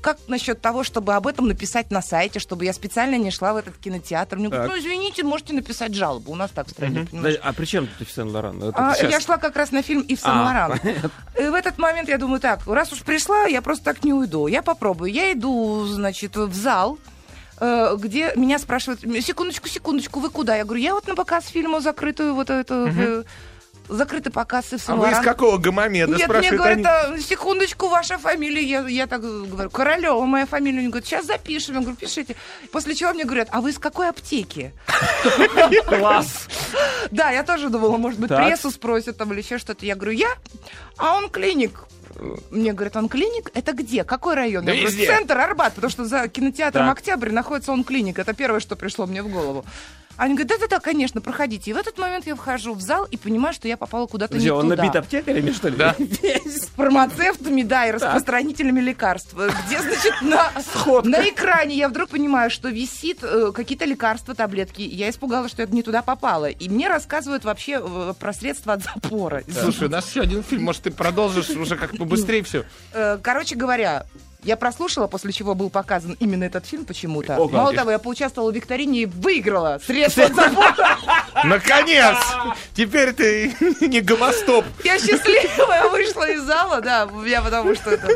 как 0.00 0.18
насчет 0.28 0.60
того, 0.60 0.84
чтобы 0.84 1.14
об 1.14 1.26
этом 1.26 1.46
написать 1.46 1.90
на 1.90 2.02
сайте, 2.02 2.38
чтобы 2.38 2.64
я 2.64 2.72
специально 2.72 3.16
не 3.16 3.30
шла 3.30 3.52
в 3.52 3.56
этот 3.56 3.76
кинотеатр? 3.76 4.36
Мне 4.36 4.48
говорят, 4.48 4.68
ну, 4.68 4.78
извините, 4.78 5.22
можете 5.22 5.52
написать 5.52 5.94
жалобу. 5.94 6.32
У 6.32 6.36
нас 6.36 6.50
так 6.50 6.66
в 6.66 6.70
стране, 6.70 7.06
понимаешь? 7.10 7.38
А 7.42 7.52
при 7.52 7.64
чем 7.66 7.86
тут 7.86 8.00
Ив 8.00 8.10
Сен-Лоран? 8.10 8.72
А, 8.74 8.94
я 9.02 9.20
шла 9.20 9.36
как 9.36 9.56
раз 9.56 9.72
на 9.72 9.82
фильм 9.82 10.02
Ив 10.02 10.20
А, 10.22 10.26
Сен-Лоран. 10.26 10.80
И 11.38 11.48
в 11.48 11.54
этот 11.54 11.78
момент 11.78 12.08
я 12.08 12.18
думаю, 12.18 12.40
так, 12.40 12.66
раз 12.66 12.92
уж 12.92 13.02
пришла, 13.02 13.44
я 13.44 13.62
просто 13.62 13.84
так 13.84 14.04
не 14.04 14.12
уйду. 14.12 14.46
Я 14.46 14.62
попробую. 14.62 15.12
Я 15.12 15.32
иду, 15.32 15.86
значит, 15.86 16.36
в 16.36 16.54
зал, 16.54 16.98
э, 17.60 17.96
где 17.98 18.32
меня 18.36 18.58
спрашивают, 18.58 19.00
секундочку, 19.00 19.68
секундочку, 19.68 20.20
вы 20.20 20.30
куда? 20.30 20.56
Я 20.56 20.64
говорю, 20.64 20.82
я 20.82 20.94
вот 20.94 21.06
на 21.06 21.14
показ 21.14 21.46
фильма 21.46 21.80
закрытую 21.80 22.34
вот 22.34 22.50
эту... 22.50 23.24
э, 23.90 23.94
Закрытый 23.94 24.32
показ 24.32 24.72
Ив 24.72 24.88
А 24.88 24.94
вы 24.94 25.06
из 25.06 25.10
Сен-Лоран. 25.10 25.24
какого 25.24 25.58
гомомеда? 25.58 26.16
Нет, 26.16 26.28
мне 26.28 26.50
говорят, 26.50 26.78
они. 26.78 26.86
«А, 26.86 27.18
секундочку, 27.18 27.88
ваша 27.88 28.18
фамилия. 28.18 28.62
Я, 28.62 28.80
я 28.88 29.06
так 29.06 29.20
говорю, 29.22 29.70
Королева 29.70 30.24
моя 30.24 30.46
фамилия. 30.46 30.78
Они 30.80 30.88
говорят, 30.88 31.06
сейчас 31.06 31.26
запишем. 31.26 31.74
Я 31.76 31.80
говорю, 31.80 31.96
пишите. 31.96 32.36
После 32.72 32.94
чего 32.94 33.12
мне 33.12 33.24
говорят, 33.24 33.48
а 33.50 33.60
вы 33.60 33.70
из 33.70 33.78
какой 33.78 34.08
аптеки? 34.08 34.72
Класс. 35.86 36.48
Да, 37.10 37.30
я 37.30 37.42
тоже 37.42 37.68
думала, 37.68 37.96
может 37.96 38.18
быть, 38.20 38.28
прессу 38.30 38.70
спросят 38.70 39.16
там 39.16 39.32
или 39.32 39.40
еще 39.40 39.58
что-то. 39.58 39.84
Я 39.86 39.94
говорю, 39.96 40.12
я? 40.12 40.28
А 40.96 41.16
он 41.16 41.28
клиник. 41.28 41.84
Мне 42.50 42.72
говорят, 42.72 42.96
он 42.96 43.08
клиник? 43.08 43.50
Это 43.54 43.72
где? 43.72 44.04
Какой 44.04 44.34
район? 44.34 44.64
Да 44.64 44.72
я 44.72 44.86
говорю, 44.86 45.06
центр 45.06 45.38
Арбат, 45.38 45.74
потому 45.74 45.90
что 45.90 46.04
за 46.04 46.28
кинотеатром 46.28 46.86
Так. 46.86 46.98
Октябрь 46.98 47.30
находится 47.30 47.72
он 47.72 47.84
клиник. 47.84 48.18
Это 48.18 48.34
первое, 48.34 48.60
что 48.60 48.76
пришло 48.76 49.06
мне 49.06 49.22
в 49.22 49.28
голову. 49.28 49.64
Они 50.20 50.34
говорят, 50.34 50.48
да-да-да, 50.48 50.80
конечно, 50.80 51.22
проходите. 51.22 51.70
И 51.70 51.72
в 51.72 51.78
этот 51.78 51.96
момент 51.96 52.26
я 52.26 52.36
вхожу 52.36 52.74
в 52.74 52.82
зал 52.82 53.06
и 53.10 53.16
понимаю, 53.16 53.54
что 53.54 53.68
я 53.68 53.78
попала 53.78 54.06
куда-то 54.06 54.36
не 54.36 54.50
он 54.50 54.68
туда. 54.68 54.76
набит 54.76 54.94
аптекарями, 54.94 55.50
что 55.50 55.68
ли? 55.70 55.76
Да. 55.78 55.96
с 56.44 56.66
фармацевтами, 56.76 57.62
да, 57.62 57.86
и 57.86 57.90
распространителями 57.90 58.80
лекарств. 58.80 59.32
Где, 59.32 59.80
значит, 59.80 60.20
на, 60.20 60.52
на 61.04 61.26
экране 61.26 61.74
я 61.74 61.88
вдруг 61.88 62.10
понимаю, 62.10 62.50
что 62.50 62.68
висит 62.68 63.20
э, 63.22 63.50
какие-то 63.54 63.86
лекарства, 63.86 64.34
таблетки. 64.34 64.82
Я 64.82 65.08
испугалась, 65.08 65.52
что 65.52 65.62
я 65.62 65.68
не 65.68 65.82
туда 65.82 66.02
попала. 66.02 66.50
И 66.50 66.68
мне 66.68 66.88
рассказывают 66.88 67.46
вообще 67.46 67.80
э, 67.82 68.12
про 68.20 68.34
средства 68.34 68.74
от 68.74 68.82
запора. 68.82 69.42
Слушай, 69.50 69.88
у 69.88 69.90
нас 69.90 70.06
еще 70.10 70.20
один 70.20 70.42
фильм, 70.42 70.64
может, 70.64 70.82
ты 70.82 70.90
продолжишь 70.90 71.48
уже 71.48 71.76
как 71.76 71.94
бы 71.94 72.04
быстрее 72.04 72.42
все. 72.42 72.66
Э, 72.92 73.16
Короче 73.22 73.56
говоря, 73.56 74.04
я 74.42 74.56
прослушала, 74.56 75.06
после 75.06 75.32
чего 75.32 75.54
был 75.54 75.70
показан 75.70 76.16
именно 76.20 76.44
этот 76.44 76.66
фильм 76.66 76.84
почему-то. 76.84 77.36
О. 77.36 77.48
Мало 77.48 77.72
того, 77.72 77.90
я 77.90 77.98
поучаствовала 77.98 78.50
в 78.50 78.54
викторине 78.54 79.02
и 79.02 79.06
выиграла 79.06 79.80
средства 79.84 80.24
от 80.24 80.34
запора. 80.34 80.98
Наконец! 81.44 82.16
Теперь 82.74 83.12
ты 83.12 83.54
не 83.80 84.00
гомостоп. 84.00 84.64
Я 84.84 84.98
счастливая 84.98 85.88
вышла 85.88 86.30
из 86.30 86.42
зала, 86.42 86.80
да, 86.80 87.08
я 87.26 87.42
потому 87.42 87.74
что 87.74 87.90
это 87.90 88.08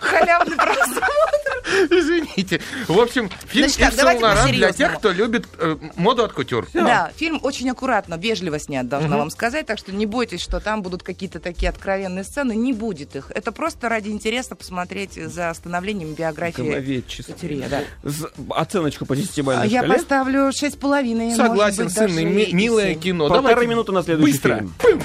Халявный 0.00 0.56
просмотр. 0.56 1.90
Извините. 1.90 2.60
В 2.88 2.98
общем, 2.98 3.30
фильм 3.46 3.68
Значит 3.68 3.96
так, 3.96 4.50
для 4.50 4.72
тех, 4.72 4.98
кто 4.98 5.10
любит 5.10 5.46
э, 5.58 5.76
моду 5.96 6.24
от 6.24 6.32
кутюр. 6.32 6.66
Да, 6.72 7.10
фильм 7.16 7.40
очень 7.42 7.70
аккуратно, 7.70 8.14
вежливо 8.14 8.58
снят, 8.58 8.88
должна 8.88 9.16
вам 9.16 9.30
сказать, 9.30 9.66
так 9.66 9.78
что 9.78 9.92
не 9.92 10.06
бойтесь, 10.06 10.40
что 10.40 10.60
там 10.60 10.82
будут 10.82 11.02
какие-то 11.02 11.40
такие 11.40 11.68
откровенные 11.70 12.24
сцены, 12.24 12.54
не 12.54 12.72
будет 12.72 13.16
их. 13.16 13.30
Это 13.34 13.52
просто 13.52 13.88
ради 13.88 14.08
интереса 14.08 14.54
посмотреть 14.54 15.14
за 15.14 15.41
становлением 15.54 16.14
биографии. 16.14 17.02
Кутюрье, 17.26 17.68
да. 17.68 17.82
Оценочку 18.50 19.06
по 19.06 19.14
А 19.14 19.16
10-бальной 19.16 19.68
Я 19.68 19.80
шкале. 19.80 19.94
поставлю 19.94 20.52
шесть 20.52 20.76
с 20.76 20.78
половиной. 20.78 21.34
Согласен, 21.34 21.84
быть, 21.84 21.92
сын, 21.94 22.14
милое 22.14 22.94
кино. 22.94 23.28
Полторы 23.28 23.48
Давайте 23.54 23.70
минуты 23.70 23.92
на 23.92 24.02
следующий 24.02 24.32
Быстро. 24.32 24.56
фильм. 24.56 24.74
Пым. 24.80 25.02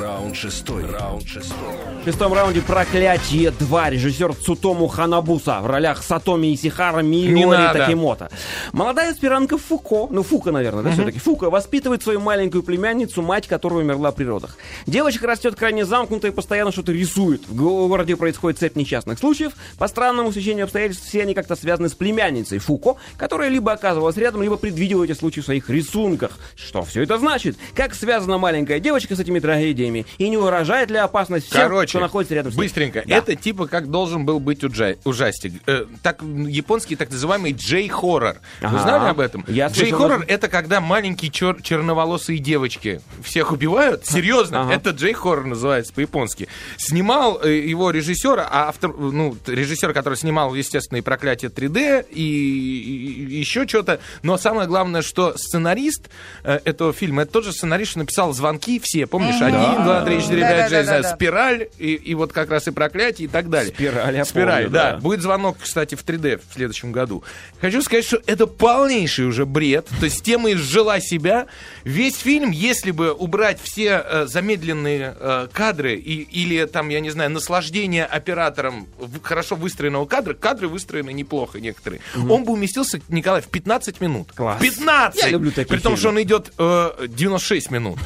Раунд 0.00 0.34
шестой. 0.36 0.86
Раунд 0.86 1.26
шестой. 1.26 1.56
В 2.00 2.04
шестом 2.04 2.32
раунде 2.32 2.62
«Проклятие 2.62 3.50
2» 3.50 3.90
режиссер 3.90 4.34
Цутому 4.34 4.88
Ханабуса 4.88 5.60
в 5.60 5.66
ролях 5.66 6.02
Сатоми 6.02 6.54
Исихара, 6.54 7.00
Миори 7.00 7.44
надо. 7.44 7.78
Такимото. 7.78 8.30
Молодая 8.72 9.12
аспирантка 9.12 9.58
Фуко, 9.58 10.08
ну 10.10 10.22
Фука, 10.22 10.50
наверное, 10.50 10.82
да, 10.82 10.92
все-таки, 10.92 11.18
Фука 11.18 11.50
воспитывает 11.50 12.02
свою 12.02 12.20
маленькую 12.20 12.62
племянницу, 12.62 13.22
мать 13.22 13.46
которая 13.46 13.80
умерла 13.80 14.12
при 14.12 14.24
родах. 14.24 14.56
Девочка 14.86 15.26
растет 15.26 15.54
крайне 15.54 15.84
замкнутая 15.84 16.32
и 16.32 16.34
постоянно 16.34 16.72
что-то 16.72 16.92
рисует. 16.92 17.46
В 17.46 17.54
городе 17.54 18.16
происходит 18.16 18.58
цепь 18.58 18.76
несчастных 18.76 19.18
случаев. 19.18 19.52
По 19.78 19.88
странному 19.88 20.32
сечению 20.32 20.64
обстоятельств 20.64 21.06
все 21.06 21.22
они 21.22 21.34
как-то 21.34 21.54
связаны 21.54 21.88
с 21.88 21.94
племянницей 21.94 22.58
Фуко, 22.58 22.96
которая 23.16 23.48
либо 23.48 23.72
оказывалась 23.72 24.16
рядом, 24.16 24.42
либо 24.42 24.56
предвидела 24.56 25.04
эти 25.04 25.12
случаи 25.12 25.40
в 25.40 25.44
своих 25.44 25.68
рисунках. 25.68 26.32
Что 26.56 26.82
все 26.82 27.02
это 27.02 27.18
значит? 27.18 27.56
Как 27.74 27.94
связана 27.94 28.38
маленькая 28.38 28.80
девочка 28.80 29.14
с 29.14 29.20
этими 29.20 29.38
трагедиями? 29.38 29.81
эпидемии? 29.82 30.06
И 30.18 30.28
не 30.28 30.36
угрожает 30.36 30.90
ли 30.90 30.98
опасность 30.98 31.46
всем, 31.46 31.62
Короче, 31.62 31.90
кто 31.90 32.00
находится 32.00 32.34
рядом 32.34 32.52
с 32.52 32.54
ним? 32.54 32.64
быстренько. 32.64 33.02
Да. 33.06 33.16
Это 33.16 33.34
типа 33.36 33.66
как 33.66 33.90
должен 33.90 34.24
был 34.24 34.40
быть 34.40 34.64
уджа... 34.64 34.94
ужастик. 35.04 35.54
Э, 35.66 35.86
так, 36.02 36.22
японский 36.22 36.96
так 36.96 37.10
называемый 37.10 37.52
джей-хоррор. 37.52 38.36
Вы 38.60 38.78
знали 38.78 39.10
об 39.10 39.20
этом? 39.20 39.44
Джей-хоррор 39.48 40.18
слышал...— 40.18 40.24
это 40.28 40.48
когда 40.48 40.80
маленькие 40.80 41.30
чер... 41.30 41.60
черноволосые 41.62 42.38
девочки 42.38 43.00
всех 43.22 43.52
убивают. 43.52 44.06
Серьезно, 44.06 44.62
ага. 44.62 44.74
это 44.74 44.90
джей-хоррор 44.90 45.46
называется 45.46 45.92
по-японски. 45.92 46.48
Снимал 46.76 47.40
э, 47.42 47.58
его 47.58 47.90
режиссер, 47.90 48.38
а 48.38 48.68
автор, 48.68 48.92
ну, 48.96 49.36
режиссер, 49.46 49.92
который 49.92 50.14
снимал, 50.14 50.54
естественно, 50.54 50.98
и 50.98 51.02
«Проклятие 51.02 51.50
3D», 51.50 52.06
и, 52.10 52.22
и, 52.22 53.24
и 53.24 53.38
еще 53.38 53.66
что-то. 53.66 54.00
Но 54.22 54.36
самое 54.38 54.68
главное, 54.68 55.02
что 55.02 55.36
сценарист 55.36 56.10
э, 56.44 56.60
этого 56.64 56.92
фильма, 56.92 57.22
это 57.22 57.32
тот 57.32 57.44
же 57.44 57.52
сценарист, 57.52 57.92
что 57.92 57.98
написал 58.00 58.32
«Звонки» 58.32 58.80
все, 58.82 59.06
помнишь? 59.06 59.40
Они 59.40 59.56
да, 59.56 59.71
1, 59.72 59.84
2, 59.84 60.04
3, 60.04 60.22
4, 60.22 60.40
5, 60.40 60.86
6, 60.86 61.08
спираль, 61.14 61.68
и, 61.78 61.94
и 61.94 62.14
вот 62.14 62.32
как 62.32 62.50
раз 62.50 62.68
и 62.68 62.70
проклятие, 62.70 63.26
и 63.26 63.30
так 63.30 63.50
далее. 63.50 63.72
Спираль, 63.74 64.16
я 64.16 64.24
Спираль, 64.24 64.64
помню, 64.64 64.70
да. 64.70 64.92
да. 64.92 64.98
Будет 64.98 65.22
звонок, 65.22 65.58
кстати, 65.60 65.94
в 65.94 66.04
3D 66.04 66.40
в 66.48 66.54
следующем 66.54 66.92
году. 66.92 67.22
Хочу 67.60 67.82
сказать, 67.82 68.04
что 68.04 68.20
это 68.26 68.46
полнейший 68.46 69.26
уже 69.26 69.46
бред. 69.46 69.86
То 70.00 70.06
есть 70.06 70.22
тема 70.22 70.52
изжила 70.52 71.00
себя. 71.00 71.46
Весь 71.84 72.16
фильм, 72.16 72.50
если 72.50 72.90
бы 72.90 73.12
убрать 73.12 73.58
все 73.62 74.02
э, 74.04 74.26
замедленные 74.26 75.16
э, 75.18 75.48
кадры 75.52 75.94
и, 75.94 76.22
или, 76.22 76.64
там, 76.66 76.88
я 76.88 77.00
не 77.00 77.10
знаю, 77.10 77.30
наслаждение 77.30 78.04
оператором 78.04 78.88
хорошо 79.22 79.56
выстроенного 79.56 80.06
кадра, 80.06 80.34
кадры 80.34 80.68
выстроены 80.68 81.12
неплохо 81.12 81.60
некоторые, 81.60 82.00
угу. 82.16 82.34
он 82.34 82.44
бы 82.44 82.52
уместился, 82.52 83.00
Николай, 83.08 83.40
в 83.40 83.48
15 83.48 84.00
минут. 84.00 84.32
Класс. 84.34 84.60
15! 84.60 85.22
Я 85.22 85.28
люблю 85.30 85.50
такие 85.50 85.66
При 85.66 85.78
том, 85.78 85.96
фильмы. 85.96 85.98
что 85.98 86.08
он 86.08 86.22
идет 86.22 86.52
э, 86.58 87.06
96 87.08 87.70
минут. 87.70 87.98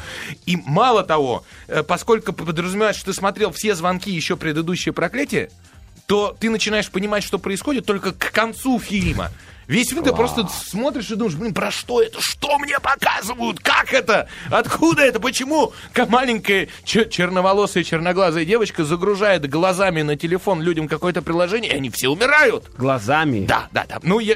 И 0.45 0.57
мало 0.65 1.03
того, 1.03 1.43
поскольку 1.87 2.33
подразумевает, 2.33 2.95
что 2.95 3.05
ты 3.07 3.13
смотрел 3.13 3.51
все 3.51 3.75
звонки 3.75 4.11
еще 4.11 4.37
предыдущее 4.37 4.93
проклятие, 4.93 5.49
то 6.05 6.35
ты 6.39 6.49
начинаешь 6.49 6.89
понимать, 6.89 7.23
что 7.23 7.37
происходит 7.37 7.85
только 7.85 8.13
к 8.13 8.31
концу 8.31 8.79
фильма. 8.79 9.31
Весь 9.67 9.89
фильм 9.89 10.03
ты 10.03 10.13
просто 10.13 10.47
смотришь 10.47 11.11
и 11.11 11.15
думаешь, 11.15 11.35
блин, 11.35 11.53
про 11.53 11.71
что 11.71 12.01
это? 12.01 12.21
Что 12.21 12.57
мне 12.57 12.79
показывают? 12.79 13.59
Как 13.59 13.93
это? 13.93 14.29
Откуда 14.49 15.01
это? 15.03 15.19
Почему 15.19 15.73
ка- 15.93 16.05
маленькая 16.05 16.69
чер- 16.85 17.09
черноволосая 17.09 17.83
черноглазая 17.83 18.45
девочка 18.45 18.85
загружает 18.85 19.49
глазами 19.49 20.03
на 20.03 20.15
телефон 20.15 20.61
людям 20.61 20.87
какое-то 20.87 21.21
приложение, 21.21 21.71
и 21.71 21.75
они 21.75 21.89
все 21.89 22.07
умирают? 22.07 22.65
Глазами. 22.77 23.45
Да, 23.45 23.67
да, 23.73 23.85
да. 23.89 23.99
Ну, 24.03 24.19
я, 24.19 24.35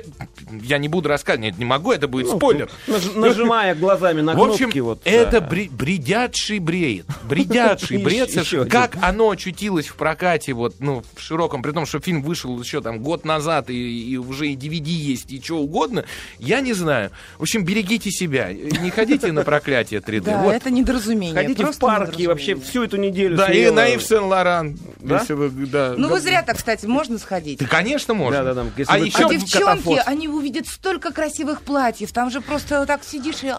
я 0.61 0.77
не 0.77 0.89
буду 0.89 1.07
рассказывать, 1.07 1.45
нет, 1.51 1.57
не 1.57 1.65
могу, 1.65 1.91
это 1.93 2.07
будет 2.09 2.27
спойлер. 2.27 2.69
Наж- 2.87 3.15
нажимая 3.15 3.73
глазами 3.73 4.21
на 4.21 4.33
В 4.33 4.41
общем, 4.41 4.65
кнопки. 4.65 4.79
вот, 4.79 5.01
это 5.05 5.39
да. 5.39 5.47
бре- 5.47 5.69
бредятший 5.71 6.59
бред. 6.59 7.05
Бредятший 7.23 7.97
бред. 7.99 8.29
Как 8.69 8.97
оно 9.01 9.29
очутилось 9.29 9.87
в 9.87 9.95
прокате, 9.95 10.53
вот, 10.53 10.75
ну, 10.79 11.03
в 11.15 11.21
широком, 11.21 11.61
при 11.61 11.71
том, 11.71 11.85
что 11.85 11.99
фильм 12.01 12.21
вышел 12.21 12.59
еще 12.59 12.81
там 12.81 12.99
год 12.99 13.23
назад, 13.23 13.69
и, 13.69 14.11
и 14.11 14.17
уже 14.17 14.49
и 14.49 14.55
DVD 14.55 14.87
есть, 14.89 15.20
и 15.27 15.41
что 15.41 15.57
угодно, 15.59 16.05
я 16.39 16.61
не 16.61 16.73
знаю. 16.73 17.11
В 17.37 17.43
общем, 17.43 17.63
берегите 17.63 18.11
себя. 18.11 18.51
Не 18.53 18.89
ходите 18.89 19.31
на 19.31 19.43
проклятие 19.43 19.99
3D. 20.05 20.21
Да, 20.21 20.41
Вот. 20.43 20.51
это 20.55 20.69
недоразумение. 20.69 21.35
Ходите 21.35 21.65
в 21.65 21.77
парки 21.77 22.25
вообще 22.25 22.55
всю 22.55 22.83
эту 22.83 22.97
неделю. 22.97 23.37
Да, 23.37 23.51
и 23.51 23.69
на 23.69 23.87
Ив 23.87 24.01
Сен-Лоран. 24.03 24.77
Да? 24.99 25.19
Если 25.19 25.33
вы- 25.33 25.49
да. 25.67 25.93
Ну, 25.97 26.09
вы 26.09 26.19
зря 26.19 26.41
так, 26.43 26.57
кстати, 26.57 26.85
можно 26.85 27.17
сходить. 27.17 27.59
Да, 27.59 27.65
конечно, 27.67 28.13
можно. 28.13 28.43
Да, 28.43 28.53
да, 28.53 28.63
да. 28.63 28.69
Если 28.77 28.93
А 28.93 28.97
вы- 28.97 29.05
еще 29.05 29.25
А 29.25 29.29
девчонки, 29.29 30.01
они 30.05 30.27
увидят 30.27 30.67
столько 30.67 31.11
красивых 31.11 31.61
платьев. 31.61 32.11
Там 32.11 32.29
же 32.31 32.41
просто 32.41 32.79
вот 32.79 32.87
так 32.87 33.03
сидишь 33.03 33.43
и... 33.43 33.53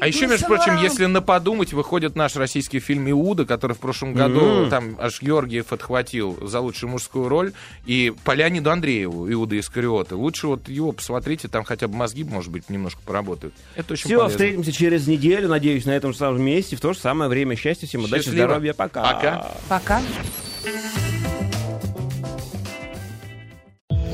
А 0.00 0.06
еще, 0.08 0.24
Ив 0.24 0.30
между 0.32 0.46
прочим, 0.46 0.76
если 0.82 1.06
на 1.06 1.22
подумать, 1.22 1.72
выходит 1.72 2.16
наш 2.16 2.36
российский 2.36 2.80
фильм 2.80 3.08
«Иуда», 3.10 3.44
который 3.46 3.72
в 3.74 3.78
прошлом 3.78 4.12
году 4.14 4.68
там 4.68 4.96
аж 5.00 5.22
Георгиев 5.22 5.72
отхватил 5.72 6.36
за 6.46 6.60
лучшую 6.60 6.90
мужскую 6.90 7.28
роль, 7.28 7.52
и 7.86 8.12
по 8.24 8.32
Леониду 8.32 8.70
Андрееву, 8.70 9.30
Иуда 9.32 9.58
Искариота. 9.58 10.16
Лучше 10.16 10.48
вот 10.48 10.68
его 10.68 10.92
посмотрите, 10.94 11.48
там 11.48 11.64
хотя 11.64 11.88
бы 11.88 11.96
мозги, 11.96 12.24
может 12.24 12.50
быть, 12.50 12.70
немножко 12.70 13.00
поработают. 13.04 13.54
Это 13.74 13.92
очень 13.94 14.06
Все, 14.06 14.16
полезно. 14.18 14.30
встретимся 14.30 14.72
через 14.72 15.06
неделю, 15.06 15.48
надеюсь, 15.48 15.84
на 15.84 15.90
этом 15.90 16.12
же 16.12 16.18
самом 16.18 16.42
месте, 16.42 16.76
в 16.76 16.80
то 16.80 16.92
же 16.92 16.98
самое 16.98 17.28
время. 17.28 17.56
Счастья 17.56 17.86
всем, 17.86 18.04
удачи, 18.04 18.24
Счастливо. 18.24 18.46
здоровья, 18.46 18.74
пока. 18.74 19.02
Пока. 19.02 19.52
Пока. 19.68 20.02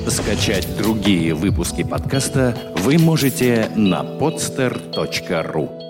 Скачать 0.08 0.66
другие 0.76 1.34
выпуски 1.34 1.84
подкаста 1.84 2.56
вы 2.78 2.98
можете 2.98 3.70
на 3.76 4.02
podster.ru 4.02 5.89